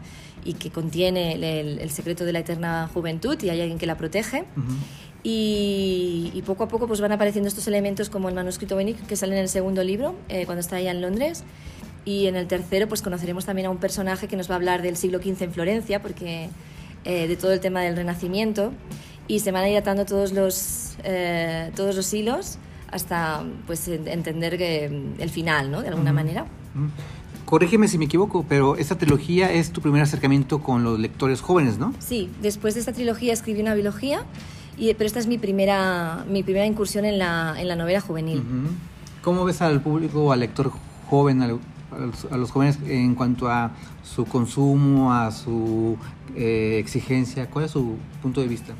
y 0.44 0.54
que 0.54 0.70
contiene 0.70 1.34
el, 1.34 1.44
el, 1.44 1.78
el 1.80 1.90
secreto 1.90 2.24
de 2.24 2.32
la 2.32 2.38
eterna 2.40 2.88
juventud 2.92 3.36
y 3.42 3.50
hay 3.50 3.60
alguien 3.60 3.78
que 3.78 3.86
la 3.86 3.96
protege. 3.96 4.44
Uh 4.56 4.60
-huh. 4.60 4.76
Y, 5.22 6.30
y, 6.32 6.42
poco 6.42 6.64
a 6.64 6.68
poco 6.68 6.86
pues 6.86 7.00
van 7.00 7.12
apareciendo 7.12 7.48
estos 7.48 7.66
elementos 7.66 8.08
como 8.08 8.28
el 8.28 8.34
manuscrito 8.34 8.76
Benic 8.76 9.04
que 9.06 9.16
sale 9.16 9.34
en 9.34 9.42
el 9.42 9.48
segundo 9.48 9.82
libro, 9.82 10.14
eh, 10.28 10.46
cuando 10.46 10.60
está 10.60 10.76
allá 10.76 10.92
en 10.92 11.00
Londres. 11.00 11.44
Y 12.04 12.26
en 12.26 12.36
el 12.36 12.46
tercero 12.46 12.88
pues 12.88 13.02
conoceremos 13.02 13.44
también 13.44 13.66
a 13.66 13.70
un 13.70 13.78
personaje 13.78 14.28
que 14.28 14.36
nos 14.36 14.48
va 14.48 14.54
a 14.54 14.56
hablar 14.56 14.80
del 14.80 14.96
siglo 14.96 15.18
XV 15.18 15.42
en 15.42 15.52
Florencia, 15.52 16.00
porque 16.00 16.48
eh, 17.04 17.26
de 17.26 17.36
todo 17.36 17.52
el 17.52 17.60
tema 17.60 17.82
del 17.82 17.96
Renacimiento. 17.96 18.72
Y 19.26 19.40
se 19.40 19.52
van 19.52 19.64
a 19.64 19.68
ir 19.68 19.76
atando 19.76 20.06
todos 20.06 20.32
los, 20.32 20.96
eh, 21.04 21.70
todos 21.76 21.96
los 21.96 22.14
hilos 22.14 22.58
hasta 22.90 23.44
pues 23.66 23.86
entender 23.88 24.56
que, 24.56 24.88
mm, 24.88 25.20
el 25.20 25.30
final, 25.30 25.70
¿no? 25.70 25.82
De 25.82 25.88
alguna 25.88 26.12
mm. 26.12 26.14
manera. 26.14 26.44
Mm. 26.74 26.88
Corrígeme 27.44 27.88
si 27.88 27.98
me 27.98 28.04
equivoco, 28.04 28.44
pero 28.46 28.76
esta 28.76 28.96
trilogía 28.96 29.50
es 29.50 29.72
tu 29.72 29.80
primer 29.80 30.02
acercamiento 30.02 30.62
con 30.62 30.84
los 30.84 30.98
lectores 30.98 31.40
jóvenes, 31.40 31.78
¿no? 31.78 31.94
Sí, 31.98 32.30
después 32.42 32.74
de 32.74 32.80
esta 32.80 32.92
trilogía 32.92 33.32
escribí 33.32 33.60
una 33.62 33.74
biología 33.74 34.22
y, 34.78 34.94
pero 34.94 35.06
esta 35.06 35.18
es 35.18 35.26
mi 35.26 35.38
primera, 35.38 36.24
mi 36.28 36.42
primera 36.42 36.66
incursión 36.66 37.04
en 37.04 37.18
la, 37.18 37.54
en 37.58 37.68
la 37.68 37.76
novela 37.76 38.00
juvenil. 38.00 38.42
¿Cómo 39.22 39.44
ves 39.44 39.60
al 39.62 39.80
público, 39.80 40.32
al 40.32 40.40
lector 40.40 40.72
joven, 41.08 41.42
a 41.42 41.48
los, 41.48 41.60
a 42.30 42.36
los 42.36 42.50
jóvenes 42.50 42.78
en 42.86 43.14
cuanto 43.14 43.48
a 43.48 43.72
su 44.02 44.24
consumo, 44.24 45.12
a 45.12 45.30
su 45.32 45.96
eh, 46.36 46.78
exigencia? 46.78 47.50
¿Cuál 47.50 47.64
es 47.64 47.72
su 47.72 47.96
punto 48.22 48.40
de 48.40 48.48
vista? 48.48 48.74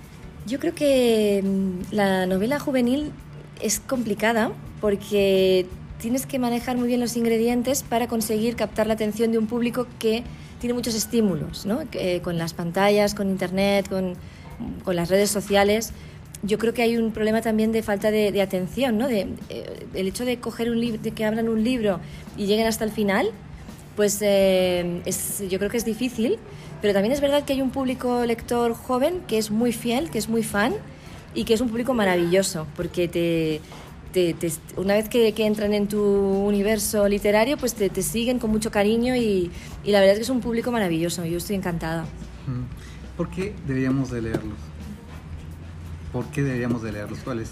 Yo 0.46 0.58
creo 0.58 0.74
que 0.74 1.42
mm, 1.44 1.94
la 1.94 2.26
novela 2.26 2.58
juvenil 2.58 3.12
es 3.60 3.80
complicada 3.80 4.52
porque 4.80 5.66
tienes 5.98 6.26
que 6.26 6.38
manejar 6.38 6.76
muy 6.76 6.86
bien 6.86 7.00
los 7.00 7.16
ingredientes 7.16 7.82
para 7.82 8.06
conseguir 8.06 8.54
captar 8.54 8.86
la 8.86 8.94
atención 8.94 9.32
de 9.32 9.38
un 9.38 9.46
público 9.46 9.86
que 9.98 10.22
tiene 10.60 10.74
muchos 10.74 10.94
estímulos, 10.94 11.66
¿no? 11.66 11.80
Eh, 11.92 12.20
con 12.22 12.38
las 12.38 12.54
pantallas, 12.54 13.14
con 13.14 13.28
internet, 13.28 13.88
con, 13.88 14.14
con, 14.84 14.96
las 14.96 15.08
redes 15.08 15.30
sociales. 15.30 15.92
Yo 16.42 16.58
creo 16.58 16.72
que 16.72 16.82
hay 16.82 16.96
un 16.96 17.12
problema 17.12 17.40
también 17.40 17.72
de 17.72 17.82
falta 17.82 18.10
de, 18.10 18.30
de 18.32 18.42
atención, 18.42 18.96
¿no? 18.96 19.08
De, 19.08 19.28
eh, 19.48 19.86
el 19.94 20.06
hecho 20.06 20.24
de 20.24 20.38
coger 20.38 20.70
un 20.70 20.80
libro, 20.80 21.02
de 21.02 21.10
que 21.10 21.24
abran 21.24 21.48
un 21.48 21.64
libro 21.64 22.00
y 22.36 22.46
lleguen 22.46 22.66
hasta 22.66 22.84
el 22.84 22.92
final, 22.92 23.30
pues 23.96 24.18
eh, 24.22 25.02
es, 25.06 25.42
yo 25.48 25.58
creo 25.58 25.70
que 25.70 25.76
es 25.76 25.84
difícil, 25.84 26.38
pero 26.80 26.94
también 26.94 27.12
es 27.12 27.20
verdad 27.20 27.44
que 27.44 27.54
hay 27.54 27.62
un 27.62 27.70
público 27.70 28.24
lector 28.24 28.72
joven 28.74 29.22
que 29.26 29.38
es 29.38 29.50
muy 29.50 29.72
fiel, 29.72 30.10
que 30.10 30.18
es 30.18 30.28
muy 30.28 30.44
fan 30.44 30.74
y 31.34 31.42
que 31.42 31.54
es 31.54 31.60
un 31.60 31.68
público 31.68 31.94
maravilloso, 31.94 32.68
porque 32.76 33.08
te, 33.08 33.60
te, 34.12 34.34
te, 34.34 34.52
una 34.76 34.94
vez 34.94 35.08
que, 35.08 35.32
que, 35.34 35.46
entran 35.46 35.74
en 35.74 35.88
tu 35.88 36.00
universo 36.00 37.08
literario, 37.08 37.56
pues 37.56 37.74
te, 37.74 37.90
siguen 38.02 38.38
con 38.38 38.50
mucho 38.50 38.70
cariño 38.70 39.16
y, 39.16 39.50
y, 39.84 39.90
la 39.90 39.98
verdad 39.98 40.12
es 40.12 40.18
que 40.20 40.24
es 40.24 40.30
un 40.30 40.40
público 40.40 40.70
maravilloso. 40.70 41.24
Yo 41.24 41.38
estoy 41.38 41.56
encantada. 41.56 42.06
¿Por 43.18 43.28
qué 43.30 43.52
deberíamos 43.66 44.12
de 44.12 44.22
leerlos? 44.22 44.58
¿Por 46.12 46.26
qué 46.26 46.44
deberíamos 46.44 46.82
de 46.84 46.92
leerlos? 46.92 47.18
¿Cuál 47.24 47.40
es 47.40 47.50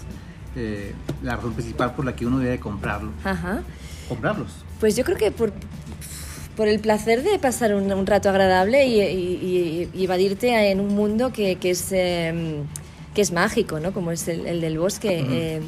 eh, 0.55 0.93
la 1.21 1.35
razón 1.35 1.53
principal 1.53 1.93
por 1.93 2.05
la 2.05 2.15
que 2.15 2.25
uno 2.25 2.39
debe 2.39 2.57
comprarlo? 2.57 3.11
Ajá. 3.25 3.63
Comprarlos. 4.07 4.63
Pues 4.79 4.95
yo 4.95 5.03
creo 5.03 5.17
que 5.17 5.29
por, 5.29 5.51
por 6.55 6.69
el 6.69 6.79
placer 6.79 7.21
de 7.21 7.37
pasar 7.37 7.75
un, 7.75 7.91
un 7.91 8.05
rato 8.05 8.29
agradable 8.29 8.87
y, 8.87 9.01
y, 9.01 9.89
y, 9.93 10.03
evadirte 10.05 10.71
en 10.71 10.79
un 10.79 10.95
mundo 10.95 11.33
que, 11.33 11.57
que 11.57 11.71
es, 11.71 11.91
eh, 11.91 12.61
que 13.13 13.21
es 13.21 13.33
mágico, 13.33 13.81
¿no? 13.81 13.91
Como 13.91 14.13
es 14.13 14.25
el, 14.29 14.47
el 14.47 14.61
del 14.61 14.79
bosque. 14.79 15.21
Uh 15.21 15.29
-huh. 15.29 15.33
eh, 15.33 15.61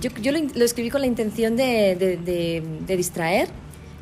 yo, 0.00 0.10
yo 0.20 0.32
lo, 0.32 0.40
lo, 0.40 0.64
escribí 0.64 0.90
con 0.90 1.02
la 1.02 1.06
intención 1.06 1.54
de, 1.54 1.94
de, 1.94 2.16
de, 2.16 2.64
de 2.84 2.96
distraer 2.96 3.48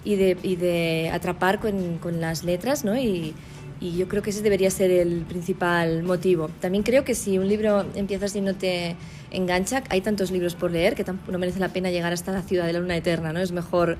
y 0.05 0.17
de, 0.17 0.39
y 0.43 0.57
de 0.57 1.11
atrapar 1.13 1.61
con, 1.61 1.99
con, 1.99 2.19
las 2.23 2.45
letras, 2.45 2.83
¿no? 2.83 2.97
Y, 2.97 3.35
y 3.81 3.97
yo 3.97 4.09
creo 4.09 4.23
que 4.23 4.31
ese 4.31 4.43
debería 4.43 4.71
ser 4.71 4.91
el 4.91 5.23
principal 5.23 6.03
motivo. 6.03 6.51
También 6.61 6.85
creo 6.85 7.03
que 7.03 7.15
si 7.15 7.39
un 7.39 7.49
libro 7.49 7.87
empiezas 7.95 8.37
y 8.37 8.43
no 8.43 8.55
te 8.55 8.97
engancha, 9.31 9.83
hay 9.89 10.03
tantos 10.03 10.31
libros 10.31 10.55
por 10.55 10.71
leer 10.71 10.95
que 10.95 11.05
no 11.05 11.39
merece 11.39 11.61
la 11.61 11.71
pena 11.71 11.91
llegar 11.91 12.13
hasta 12.13 12.31
la 12.31 12.43
ciudad 12.43 12.67
de 12.67 12.75
la 12.75 12.81
luna 12.81 12.97
eterna, 12.97 13.33
¿no? 13.33 13.41
Es 13.41 13.53
mejor 13.53 13.97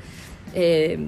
eh, 0.55 0.99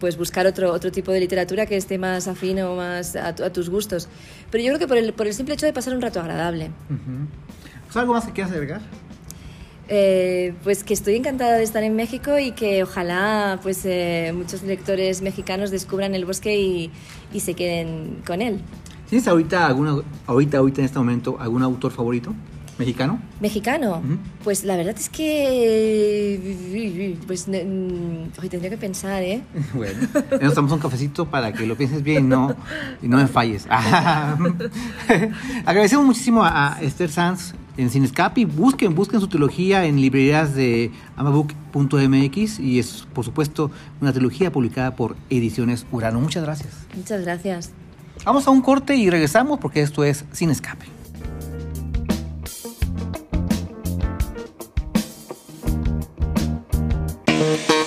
pues 0.00 0.16
buscar 0.16 0.46
otro, 0.46 0.72
otro 0.72 0.90
tipo 0.90 1.12
de 1.12 1.20
literatura 1.20 1.66
que 1.66 1.76
esté 1.76 1.98
más 1.98 2.26
afín 2.26 2.60
o 2.60 2.74
más 2.76 3.16
a, 3.16 3.28
a, 3.28 3.52
tus 3.52 3.68
gustos. 3.68 4.08
Pero 4.50 4.64
yo 4.64 4.70
creo 4.70 4.78
que 4.78 4.88
por 4.88 4.96
el, 4.96 5.12
por 5.12 5.26
el 5.26 5.34
simple 5.34 5.54
hecho 5.54 5.66
de 5.66 5.72
pasar 5.74 5.94
un 5.94 6.00
rato 6.00 6.20
agradable. 6.20 6.70
Uh 6.88 6.94
-huh. 6.94 8.00
¿Algo 8.00 8.14
más 8.14 8.24
que 8.24 8.32
quieras 8.32 8.52
agregar? 8.52 8.80
Eh, 9.88 10.54
pues 10.62 10.84
que 10.84 10.94
estoy 10.94 11.16
encantada 11.16 11.58
de 11.58 11.64
estar 11.64 11.82
en 11.82 11.96
México 11.96 12.38
y 12.38 12.52
que 12.52 12.82
ojalá 12.82 13.58
pues 13.62 13.84
eh, 13.84 14.32
muchos 14.34 14.62
lectores 14.62 15.22
mexicanos 15.22 15.70
descubran 15.70 16.14
el 16.14 16.24
bosque 16.24 16.58
y, 16.58 16.90
y, 17.32 17.40
se 17.40 17.54
queden 17.54 18.22
con 18.26 18.40
él. 18.40 18.60
¿Tienes 19.08 19.26
ahorita 19.26 19.66
alguna, 19.66 19.96
ahorita, 20.26 20.58
ahorita 20.58 20.80
en 20.80 20.84
este 20.86 20.98
momento 20.98 21.36
algún 21.38 21.62
autor 21.62 21.92
favorito? 21.92 22.32
¿Mexicano? 22.78 23.20
¿Mexicano? 23.40 23.98
Uh 23.98 24.08
-huh. 24.08 24.18
Pues 24.42 24.64
la 24.64 24.76
verdad 24.76 24.96
es 24.98 25.08
que. 25.08 27.16
Pues 27.26 27.46
hoy 27.48 28.48
tendría 28.48 28.70
que 28.70 28.78
pensar, 28.78 29.22
¿eh? 29.22 29.42
Bueno, 29.74 30.08
nos 30.40 30.54
damos 30.54 30.72
un 30.72 30.78
cafecito 30.78 31.26
para 31.26 31.52
que 31.52 31.66
lo 31.66 31.76
pienses 31.76 32.02
bien 32.02 32.24
y 32.24 32.28
no, 32.28 32.56
y 33.02 33.08
no 33.08 33.18
me 33.18 33.26
falles. 33.26 33.66
Agradecemos 35.66 36.06
muchísimo 36.06 36.42
a 36.42 36.78
Esther 36.80 37.10
Sanz 37.10 37.54
en 37.76 37.90
Cinescapi. 37.90 38.44
Busquen, 38.44 38.94
busquen 38.94 39.20
su 39.20 39.28
trilogía 39.28 39.84
en 39.86 40.00
librerías 40.00 40.54
de 40.54 40.90
amabook.mx 41.16 42.60
y 42.60 42.78
es, 42.78 43.06
por 43.12 43.24
supuesto, 43.24 43.70
una 44.00 44.12
trilogía 44.12 44.52
publicada 44.52 44.96
por 44.96 45.16
Ediciones 45.30 45.86
Urano. 45.92 46.20
Muchas 46.20 46.44
gracias. 46.44 46.72
Muchas 46.96 47.22
gracias. 47.22 47.70
Vamos 48.24 48.46
a 48.46 48.50
un 48.50 48.62
corte 48.62 48.96
y 48.96 49.10
regresamos 49.10 49.58
porque 49.58 49.80
esto 49.80 50.04
es 50.04 50.24
Sin 50.32 50.50
Escape. 50.50 50.86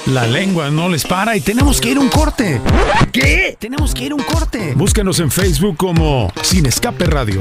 La 0.08 0.28
lengua 0.28 0.70
no 0.70 0.88
les 0.88 1.04
para 1.04 1.36
y 1.36 1.42
tenemos 1.42 1.82
que 1.82 1.92
ir 1.92 1.98
a 1.98 2.00
un 2.00 2.10
corte. 2.10 2.62
¿Qué? 3.12 3.58
Tenemos 3.60 3.94
que 3.94 4.06
ir 4.06 4.12
a 4.12 4.16
un 4.16 4.24
corte. 4.24 4.74
Búscanos 4.76 5.20
en 5.20 5.32
Facebook 5.32 5.78
como 5.78 6.32
Sin 6.44 6.66
Escape 6.68 7.06
Radio. 7.06 7.40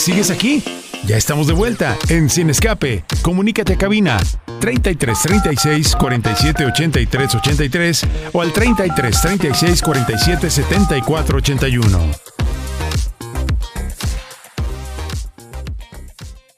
¿Sigues 0.00 0.30
aquí? 0.30 0.62
Ya 1.04 1.18
estamos 1.18 1.46
de 1.46 1.52
vuelta 1.52 1.96
en 2.08 2.30
Sin 2.30 2.48
Escape. 2.48 3.04
Comunícate 3.20 3.74
a 3.74 3.78
cabina 3.78 4.16
33 4.60 5.18
36 5.20 5.96
47 5.96 6.64
83 6.64 7.34
83 7.34 8.06
o 8.32 8.40
al 8.40 8.50
33 8.50 9.20
36 9.20 9.82
47 9.82 10.50
74 10.50 11.36
81. 11.36 11.98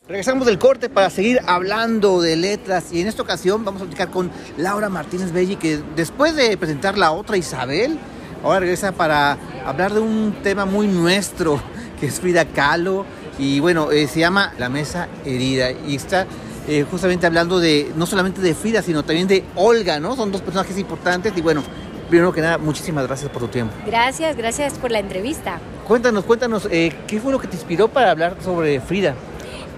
Regresamos 0.07 0.47
del 0.47 0.59
corte 0.59 0.88
para 0.88 1.11
seguir 1.11 1.40
hablando 1.47 2.20
de 2.20 2.36
letras 2.36 2.93
y 2.93 3.01
en 3.01 3.09
esta 3.09 3.22
ocasión 3.22 3.64
vamos 3.64 3.82
a 3.82 3.86
platicar 3.86 4.11
con 4.11 4.30
Laura 4.57 4.88
Martínez 4.88 5.32
Belli 5.32 5.57
que 5.57 5.80
después 5.97 6.36
de 6.36 6.57
presentar 6.57 6.97
la 6.97 7.11
otra 7.11 7.36
Isabel, 7.36 7.99
ahora 8.45 8.61
regresa 8.61 8.93
para 8.93 9.36
hablar 9.66 9.95
de 9.95 10.01
un 10.01 10.36
tema 10.45 10.64
muy 10.64 10.86
nuestro 10.86 11.61
que 12.03 12.09
es 12.09 12.18
Frida 12.18 12.45
Kahlo 12.45 13.07
y 13.39 13.61
bueno, 13.61 13.91
eh, 13.91 14.07
se 14.07 14.20
llama 14.20 14.53
La 14.59 14.68
Mesa 14.68 15.09
Herida 15.24 15.70
y 15.70 15.97
está 15.97 16.26
eh, 16.68 16.85
justamente 16.91 17.26
hablando 17.26 17.59
de 17.59 17.91
no 17.97 18.07
solamente 18.07 18.41
de 18.41 18.55
Frida 18.55 18.83
sino 18.83 19.03
también 19.03 19.28
de 19.28 19.45
Olga, 19.57 19.99
¿no? 20.01 20.16
Son 20.16 20.30
dos 20.30 20.43
personajes 20.43 20.78
importantes 20.78 21.33
y 21.37 21.41
bueno, 21.41 21.62
primero 22.09 22.33
que 22.33 22.41
nada, 22.41 22.59
muchísimas 22.59 23.07
gracias 23.07 23.30
por 23.30 23.43
tu 23.43 23.49
tiempo. 23.49 23.74
Gracias, 23.87 24.37
gracias 24.37 24.74
por 24.74 24.91
la 24.91 24.99
entrevista. 24.99 25.59
Cuéntanos, 25.87 26.24
cuéntanos, 26.24 26.68
eh, 26.70 26.93
¿qué 27.07 27.20
fue 27.20 27.33
lo 27.33 27.41
que 27.41 27.49
te 27.49 27.57
inspiró 27.57 27.89
para 27.89 28.11
hablar 28.11 28.37
sobre 28.45 28.80
Frida? 28.80 29.14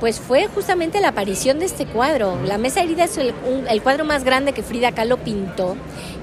Pues 0.04 0.20
fue 0.20 0.48
justamente 0.48 1.00
la 1.00 1.08
aparición 1.08 1.58
de 1.58 1.64
este 1.64 1.86
cuadro. 1.86 2.38
La 2.44 2.58
Mesa 2.58 2.82
Herida 2.82 3.04
es 3.04 3.16
el, 3.16 3.32
cuadro 3.82 4.04
más 4.04 4.22
grande 4.22 4.52
que 4.52 4.62
Frida 4.62 4.92
Kahlo 4.92 5.16
pintó 5.16 5.76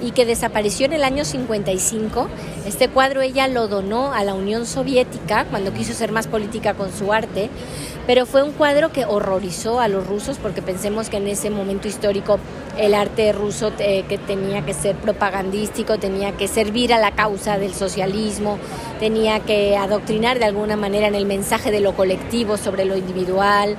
y 0.03 0.11
que 0.11 0.23
desapareció 0.23 0.85
en 0.85 0.93
el 0.93 1.03
año 1.03 1.25
55. 1.25 2.29
Este 2.67 2.89
cuadro 2.89 3.21
ella 3.21 3.47
lo 3.47 3.67
donó 3.67 4.13
a 4.13 4.23
la 4.23 4.35
Unión 4.35 4.67
Soviética 4.67 5.45
cuando 5.45 5.73
quiso 5.73 5.93
ser 5.93 6.11
más 6.11 6.27
política 6.27 6.75
con 6.75 6.93
su 6.93 7.11
arte, 7.11 7.49
pero 8.11 8.25
fue 8.25 8.43
un 8.43 8.51
cuadro 8.51 8.91
que 8.91 9.05
horrorizó 9.05 9.79
a 9.79 9.87
los 9.87 10.05
rusos 10.05 10.37
porque 10.37 10.61
pensemos 10.61 11.09
que 11.09 11.15
en 11.15 11.29
ese 11.29 11.49
momento 11.49 11.87
histórico 11.87 12.39
el 12.77 12.93
arte 12.93 13.31
ruso 13.31 13.71
eh, 13.79 14.03
que 14.09 14.17
tenía 14.17 14.65
que 14.65 14.73
ser 14.73 14.97
propagandístico, 14.97 15.97
tenía 15.97 16.33
que 16.33 16.49
servir 16.49 16.93
a 16.93 16.99
la 16.99 17.11
causa 17.11 17.57
del 17.57 17.73
socialismo, 17.73 18.57
tenía 18.99 19.39
que 19.39 19.77
adoctrinar 19.77 20.39
de 20.39 20.43
alguna 20.43 20.75
manera 20.75 21.07
en 21.07 21.15
el 21.15 21.25
mensaje 21.25 21.71
de 21.71 21.79
lo 21.79 21.93
colectivo 21.93 22.57
sobre 22.57 22.83
lo 22.83 22.97
individual. 22.97 23.77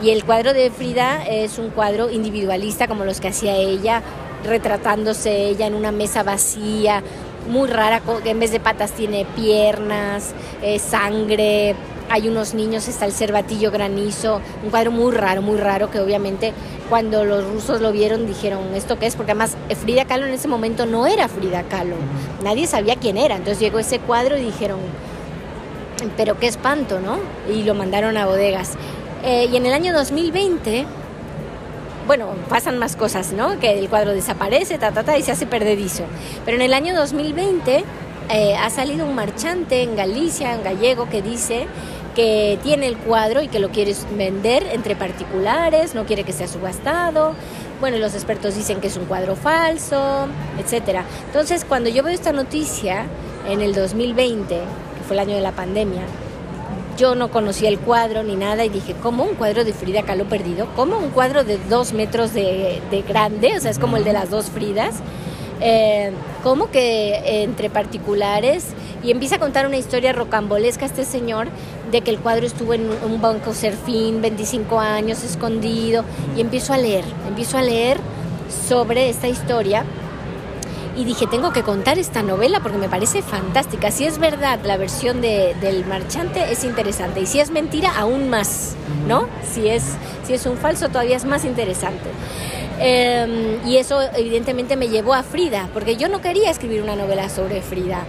Y 0.00 0.10
el 0.10 0.22
cuadro 0.24 0.52
de 0.52 0.70
Frida 0.70 1.24
es 1.24 1.58
un 1.58 1.70
cuadro 1.70 2.08
individualista 2.08 2.86
como 2.86 3.04
los 3.04 3.20
que 3.20 3.26
hacía 3.26 3.56
ella, 3.56 4.00
retratándose 4.44 5.48
ella 5.48 5.66
en 5.66 5.74
una 5.74 5.90
mesa 5.90 6.22
vacía, 6.22 7.02
muy 7.48 7.68
rara, 7.68 8.00
que 8.22 8.30
en 8.30 8.38
vez 8.38 8.52
de 8.52 8.60
patas 8.60 8.92
tiene 8.92 9.26
piernas, 9.34 10.34
eh, 10.62 10.78
sangre, 10.78 11.74
hay 12.12 12.28
unos 12.28 12.52
niños, 12.52 12.88
está 12.88 13.06
el 13.06 13.12
cervatillo 13.12 13.70
granizo, 13.70 14.42
un 14.62 14.68
cuadro 14.68 14.90
muy 14.90 15.12
raro, 15.12 15.40
muy 15.40 15.56
raro, 15.56 15.90
que 15.90 15.98
obviamente 15.98 16.52
cuando 16.90 17.24
los 17.24 17.42
rusos 17.42 17.80
lo 17.80 17.90
vieron 17.90 18.26
dijeron, 18.26 18.74
¿esto 18.74 18.98
qué 18.98 19.06
es? 19.06 19.16
Porque 19.16 19.32
además 19.32 19.56
Frida 19.80 20.04
Kahlo 20.04 20.26
en 20.26 20.34
ese 20.34 20.46
momento 20.46 20.84
no 20.84 21.06
era 21.06 21.28
Frida 21.28 21.62
Kahlo, 21.62 21.96
nadie 22.44 22.66
sabía 22.66 22.96
quién 22.96 23.16
era, 23.16 23.36
entonces 23.36 23.60
llegó 23.60 23.78
ese 23.78 23.98
cuadro 23.98 24.36
y 24.36 24.42
dijeron, 24.42 24.78
pero 26.18 26.38
qué 26.38 26.48
espanto, 26.48 27.00
¿no? 27.00 27.16
Y 27.50 27.62
lo 27.62 27.74
mandaron 27.74 28.18
a 28.18 28.26
bodegas. 28.26 28.72
Eh, 29.24 29.48
y 29.50 29.56
en 29.56 29.64
el 29.64 29.72
año 29.72 29.94
2020, 29.94 30.84
bueno, 32.06 32.26
pasan 32.50 32.76
más 32.76 32.94
cosas, 32.94 33.32
¿no? 33.32 33.58
Que 33.58 33.78
el 33.78 33.88
cuadro 33.88 34.12
desaparece, 34.12 34.76
ta, 34.76 34.92
ta, 34.92 35.02
ta, 35.02 35.16
y 35.16 35.22
se 35.22 35.32
hace 35.32 35.46
perdedizo. 35.46 36.02
Pero 36.44 36.58
en 36.58 36.62
el 36.62 36.74
año 36.74 36.94
2020 36.94 37.84
eh, 38.30 38.54
ha 38.56 38.70
salido 38.70 39.06
un 39.06 39.14
marchante 39.14 39.82
en 39.82 39.96
Galicia, 39.96 40.54
en 40.54 40.62
gallego, 40.62 41.08
que 41.08 41.22
dice 41.22 41.66
que 42.14 42.58
tiene 42.62 42.86
el 42.86 42.96
cuadro 42.96 43.42
y 43.42 43.48
que 43.48 43.58
lo 43.58 43.70
quiere 43.70 43.94
vender 44.16 44.66
entre 44.72 44.96
particulares, 44.96 45.94
no 45.94 46.04
quiere 46.04 46.24
que 46.24 46.32
sea 46.32 46.48
subastado. 46.48 47.34
Bueno, 47.80 47.98
los 47.98 48.14
expertos 48.14 48.54
dicen 48.54 48.80
que 48.80 48.86
es 48.88 48.96
un 48.96 49.06
cuadro 49.06 49.34
falso, 49.34 50.26
etcétera. 50.58 51.04
Entonces, 51.26 51.64
cuando 51.64 51.88
yo 51.90 52.02
veo 52.02 52.14
esta 52.14 52.32
noticia 52.32 53.06
en 53.48 53.60
el 53.60 53.74
2020, 53.74 54.54
que 54.54 55.04
fue 55.06 55.16
el 55.16 55.20
año 55.20 55.34
de 55.34 55.40
la 55.40 55.52
pandemia, 55.52 56.02
yo 56.96 57.14
no 57.14 57.30
conocía 57.30 57.68
el 57.68 57.78
cuadro 57.78 58.22
ni 58.22 58.36
nada 58.36 58.64
y 58.64 58.68
dije, 58.68 58.94
¿cómo 59.02 59.24
un 59.24 59.34
cuadro 59.34 59.64
de 59.64 59.72
Frida 59.72 60.02
Kahlo 60.02 60.26
perdido? 60.26 60.68
¿Cómo 60.76 60.98
un 60.98 61.08
cuadro 61.08 61.42
de 61.42 61.58
dos 61.68 61.92
metros 61.92 62.34
de, 62.34 62.80
de 62.90 63.02
grande? 63.02 63.56
O 63.56 63.60
sea, 63.60 63.70
es 63.70 63.78
como 63.78 63.96
el 63.96 64.04
de 64.04 64.12
las 64.12 64.30
dos 64.30 64.50
Fridas. 64.50 64.96
Eh, 65.64 66.10
¿Cómo 66.42 66.72
que 66.72 67.44
entre 67.44 67.70
particulares 67.70 68.66
Y 69.04 69.12
empieza 69.12 69.36
a 69.36 69.38
contar 69.38 69.64
una 69.64 69.76
historia 69.76 70.12
rocambolesca 70.12 70.84
este 70.84 71.04
señor 71.04 71.46
de 71.92 72.00
que 72.00 72.10
el 72.10 72.18
cuadro 72.18 72.46
estuvo 72.46 72.74
en 72.74 72.88
un 73.04 73.20
banco 73.20 73.52
serfín 73.52 74.22
25 74.22 74.80
años 74.80 75.22
escondido 75.22 76.04
y 76.36 76.40
empiezo 76.40 76.72
a 76.72 76.78
leer, 76.78 77.04
empiezo 77.28 77.58
a 77.58 77.62
leer 77.62 77.98
sobre 78.68 79.10
esta 79.10 79.28
historia 79.28 79.84
y 80.96 81.04
dije, 81.04 81.26
tengo 81.26 81.52
que 81.52 81.62
contar 81.62 81.98
esta 81.98 82.22
novela 82.22 82.60
porque 82.60 82.78
me 82.78 82.88
parece 82.88 83.22
fantástica. 83.22 83.90
Si 83.90 84.04
es 84.04 84.18
verdad 84.18 84.60
la 84.64 84.76
versión 84.76 85.20
de, 85.20 85.54
del 85.60 85.86
marchante 85.86 86.50
es 86.50 86.64
interesante 86.64 87.20
y 87.20 87.26
si 87.26 87.40
es 87.40 87.50
mentira 87.50 87.92
aún 87.96 88.28
más, 88.28 88.74
¿no? 89.06 89.28
Si 89.54 89.68
es, 89.68 89.84
si 90.26 90.34
es 90.34 90.44
un 90.46 90.56
falso 90.56 90.88
todavía 90.88 91.16
es 91.16 91.24
más 91.24 91.44
interesante. 91.44 92.10
Em, 92.78 93.66
y 93.66 93.76
eso 93.76 94.00
evidentemente 94.16 94.76
me 94.76 94.88
llevó 94.88 95.14
a 95.14 95.22
Frida, 95.22 95.68
porque 95.72 95.96
yo 95.96 96.08
no 96.08 96.20
quería 96.20 96.50
escribir 96.50 96.82
una 96.82 96.96
novela 96.96 97.28
sobre 97.28 97.62
Frida. 97.62 98.04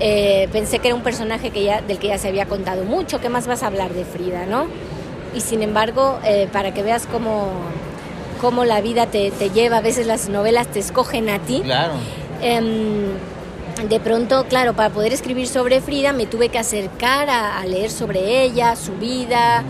Eh, 0.00 0.48
pensé 0.52 0.80
que 0.80 0.88
era 0.88 0.94
un 0.94 1.02
personaje 1.02 1.50
que 1.50 1.64
ya, 1.64 1.80
del 1.80 1.98
que 1.98 2.08
ya 2.08 2.18
se 2.18 2.28
había 2.28 2.46
contado 2.46 2.84
mucho, 2.84 3.20
¿qué 3.20 3.28
más 3.28 3.46
vas 3.46 3.62
a 3.62 3.68
hablar 3.68 3.92
de 3.92 4.04
Frida, 4.04 4.46
no? 4.46 4.66
Y 5.34 5.40
sin 5.40 5.62
embargo, 5.62 6.18
eh, 6.24 6.48
para 6.52 6.74
que 6.74 6.82
veas 6.82 7.06
cómo, 7.06 7.48
cómo 8.40 8.64
la 8.64 8.80
vida 8.80 9.06
te, 9.06 9.30
te, 9.30 9.50
lleva, 9.50 9.78
a 9.78 9.80
veces 9.80 10.06
las 10.06 10.28
novelas 10.28 10.66
te 10.68 10.80
escogen 10.80 11.30
a 11.30 11.38
ti. 11.38 11.60
Claro. 11.62 11.94
Eh, 12.42 12.60
de 13.88 14.00
pronto, 14.00 14.46
claro, 14.48 14.74
para 14.74 14.90
poder 14.90 15.12
escribir 15.12 15.48
sobre 15.48 15.80
Frida 15.80 16.12
me 16.12 16.26
tuve 16.26 16.48
que 16.48 16.58
acercar 16.58 17.28
a, 17.28 17.60
a 17.60 17.66
leer 17.66 17.90
sobre 17.90 18.42
ella, 18.42 18.76
su 18.76 18.92
vida. 18.92 19.64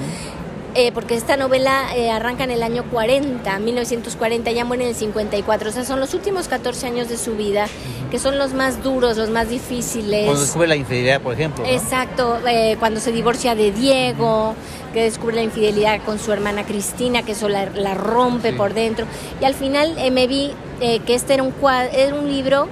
Eh, 0.77 0.91
porque 0.93 1.15
esta 1.15 1.37
novela 1.37 1.95
eh, 1.95 2.11
arranca 2.11 2.43
en 2.43 2.51
el 2.51 2.61
año 2.65 2.83
40, 2.91 3.61
1940, 3.61 4.51
ya 4.51 4.65
muere 4.65 4.83
en 4.83 4.89
el 4.89 4.97
54, 4.97 5.69
o 5.69 5.73
sea, 5.73 5.85
son 5.85 6.01
los 6.01 6.15
últimos 6.15 6.49
14 6.49 6.89
años 6.89 7.09
de 7.09 7.17
su 7.17 7.37
vida, 7.37 7.69
que 8.11 8.19
son 8.19 8.39
los 8.39 8.55
más 8.55 8.83
duros, 8.83 9.17
los 9.17 9.31
más 9.31 9.49
difíciles. 9.49 10.25
Cuando 10.25 10.41
descubre 10.41 10.67
la 10.67 10.75
infidelidad, 10.75 11.21
por 11.21 11.35
ejemplo. 11.35 11.63
¿no? 11.63 11.71
Exacto, 11.71 12.41
eh, 12.49 12.77
cuando 12.81 12.99
se 12.99 13.13
divorcia 13.13 13.55
de 13.55 13.71
Diego, 13.71 14.57
que 14.93 15.05
descubre 15.05 15.37
la 15.37 15.43
infidelidad 15.43 16.03
con 16.05 16.19
su 16.19 16.33
hermana 16.33 16.65
Cristina, 16.65 17.23
que 17.23 17.33
eso 17.33 17.49
la, 17.49 17.67
la 17.67 17.95
rompe 17.95 18.51
sí. 18.51 18.57
por 18.57 18.75
dentro, 18.75 19.07
y 19.41 19.45
al 19.45 19.55
final 19.55 19.95
me 20.11 20.27
vi 20.27 20.51
que 20.81 21.15
este 21.15 21.35
era 21.35 21.45
un, 21.45 21.55
era 21.93 22.15
un 22.17 22.29
libro 22.29 22.69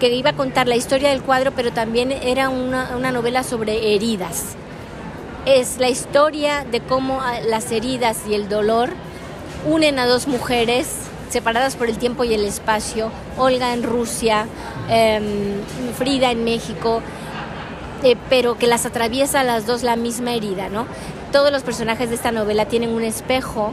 que 0.00 0.12
iba 0.12 0.30
a 0.30 0.32
contar 0.32 0.66
la 0.66 0.74
historia 0.74 1.10
del 1.10 1.22
cuadro, 1.22 1.52
pero 1.52 1.70
también 1.70 2.10
era 2.10 2.48
una, 2.48 2.96
una 2.96 3.12
novela 3.12 3.44
sobre 3.44 3.94
heridas 3.94 4.56
es 5.46 5.78
la 5.78 5.88
historia 5.88 6.64
de 6.64 6.80
cómo 6.80 7.20
las 7.46 7.72
heridas 7.72 8.18
y 8.28 8.34
el 8.34 8.48
dolor 8.48 8.90
unen 9.66 9.98
a 9.98 10.06
dos 10.06 10.28
mujeres 10.28 10.88
separadas 11.30 11.76
por 11.76 11.88
el 11.88 11.98
tiempo 11.98 12.24
y 12.24 12.34
el 12.34 12.44
espacio, 12.44 13.10
Olga 13.38 13.72
en 13.72 13.82
Rusia, 13.82 14.46
eh, 14.88 15.20
Frida 15.96 16.30
en 16.30 16.44
México, 16.44 17.02
eh, 18.02 18.16
pero 18.28 18.58
que 18.58 18.66
las 18.66 18.86
atraviesa 18.86 19.40
a 19.40 19.44
las 19.44 19.66
dos 19.66 19.82
la 19.82 19.96
misma 19.96 20.34
herida, 20.34 20.68
¿no? 20.68 20.86
Todos 21.32 21.52
los 21.52 21.62
personajes 21.62 22.08
de 22.08 22.16
esta 22.16 22.32
novela 22.32 22.66
tienen 22.66 22.90
un 22.90 23.04
espejo 23.04 23.72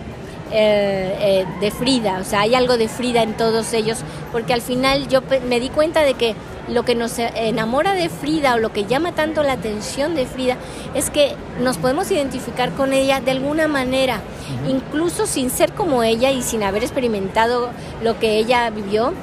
eh, 0.51 1.45
de 1.59 1.71
Frida, 1.71 2.19
o 2.21 2.23
sea, 2.23 2.41
hay 2.41 2.53
algo 2.53 2.77
de 2.77 2.87
Frida 2.87 3.23
en 3.23 3.33
todos 3.33 3.73
ellos, 3.73 3.99
porque 4.31 4.53
al 4.53 4.61
final 4.61 5.07
yo 5.07 5.21
me 5.47 5.59
di 5.59 5.69
cuenta 5.69 6.03
de 6.03 6.13
que 6.13 6.35
lo 6.67 6.83
que 6.83 6.95
nos 6.95 7.17
enamora 7.17 7.93
de 7.93 8.09
Frida 8.09 8.55
o 8.55 8.57
lo 8.57 8.73
que 8.73 8.85
llama 8.85 9.13
tanto 9.13 9.43
la 9.43 9.53
atención 9.53 10.15
de 10.15 10.25
Frida 10.25 10.57
es 10.93 11.09
que 11.09 11.35
nos 11.61 11.77
podemos 11.77 12.11
identificar 12.11 12.71
con 12.71 12.93
ella 12.93 13.21
de 13.21 13.31
alguna 13.31 13.67
manera, 13.67 14.17
uh 14.17 14.67
-huh. 14.67 14.71
incluso 14.71 15.25
sin 15.25 15.49
ser 15.49 15.73
como 15.73 16.03
ella 16.03 16.31
y 16.31 16.41
sin 16.41 16.63
haber 16.63 16.83
experimentado 16.83 17.69
lo 18.03 18.19
que 18.19 18.37
ella 18.37 18.69
vivió. 18.69 19.13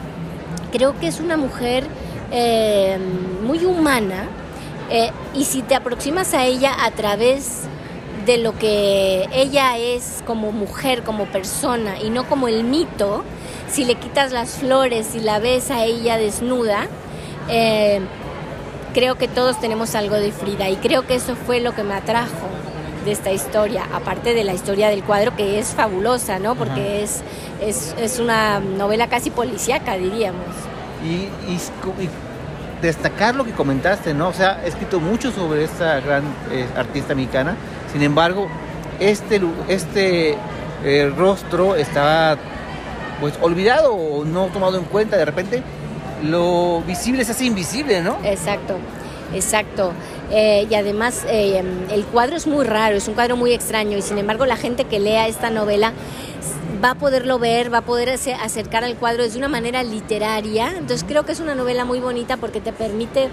Creo 0.73 0.99
que 0.99 1.07
es 1.07 1.21
una 1.21 1.37
mujer 1.37 1.85
eh, 2.31 2.99
muy 3.43 3.65
humana 3.65 4.27
eh, 4.91 5.11
y 5.35 5.45
si 5.45 5.63
te 5.63 5.75
aproximas 5.75 6.35
a 6.35 6.45
ella 6.45 6.85
a 6.85 6.91
través 6.91 7.63
de 8.27 8.39
lo 8.39 8.59
que 8.59 9.29
ella 9.33 9.77
es 9.77 10.23
como 10.27 10.51
mujer, 10.51 11.03
como 11.03 11.27
persona 11.27 12.01
y 12.01 12.11
no 12.11 12.27
como 12.29 12.49
el 12.49 12.65
mito, 12.65 13.23
si 13.71 13.85
le 13.85 13.97
quitas 13.97 14.33
las 14.33 14.51
flores 14.51 15.15
y 15.15 15.21
la 15.21 15.39
ves 15.39 15.71
a 15.71 15.85
ella 15.85 16.17
desnuda, 16.17 16.89
eh, 17.49 18.01
creo 18.93 19.17
que 19.17 19.29
todos 19.29 19.61
tenemos 19.61 19.95
algo 19.95 20.17
de 20.17 20.33
Frida 20.33 20.69
y 20.71 20.77
creo 20.77 21.07
que 21.07 21.17
eso 21.17 21.37
fue 21.37 21.61
lo 21.61 21.75
que 21.75 21.83
me 21.83 21.95
atrajo 21.95 22.49
de 23.05 23.13
esta 23.13 23.33
historia, 23.33 23.87
aparte 23.93 24.33
de 24.33 24.45
la 24.45 24.55
historia 24.55 24.89
del 24.89 25.05
cuadro 25.05 25.37
que 25.37 25.59
es 25.59 25.69
fabulosa, 25.69 26.39
¿no? 26.39 26.55
Porque 26.55 27.03
es, 27.03 27.23
es, 27.61 27.95
es, 27.99 28.19
una 28.19 28.61
novela 28.61 29.09
casi 29.09 29.31
policíaca, 29.31 29.97
diríamos. 29.97 30.47
Y, 31.05 31.29
y, 31.51 31.61
y, 32.03 32.09
destacar 32.81 33.35
lo 33.35 33.45
que 33.45 33.53
comentaste, 33.53 34.15
¿no? 34.15 34.29
O 34.29 34.33
sea, 34.33 34.63
he 34.65 34.69
escrito 34.69 35.01
mucho 35.01 35.31
sobre 35.33 35.65
esta 35.65 36.01
gran 36.01 36.25
eh, 36.51 36.67
artista 36.77 37.15
mexicana, 37.15 37.57
sin 37.93 38.03
embargo, 38.03 38.49
este, 39.01 39.41
este 39.69 40.37
eh, 40.85 41.13
rostro 41.17 41.77
estaba 41.77 42.37
pues 43.21 43.35
olvidado 43.41 43.95
o 43.95 44.25
no 44.25 44.47
tomado 44.47 44.79
en 44.79 44.85
cuenta 44.85 45.17
de 45.17 45.25
repente 45.25 45.63
lo 46.25 46.81
visible 46.83 47.25
se 47.25 47.33
hace 47.33 47.45
invisible, 47.45 48.03
¿no? 48.03 48.17
Exacto, 48.25 48.77
exacto. 49.35 49.93
Eh, 50.31 50.67
y 50.71 50.75
además 50.75 51.25
eh, 51.29 51.63
el 51.91 52.05
cuadro 52.07 52.37
es 52.37 52.47
muy 52.47 52.65
raro, 52.65 52.97
es 52.97 53.07
un 53.09 53.15
cuadro 53.15 53.37
muy 53.37 53.53
extraño 53.53 53.99
y 53.99 54.03
sin 54.03 54.19
embargo 54.19 54.47
la 54.47 54.57
gente 54.57 54.85
que 54.85 54.99
lea 54.99 55.29
esta 55.29 55.51
novela 55.51 55.93
va 56.83 56.91
a 56.91 56.95
poderlo 56.95 57.39
ver, 57.39 57.73
va 57.73 57.79
a 57.79 57.83
poder 57.83 58.11
acercar 58.11 58.85
al 58.85 58.97
cuadro 58.97 59.27
de 59.29 59.39
una 59.39 59.49
manera 59.49 59.83
literaria. 59.83 60.69
Entonces 60.71 61.05
creo 61.07 61.25
que 61.25 61.33
es 61.33 61.41
una 61.41 61.55
novela 61.55 61.85
muy 61.85 62.01
bonita 62.01 62.37
porque 62.37 62.61
te 62.61 62.73
permite 62.73 63.29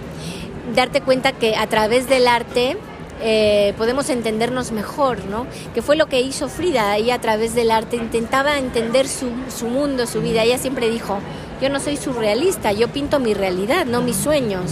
darte 0.75 1.01
cuenta 1.01 1.31
que 1.31 1.55
a 1.55 1.67
través 1.67 2.07
del 2.07 2.27
arte 2.27 2.77
eh, 3.23 3.73
podemos 3.77 4.09
entendernos 4.09 4.71
mejor, 4.71 5.25
¿no? 5.25 5.47
Que 5.73 5.81
fue 5.81 5.95
lo 5.95 6.07
que 6.07 6.21
hizo 6.21 6.49
Frida, 6.49 6.95
ella 6.97 7.15
a 7.15 7.21
través 7.21 7.53
del 7.53 7.71
arte 7.71 7.95
intentaba 7.95 8.57
entender 8.57 9.07
su 9.07 9.67
mundo, 9.67 10.07
su 10.07 10.21
vida. 10.21 10.43
Ella 10.43 10.57
siempre 10.57 10.89
dijo, 10.89 11.19
yo 11.61 11.69
no 11.69 11.79
soy 11.79 11.97
surrealista, 11.97 12.71
yo 12.71 12.87
pinto 12.87 13.19
mi 13.19 13.33
realidad, 13.33 13.85
no 13.85 14.01
mis 14.01 14.15
sueños. 14.15 14.71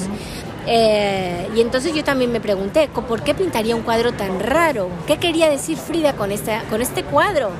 Eh, 0.65 1.47
y 1.55 1.61
entonces 1.61 1.93
yo 1.93 2.03
también 2.03 2.31
me 2.31 2.41
pregunté, 2.41 2.89
¿por 2.89 3.23
qué 3.23 3.33
pintaría 3.33 3.75
un 3.75 3.83
cuadro 3.83 4.11
tan 4.11 4.39
raro? 4.39 4.89
¿Qué 5.07 5.17
quería 5.17 5.49
decir 5.49 5.77
Frida 5.77 6.13
con, 6.13 6.31
esta, 6.31 6.63
con 6.63 6.81
este 6.81 7.03
cuadro? 7.03 7.51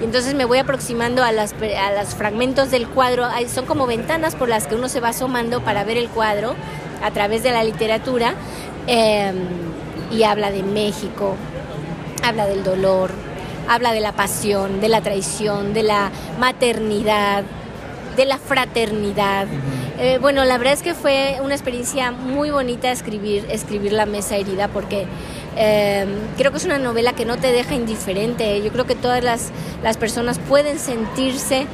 Y 0.00 0.04
entonces 0.04 0.34
me 0.34 0.44
voy 0.44 0.58
aproximando 0.58 1.24
a, 1.24 1.32
las, 1.32 1.52
a 1.52 2.02
los 2.02 2.14
fragmentos 2.14 2.70
del 2.70 2.88
cuadro, 2.88 3.26
son 3.52 3.66
como 3.66 3.86
ventanas 3.86 4.36
por 4.36 4.48
las 4.48 4.66
que 4.66 4.76
uno 4.76 4.88
se 4.88 5.00
va 5.00 5.08
asomando 5.08 5.60
para 5.62 5.82
ver 5.84 5.96
el 5.96 6.08
cuadro 6.08 6.54
a 7.02 7.10
través 7.10 7.42
de 7.42 7.50
la 7.50 7.64
literatura. 7.64 8.34
Eh, 8.86 9.32
y 10.10 10.22
habla 10.22 10.50
de 10.50 10.62
México, 10.62 11.34
habla 12.22 12.46
del 12.46 12.64
dolor, 12.64 13.10
habla 13.68 13.92
de 13.92 14.00
la 14.00 14.12
pasión, 14.12 14.80
de 14.80 14.88
la 14.88 15.02
traición, 15.02 15.74
de 15.74 15.82
la 15.82 16.10
maternidad, 16.38 17.44
de 18.18 18.26
la 18.26 18.36
fraternidad. 18.36 19.46
Eh, 20.00 20.18
bueno, 20.20 20.44
la 20.44 20.58
verdad 20.58 20.74
es 20.74 20.82
que 20.82 20.92
fue 20.92 21.38
una 21.40 21.54
experiencia 21.54 22.10
muy 22.10 22.50
bonita 22.50 22.90
escribir, 22.90 23.46
escribir 23.48 23.92
La 23.92 24.06
Mesa 24.06 24.36
Herida 24.36 24.66
porque 24.66 25.06
eh, 25.56 26.04
creo 26.36 26.50
que 26.50 26.58
es 26.58 26.64
una 26.64 26.78
novela 26.78 27.12
que 27.12 27.24
no 27.24 27.36
te 27.36 27.52
deja 27.52 27.76
indiferente. 27.76 28.60
Yo 28.60 28.72
creo 28.72 28.86
que 28.86 28.96
todas 28.96 29.22
las, 29.22 29.50
las 29.84 29.96
personas 29.96 30.40
pueden 30.40 30.80
sentirse, 30.80 31.66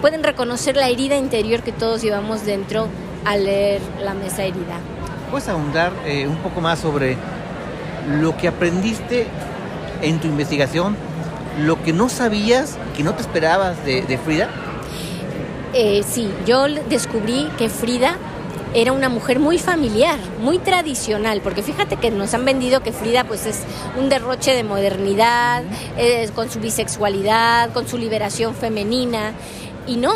pueden 0.00 0.24
reconocer 0.24 0.76
la 0.76 0.88
herida 0.88 1.16
interior 1.16 1.62
que 1.62 1.70
todos 1.72 2.02
llevamos 2.02 2.44
dentro 2.44 2.88
al 3.24 3.44
leer 3.44 3.80
La 4.02 4.12
Mesa 4.12 4.42
Herida. 4.42 4.80
¿Puedes 5.30 5.48
ahondar 5.48 5.92
eh, 6.04 6.26
un 6.26 6.38
poco 6.38 6.60
más 6.60 6.80
sobre 6.80 7.16
lo 8.20 8.36
que 8.36 8.48
aprendiste 8.48 9.28
en 10.02 10.18
tu 10.18 10.26
investigación, 10.26 10.96
lo 11.60 11.80
que 11.80 11.92
no 11.92 12.08
sabías, 12.08 12.76
que 12.96 13.04
no 13.04 13.14
te 13.14 13.22
esperabas 13.22 13.84
de, 13.84 14.02
de 14.02 14.18
Frida? 14.18 14.48
Eh, 15.78 16.02
sí, 16.08 16.30
yo 16.46 16.64
descubrí 16.88 17.50
que 17.58 17.68
Frida 17.68 18.16
era 18.72 18.92
una 18.92 19.10
mujer 19.10 19.40
muy 19.40 19.58
familiar, 19.58 20.18
muy 20.40 20.58
tradicional, 20.58 21.42
porque 21.42 21.62
fíjate 21.62 21.96
que 21.98 22.10
nos 22.10 22.32
han 22.32 22.46
vendido 22.46 22.82
que 22.82 22.92
Frida 22.92 23.24
pues 23.24 23.44
es 23.44 23.60
un 23.98 24.08
derroche 24.08 24.54
de 24.54 24.64
modernidad, 24.64 25.64
eh, 25.98 26.30
con 26.34 26.50
su 26.50 26.60
bisexualidad, 26.60 27.74
con 27.74 27.86
su 27.86 27.98
liberación 27.98 28.54
femenina, 28.54 29.34
y 29.86 29.96
no, 29.96 30.14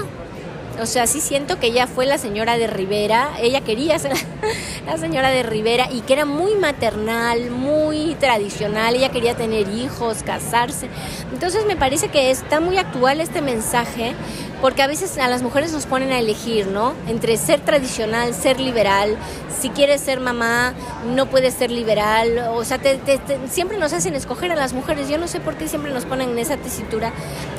o 0.81 0.87
sea, 0.87 1.07
sí 1.07 1.21
siento 1.21 1.59
que 1.59 1.69
ella 1.69 1.87
fue 1.87 2.07
la 2.07 2.19
señora 2.19 2.57
de 2.57 2.67
Rivera, 2.67 3.31
ella 3.41 3.61
quería 3.61 3.99
ser 3.99 4.13
la 4.87 4.97
señora 4.97 5.31
de 5.31 5.43
Rivera 5.43 5.89
y 5.91 6.01
que 6.01 6.15
era 6.15 6.25
muy 6.25 6.55
maternal, 6.55 7.51
muy 7.51 8.15
tradicional, 8.17 8.95
ella 8.95 9.11
quería 9.11 9.35
tener 9.35 9.69
hijos, 9.69 10.23
casarse. 10.23 10.89
Entonces 11.33 11.67
me 11.67 11.77
parece 11.77 12.09
que 12.09 12.31
está 12.31 12.61
muy 12.61 12.79
actual 12.79 13.21
este 13.21 13.43
mensaje 13.43 14.15
porque 14.61 14.83
a 14.83 14.87
veces 14.87 15.17
a 15.19 15.29
las 15.29 15.43
mujeres 15.43 15.73
nos 15.73 15.87
ponen 15.87 16.13
a 16.13 16.19
elegir, 16.19 16.67
¿no? 16.67 16.95
Entre 17.09 17.37
ser 17.37 17.61
tradicional, 17.61 18.35
ser 18.35 18.61
liberal. 18.61 19.17
Si 19.59 19.71
quieres 19.71 20.03
ser 20.03 20.21
mamá, 20.21 20.75
no 21.15 21.27
puedes 21.27 21.55
ser 21.55 21.71
liberal. 21.71 22.39
O 22.51 22.65
sea, 22.65 22.79
te, 22.79 22.97
te, 22.97 23.19
siempre 23.49 23.79
nos 23.79 23.93
hacen 23.93 24.15
escoger 24.15 24.53
a 24.53 24.57
las 24.57 24.75
mujeres. 24.75 25.09
Yo 25.09 25.17
no 25.19 25.29
sé 25.29 25.41
por 25.41 25.57
qué 25.57 25.67
siempre 25.67 25.93
nos 25.93 26.05
ponen 26.05 26.31
en 26.31 26.39
esa 26.39 26.59
tesitura. 26.59 27.13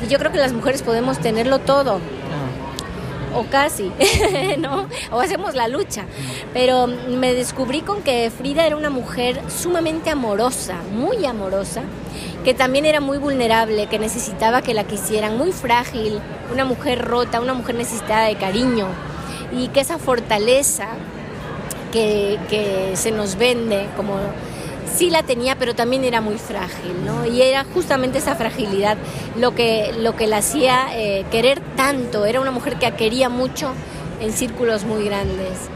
Y 0.05 0.09
yo 0.09 0.19
creo 0.19 0.31
que 0.31 0.37
las 0.37 0.53
mujeres 0.53 0.83
podemos 0.83 1.19
tenerlo 1.19 1.59
todo. 1.59 1.99
O 3.35 3.45
casi, 3.49 3.91
¿no? 4.59 4.87
O 5.11 5.19
hacemos 5.19 5.55
la 5.55 5.67
lucha. 5.67 6.05
Pero 6.53 6.87
me 6.87 7.33
descubrí 7.33 7.81
con 7.81 8.01
que 8.01 8.31
Frida 8.31 8.65
era 8.65 8.75
una 8.75 8.89
mujer 8.89 9.41
sumamente 9.49 10.09
amorosa, 10.09 10.75
muy 10.93 11.25
amorosa, 11.25 11.83
que 12.43 12.53
también 12.53 12.85
era 12.85 12.99
muy 12.99 13.17
vulnerable, 13.17 13.87
que 13.87 13.99
necesitaba 13.99 14.61
que 14.61 14.73
la 14.73 14.83
quisieran, 14.85 15.37
muy 15.37 15.51
frágil, 15.51 16.19
una 16.51 16.65
mujer 16.65 17.03
rota, 17.05 17.39
una 17.39 17.53
mujer 17.53 17.75
necesitada 17.75 18.25
de 18.27 18.35
cariño, 18.35 18.87
y 19.51 19.67
que 19.69 19.81
esa 19.81 19.97
fortaleza 19.97 20.87
que, 21.91 22.39
que 22.49 22.91
se 22.95 23.11
nos 23.11 23.35
vende 23.35 23.87
como 23.95 24.15
sí 24.95 25.09
la 25.09 25.23
tenía, 25.23 25.57
pero 25.57 25.75
también 25.75 26.03
era 26.03 26.21
muy 26.21 26.37
frágil, 26.37 27.05
¿no? 27.05 27.25
Y 27.25 27.41
era 27.41 27.63
justamente 27.63 28.19
esa 28.19 28.35
fragilidad 28.35 28.97
lo 29.37 29.55
que, 29.55 29.93
lo 29.99 30.15
que 30.15 30.27
la 30.27 30.37
hacía 30.37 30.87
eh, 30.93 31.25
querer 31.31 31.61
tanto. 31.75 32.25
Era 32.25 32.39
una 32.39 32.51
mujer 32.51 32.77
que 32.77 32.91
quería 32.91 33.29
mucho 33.29 33.71
en 34.19 34.31
círculos 34.31 34.83
muy 34.83 35.05
grandes. 35.05 35.69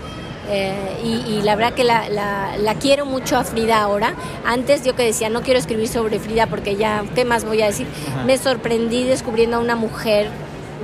Eh, 0.47 1.25
y, 1.27 1.41
la 1.41 1.55
verdad 1.55 1.73
que 1.73 1.83
la, 1.83 2.07
la, 2.09 2.75
quiero 2.75 3.05
mucho 3.05 3.37
a 3.37 3.43
Frida 3.43 3.81
ahora. 3.81 4.13
Antes 4.45 4.83
yo 4.83 4.95
que 4.95 5.03
decía, 5.03 5.29
no 5.29 5.41
quiero 5.41 5.59
escribir 5.59 5.87
sobre 5.87 6.19
Frida 6.19 6.45
porque 6.47 6.75
ya, 6.75 7.03
¿qué 7.15 7.25
más 7.25 7.45
voy 7.45 7.61
a 7.61 7.65
decir? 7.65 7.87
Me 8.25 8.37
sorprendí 8.37 9.03
descubriendo 9.03 9.57
a 9.57 9.59
una 9.59 9.75
mujer 9.75 10.29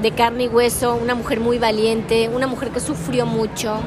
de 0.01 0.11
carne 0.11 0.45
y 0.45 0.47
hueso, 0.47 0.95
una 0.95 1.13
mujer 1.13 1.39
muy 1.39 1.59
valiente, 1.59 2.29
una 2.29 2.47
mujer 2.47 2.69
que 2.69 2.79
sufrió 2.79 3.27
mucho, 3.27 3.79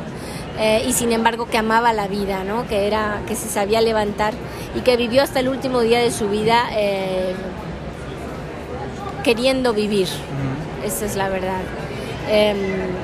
eh, 0.59 0.85
y 0.87 0.93
sin 0.93 1.13
embargo 1.13 1.47
que 1.47 1.59
amaba 1.59 1.93
la 1.93 2.07
vida, 2.07 2.45
¿no? 2.45 2.67
que, 2.69 2.87
era, 2.87 3.23
que 3.27 3.35
se 3.35 3.49
sabía 3.49 3.81
levantar 3.81 4.35
y 4.77 4.81
que 4.81 4.97
vivió 4.97 5.23
hasta 5.23 5.41
el 5.41 5.49
último 5.49 5.81
día 5.81 5.99
de 5.99 6.13
su 6.13 6.29
vida 6.29 6.69
eh, 6.73 7.35
queriendo 9.25 9.73
vivir, 9.73 10.09
esa 10.85 11.07
es 11.07 11.17
la 11.17 11.29
verdad. 11.29 11.61
Em, 12.31 12.57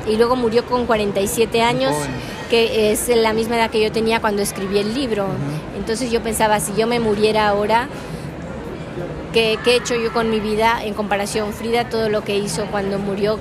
y 0.07 0.16
luego 0.16 0.36
murió 0.36 0.64
con 0.64 0.86
47 0.86 1.61
años, 1.61 1.94
que 2.48 2.92
es 2.92 3.09
la 3.09 3.32
misma 3.32 3.57
edad 3.57 3.70
que 3.70 3.82
yo 3.82 3.90
tenía 3.90 4.20
cuando 4.20 4.42
escribí 4.42 4.78
el 4.78 4.94
libro. 4.94 5.26
Entonces 5.76 6.11
yo 6.11 6.22
pensaba, 6.22 6.61
si 6.61 6.74
yo 6.74 6.86
me 6.86 7.01
muriera 7.01 7.48
ahora, 7.48 7.88
¿qué, 9.32 9.59
¿qué, 9.64 9.72
he 9.72 9.76
hecho 9.76 9.94
yo 9.96 10.12
con 10.12 10.30
mi 10.30 10.40
vida 10.40 10.80
en 10.84 10.94
comparación? 10.94 11.53
Frida, 11.53 11.88
todo 11.88 12.09
lo 12.09 12.22
que 12.22 12.38
hizo 12.38 12.66
cuando 12.66 12.98
murió, 12.98 13.38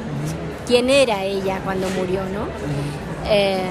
quién 0.67 0.89
era 0.89 1.23
ella 1.23 1.59
cuando 1.63 1.89
murió, 1.89 2.21
¿no? 2.25 2.47
Eh, 3.29 3.61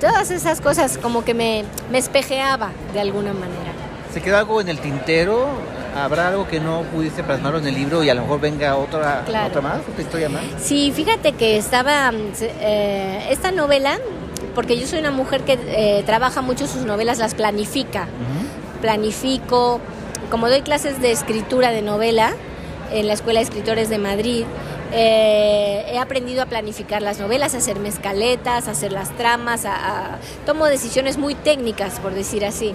todas 0.00 0.30
esas 0.30 0.60
cosas 0.60 0.96
como 0.98 1.24
que 1.24 1.34
me, 1.34 1.64
me 1.90 1.98
espejeaba 1.98 2.70
de 2.92 3.00
alguna 3.00 3.32
manera. 3.32 3.72
¿Se 4.12 4.20
quedó 4.22 4.38
algo 4.38 4.60
en 4.60 4.68
el 4.68 4.78
tintero? 4.78 5.46
¿Habrá 5.96 6.28
algo 6.28 6.46
que 6.46 6.60
no 6.60 6.82
pudiste 6.82 7.24
plasmarlo 7.24 7.58
en 7.58 7.66
el 7.66 7.74
libro 7.74 8.04
y 8.04 8.10
a 8.10 8.14
lo 8.14 8.22
mejor 8.22 8.40
venga 8.40 8.76
otra, 8.76 9.24
otra 9.26 9.60
más, 9.60 9.80
otra 9.90 10.02
historia 10.02 10.28
más? 10.28 10.42
Sí, 10.60 10.92
fíjate 10.94 11.32
que 11.32 11.56
estaba 11.56 12.12
eh, 12.40 13.26
esta 13.30 13.50
novela, 13.50 13.98
porque 14.54 14.78
yo 14.78 14.86
soy 14.86 15.00
una 15.00 15.10
mujer 15.10 15.42
que 15.42 15.58
eh, 15.66 16.02
trabaja 16.06 16.40
mucho 16.40 16.66
sus 16.66 16.84
novelas, 16.84 17.18
las 17.18 17.34
planifica. 17.34 18.06
Planifico, 18.80 19.80
como 20.30 20.48
doy 20.48 20.62
clases 20.62 21.00
de 21.00 21.10
escritura 21.10 21.70
de 21.70 21.82
novela 21.82 22.32
en 22.92 23.06
la 23.08 23.14
Escuela 23.14 23.40
de 23.40 23.44
Escritores 23.44 23.88
de 23.88 23.98
Madrid, 23.98 24.44
eh, 24.92 25.84
he 25.92 25.98
aprendido 25.98 26.42
a 26.42 26.46
planificar 26.46 27.02
las 27.02 27.18
novelas, 27.18 27.54
a 27.54 27.58
hacer 27.58 27.78
mezcaletas, 27.78 28.68
a 28.68 28.70
hacer 28.70 28.92
las 28.92 29.10
tramas, 29.16 29.64
a, 29.64 30.18
tomo 30.46 30.66
decisiones 30.66 31.18
muy 31.18 31.34
técnicas, 31.34 32.00
por 32.00 32.14
decir 32.14 32.44
así. 32.44 32.72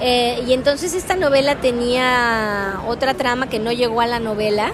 Eh, 0.00 0.42
y 0.46 0.52
entonces 0.52 0.94
esta 0.94 1.16
novela 1.16 1.56
tenía 1.56 2.80
otra 2.86 3.14
trama 3.14 3.48
que 3.48 3.58
no 3.58 3.72
llegó 3.72 4.00
a 4.00 4.06
la 4.06 4.20
novela, 4.20 4.72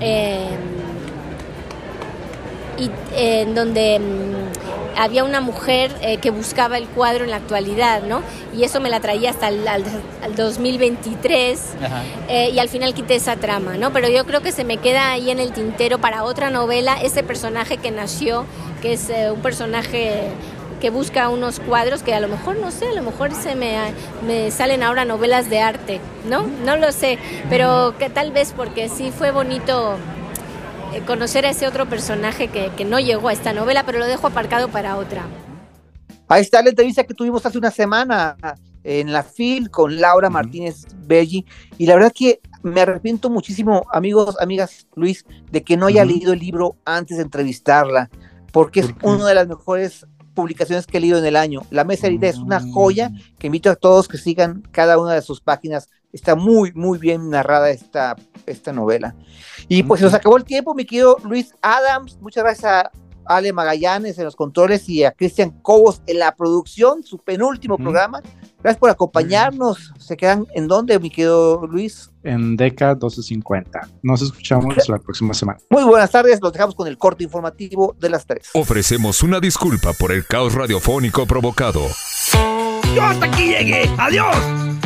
eh, 0.00 0.48
y 2.78 2.90
en 3.16 3.54
donde 3.54 3.98
mm, 3.98 4.98
había 4.98 5.22
una 5.22 5.40
mujer 5.40 5.94
eh, 6.02 6.16
que 6.18 6.30
buscaba 6.30 6.76
el 6.76 6.88
cuadro 6.88 7.24
en 7.24 7.30
la 7.30 7.36
actualidad, 7.36 8.02
¿no? 8.02 8.22
Y 8.56 8.64
eso 8.64 8.80
me 8.80 8.90
la 8.90 9.00
traía 9.00 9.30
hasta 9.30 9.48
el 9.48 9.62
2023 10.36 11.60
eh, 12.28 12.50
y 12.52 12.58
al 12.58 12.68
final 12.68 12.94
quité 12.94 13.14
esa 13.14 13.36
trama, 13.36 13.76
¿no? 13.76 13.92
Pero 13.92 14.08
yo 14.08 14.26
creo 14.26 14.42
que 14.42 14.50
se 14.50 14.64
me 14.64 14.78
queda 14.78 15.12
ahí 15.12 15.30
en 15.30 15.38
el 15.38 15.52
tintero 15.52 15.98
para 15.98 16.24
otra 16.24 16.50
novela 16.50 16.98
ese 17.00 17.22
personaje 17.22 17.76
que 17.76 17.92
nació, 17.92 18.44
que 18.82 18.94
es 18.94 19.08
eh, 19.08 19.30
un 19.30 19.40
personaje 19.40 20.30
que 20.80 20.90
busca 20.90 21.28
unos 21.28 21.60
cuadros 21.60 22.02
que 22.02 22.14
a 22.14 22.20
lo 22.20 22.28
mejor, 22.28 22.56
no 22.56 22.70
sé, 22.70 22.86
a 22.86 22.94
lo 22.94 23.02
mejor 23.02 23.32
se 23.34 23.54
me, 23.54 23.76
me 24.26 24.50
salen 24.50 24.82
ahora 24.82 25.04
novelas 25.04 25.50
de 25.50 25.60
arte, 25.60 26.00
¿no? 26.28 26.44
No 26.64 26.76
lo 26.76 26.92
sé, 26.92 27.18
pero 27.50 27.94
que 27.98 28.10
tal 28.10 28.30
vez 28.30 28.52
porque 28.56 28.88
sí 28.88 29.12
fue 29.16 29.30
bonito 29.30 29.96
eh, 29.96 30.17
conocer 31.02 31.46
a 31.46 31.50
ese 31.50 31.66
otro 31.66 31.88
personaje 31.88 32.48
que, 32.48 32.70
que, 32.76 32.84
no 32.84 32.98
llegó 32.98 33.28
a 33.28 33.32
esta 33.32 33.52
novela, 33.52 33.84
pero 33.84 33.98
lo 33.98 34.06
dejo 34.06 34.26
aparcado 34.26 34.68
para 34.68 34.96
otra. 34.96 35.26
Ahí 36.28 36.42
está 36.42 36.62
la 36.62 36.70
entrevista 36.70 37.04
que 37.04 37.14
tuvimos 37.14 37.44
hace 37.46 37.58
una 37.58 37.70
semana 37.70 38.36
en 38.84 39.12
la 39.12 39.22
FIL 39.22 39.70
con 39.70 40.00
Laura 40.00 40.30
Martínez 40.30 40.86
Belli, 41.06 41.44
y 41.76 41.86
la 41.86 41.94
verdad 41.94 42.12
que 42.14 42.40
me 42.62 42.80
arrepiento 42.80 43.30
muchísimo, 43.30 43.86
amigos, 43.92 44.36
amigas, 44.40 44.86
Luis, 44.94 45.24
de 45.50 45.62
que 45.62 45.76
no 45.76 45.86
haya 45.86 46.04
leído 46.04 46.32
el 46.32 46.38
libro 46.38 46.76
antes 46.84 47.16
de 47.16 47.22
entrevistarla, 47.22 48.10
porque 48.52 48.80
es 48.80 48.88
una 49.02 49.26
de 49.26 49.34
las 49.34 49.48
mejores 49.48 50.06
publicaciones 50.34 50.86
que 50.86 50.98
he 50.98 51.00
leído 51.00 51.18
en 51.18 51.26
el 51.26 51.36
año. 51.36 51.62
La 51.70 51.84
Mesa 51.84 52.06
de 52.06 52.14
Ideas 52.14 52.36
es 52.36 52.40
una 52.40 52.60
joya 52.60 53.10
que 53.38 53.48
invito 53.48 53.70
a 53.70 53.76
todos 53.76 54.08
que 54.08 54.18
sigan 54.18 54.62
cada 54.70 54.98
una 54.98 55.14
de 55.14 55.22
sus 55.22 55.40
páginas. 55.40 55.88
Está 56.12 56.34
muy, 56.34 56.72
muy 56.72 56.98
bien 56.98 57.30
narrada 57.30 57.70
esta, 57.70 58.16
esta 58.46 58.72
novela. 58.72 59.14
Y 59.68 59.82
pues 59.82 60.00
se 60.00 60.06
nos 60.06 60.14
acabó 60.14 60.36
el 60.36 60.44
tiempo, 60.44 60.74
mi 60.74 60.84
querido 60.84 61.18
Luis 61.24 61.54
Adams. 61.62 62.18
Muchas 62.20 62.44
gracias 62.44 62.64
a 62.64 62.90
Ale 63.28 63.52
Magallanes 63.52 64.18
en 64.18 64.24
los 64.24 64.34
controles 64.34 64.88
y 64.88 65.04
a 65.04 65.12
Cristian 65.12 65.50
Cobos 65.62 66.02
en 66.06 66.18
la 66.18 66.34
producción, 66.34 67.02
su 67.02 67.18
penúltimo 67.18 67.76
programa. 67.76 68.22
Gracias 68.60 68.80
por 68.80 68.90
acompañarnos. 68.90 69.92
¿Se 69.98 70.16
quedan 70.16 70.46
en 70.54 70.66
dónde, 70.66 70.98
mi 70.98 71.10
querido 71.10 71.64
Luis? 71.66 72.10
En 72.24 72.56
DECA 72.56 72.94
1250. 72.94 73.88
Nos 74.02 74.22
escuchamos 74.22 74.88
la 74.88 74.98
próxima 74.98 75.32
semana. 75.32 75.60
Muy 75.70 75.84
buenas 75.84 76.10
tardes. 76.10 76.40
Los 76.42 76.52
dejamos 76.52 76.74
con 76.74 76.88
el 76.88 76.98
corte 76.98 77.22
informativo 77.22 77.94
de 78.00 78.10
las 78.10 78.26
tres. 78.26 78.50
Ofrecemos 78.54 79.22
una 79.22 79.38
disculpa 79.38 79.92
por 79.92 80.10
el 80.10 80.26
caos 80.26 80.54
radiofónico 80.54 81.26
provocado. 81.26 81.82
Yo 82.98 83.04
hasta 83.04 83.26
aquí 83.26 83.44
llegué. 83.44 83.88
Adiós. 83.96 84.36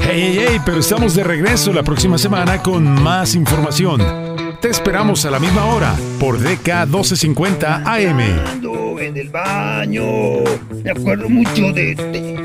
Hey, 0.02 0.34
hey, 0.36 0.46
hey, 0.46 0.60
pero 0.66 0.80
estamos 0.80 1.14
de 1.14 1.24
regreso 1.24 1.72
la 1.72 1.82
próxima 1.82 2.18
semana 2.18 2.62
con 2.62 2.84
más 3.02 3.34
información. 3.34 4.02
Te 4.60 4.68
esperamos 4.68 5.24
a 5.24 5.30
la 5.30 5.38
misma 5.38 5.64
hora 5.64 5.96
por 6.20 6.38
DK 6.38 6.84
1250 6.88 7.76
AM. 7.90 8.20
En 9.00 9.16
el 9.16 9.30
baño, 9.30 10.04
me 10.84 10.90
acuerdo 10.90 11.30
mucho 11.30 11.72
de... 11.72 12.44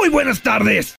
Muy 0.00 0.08
buenas 0.08 0.42
tardes. 0.42 0.88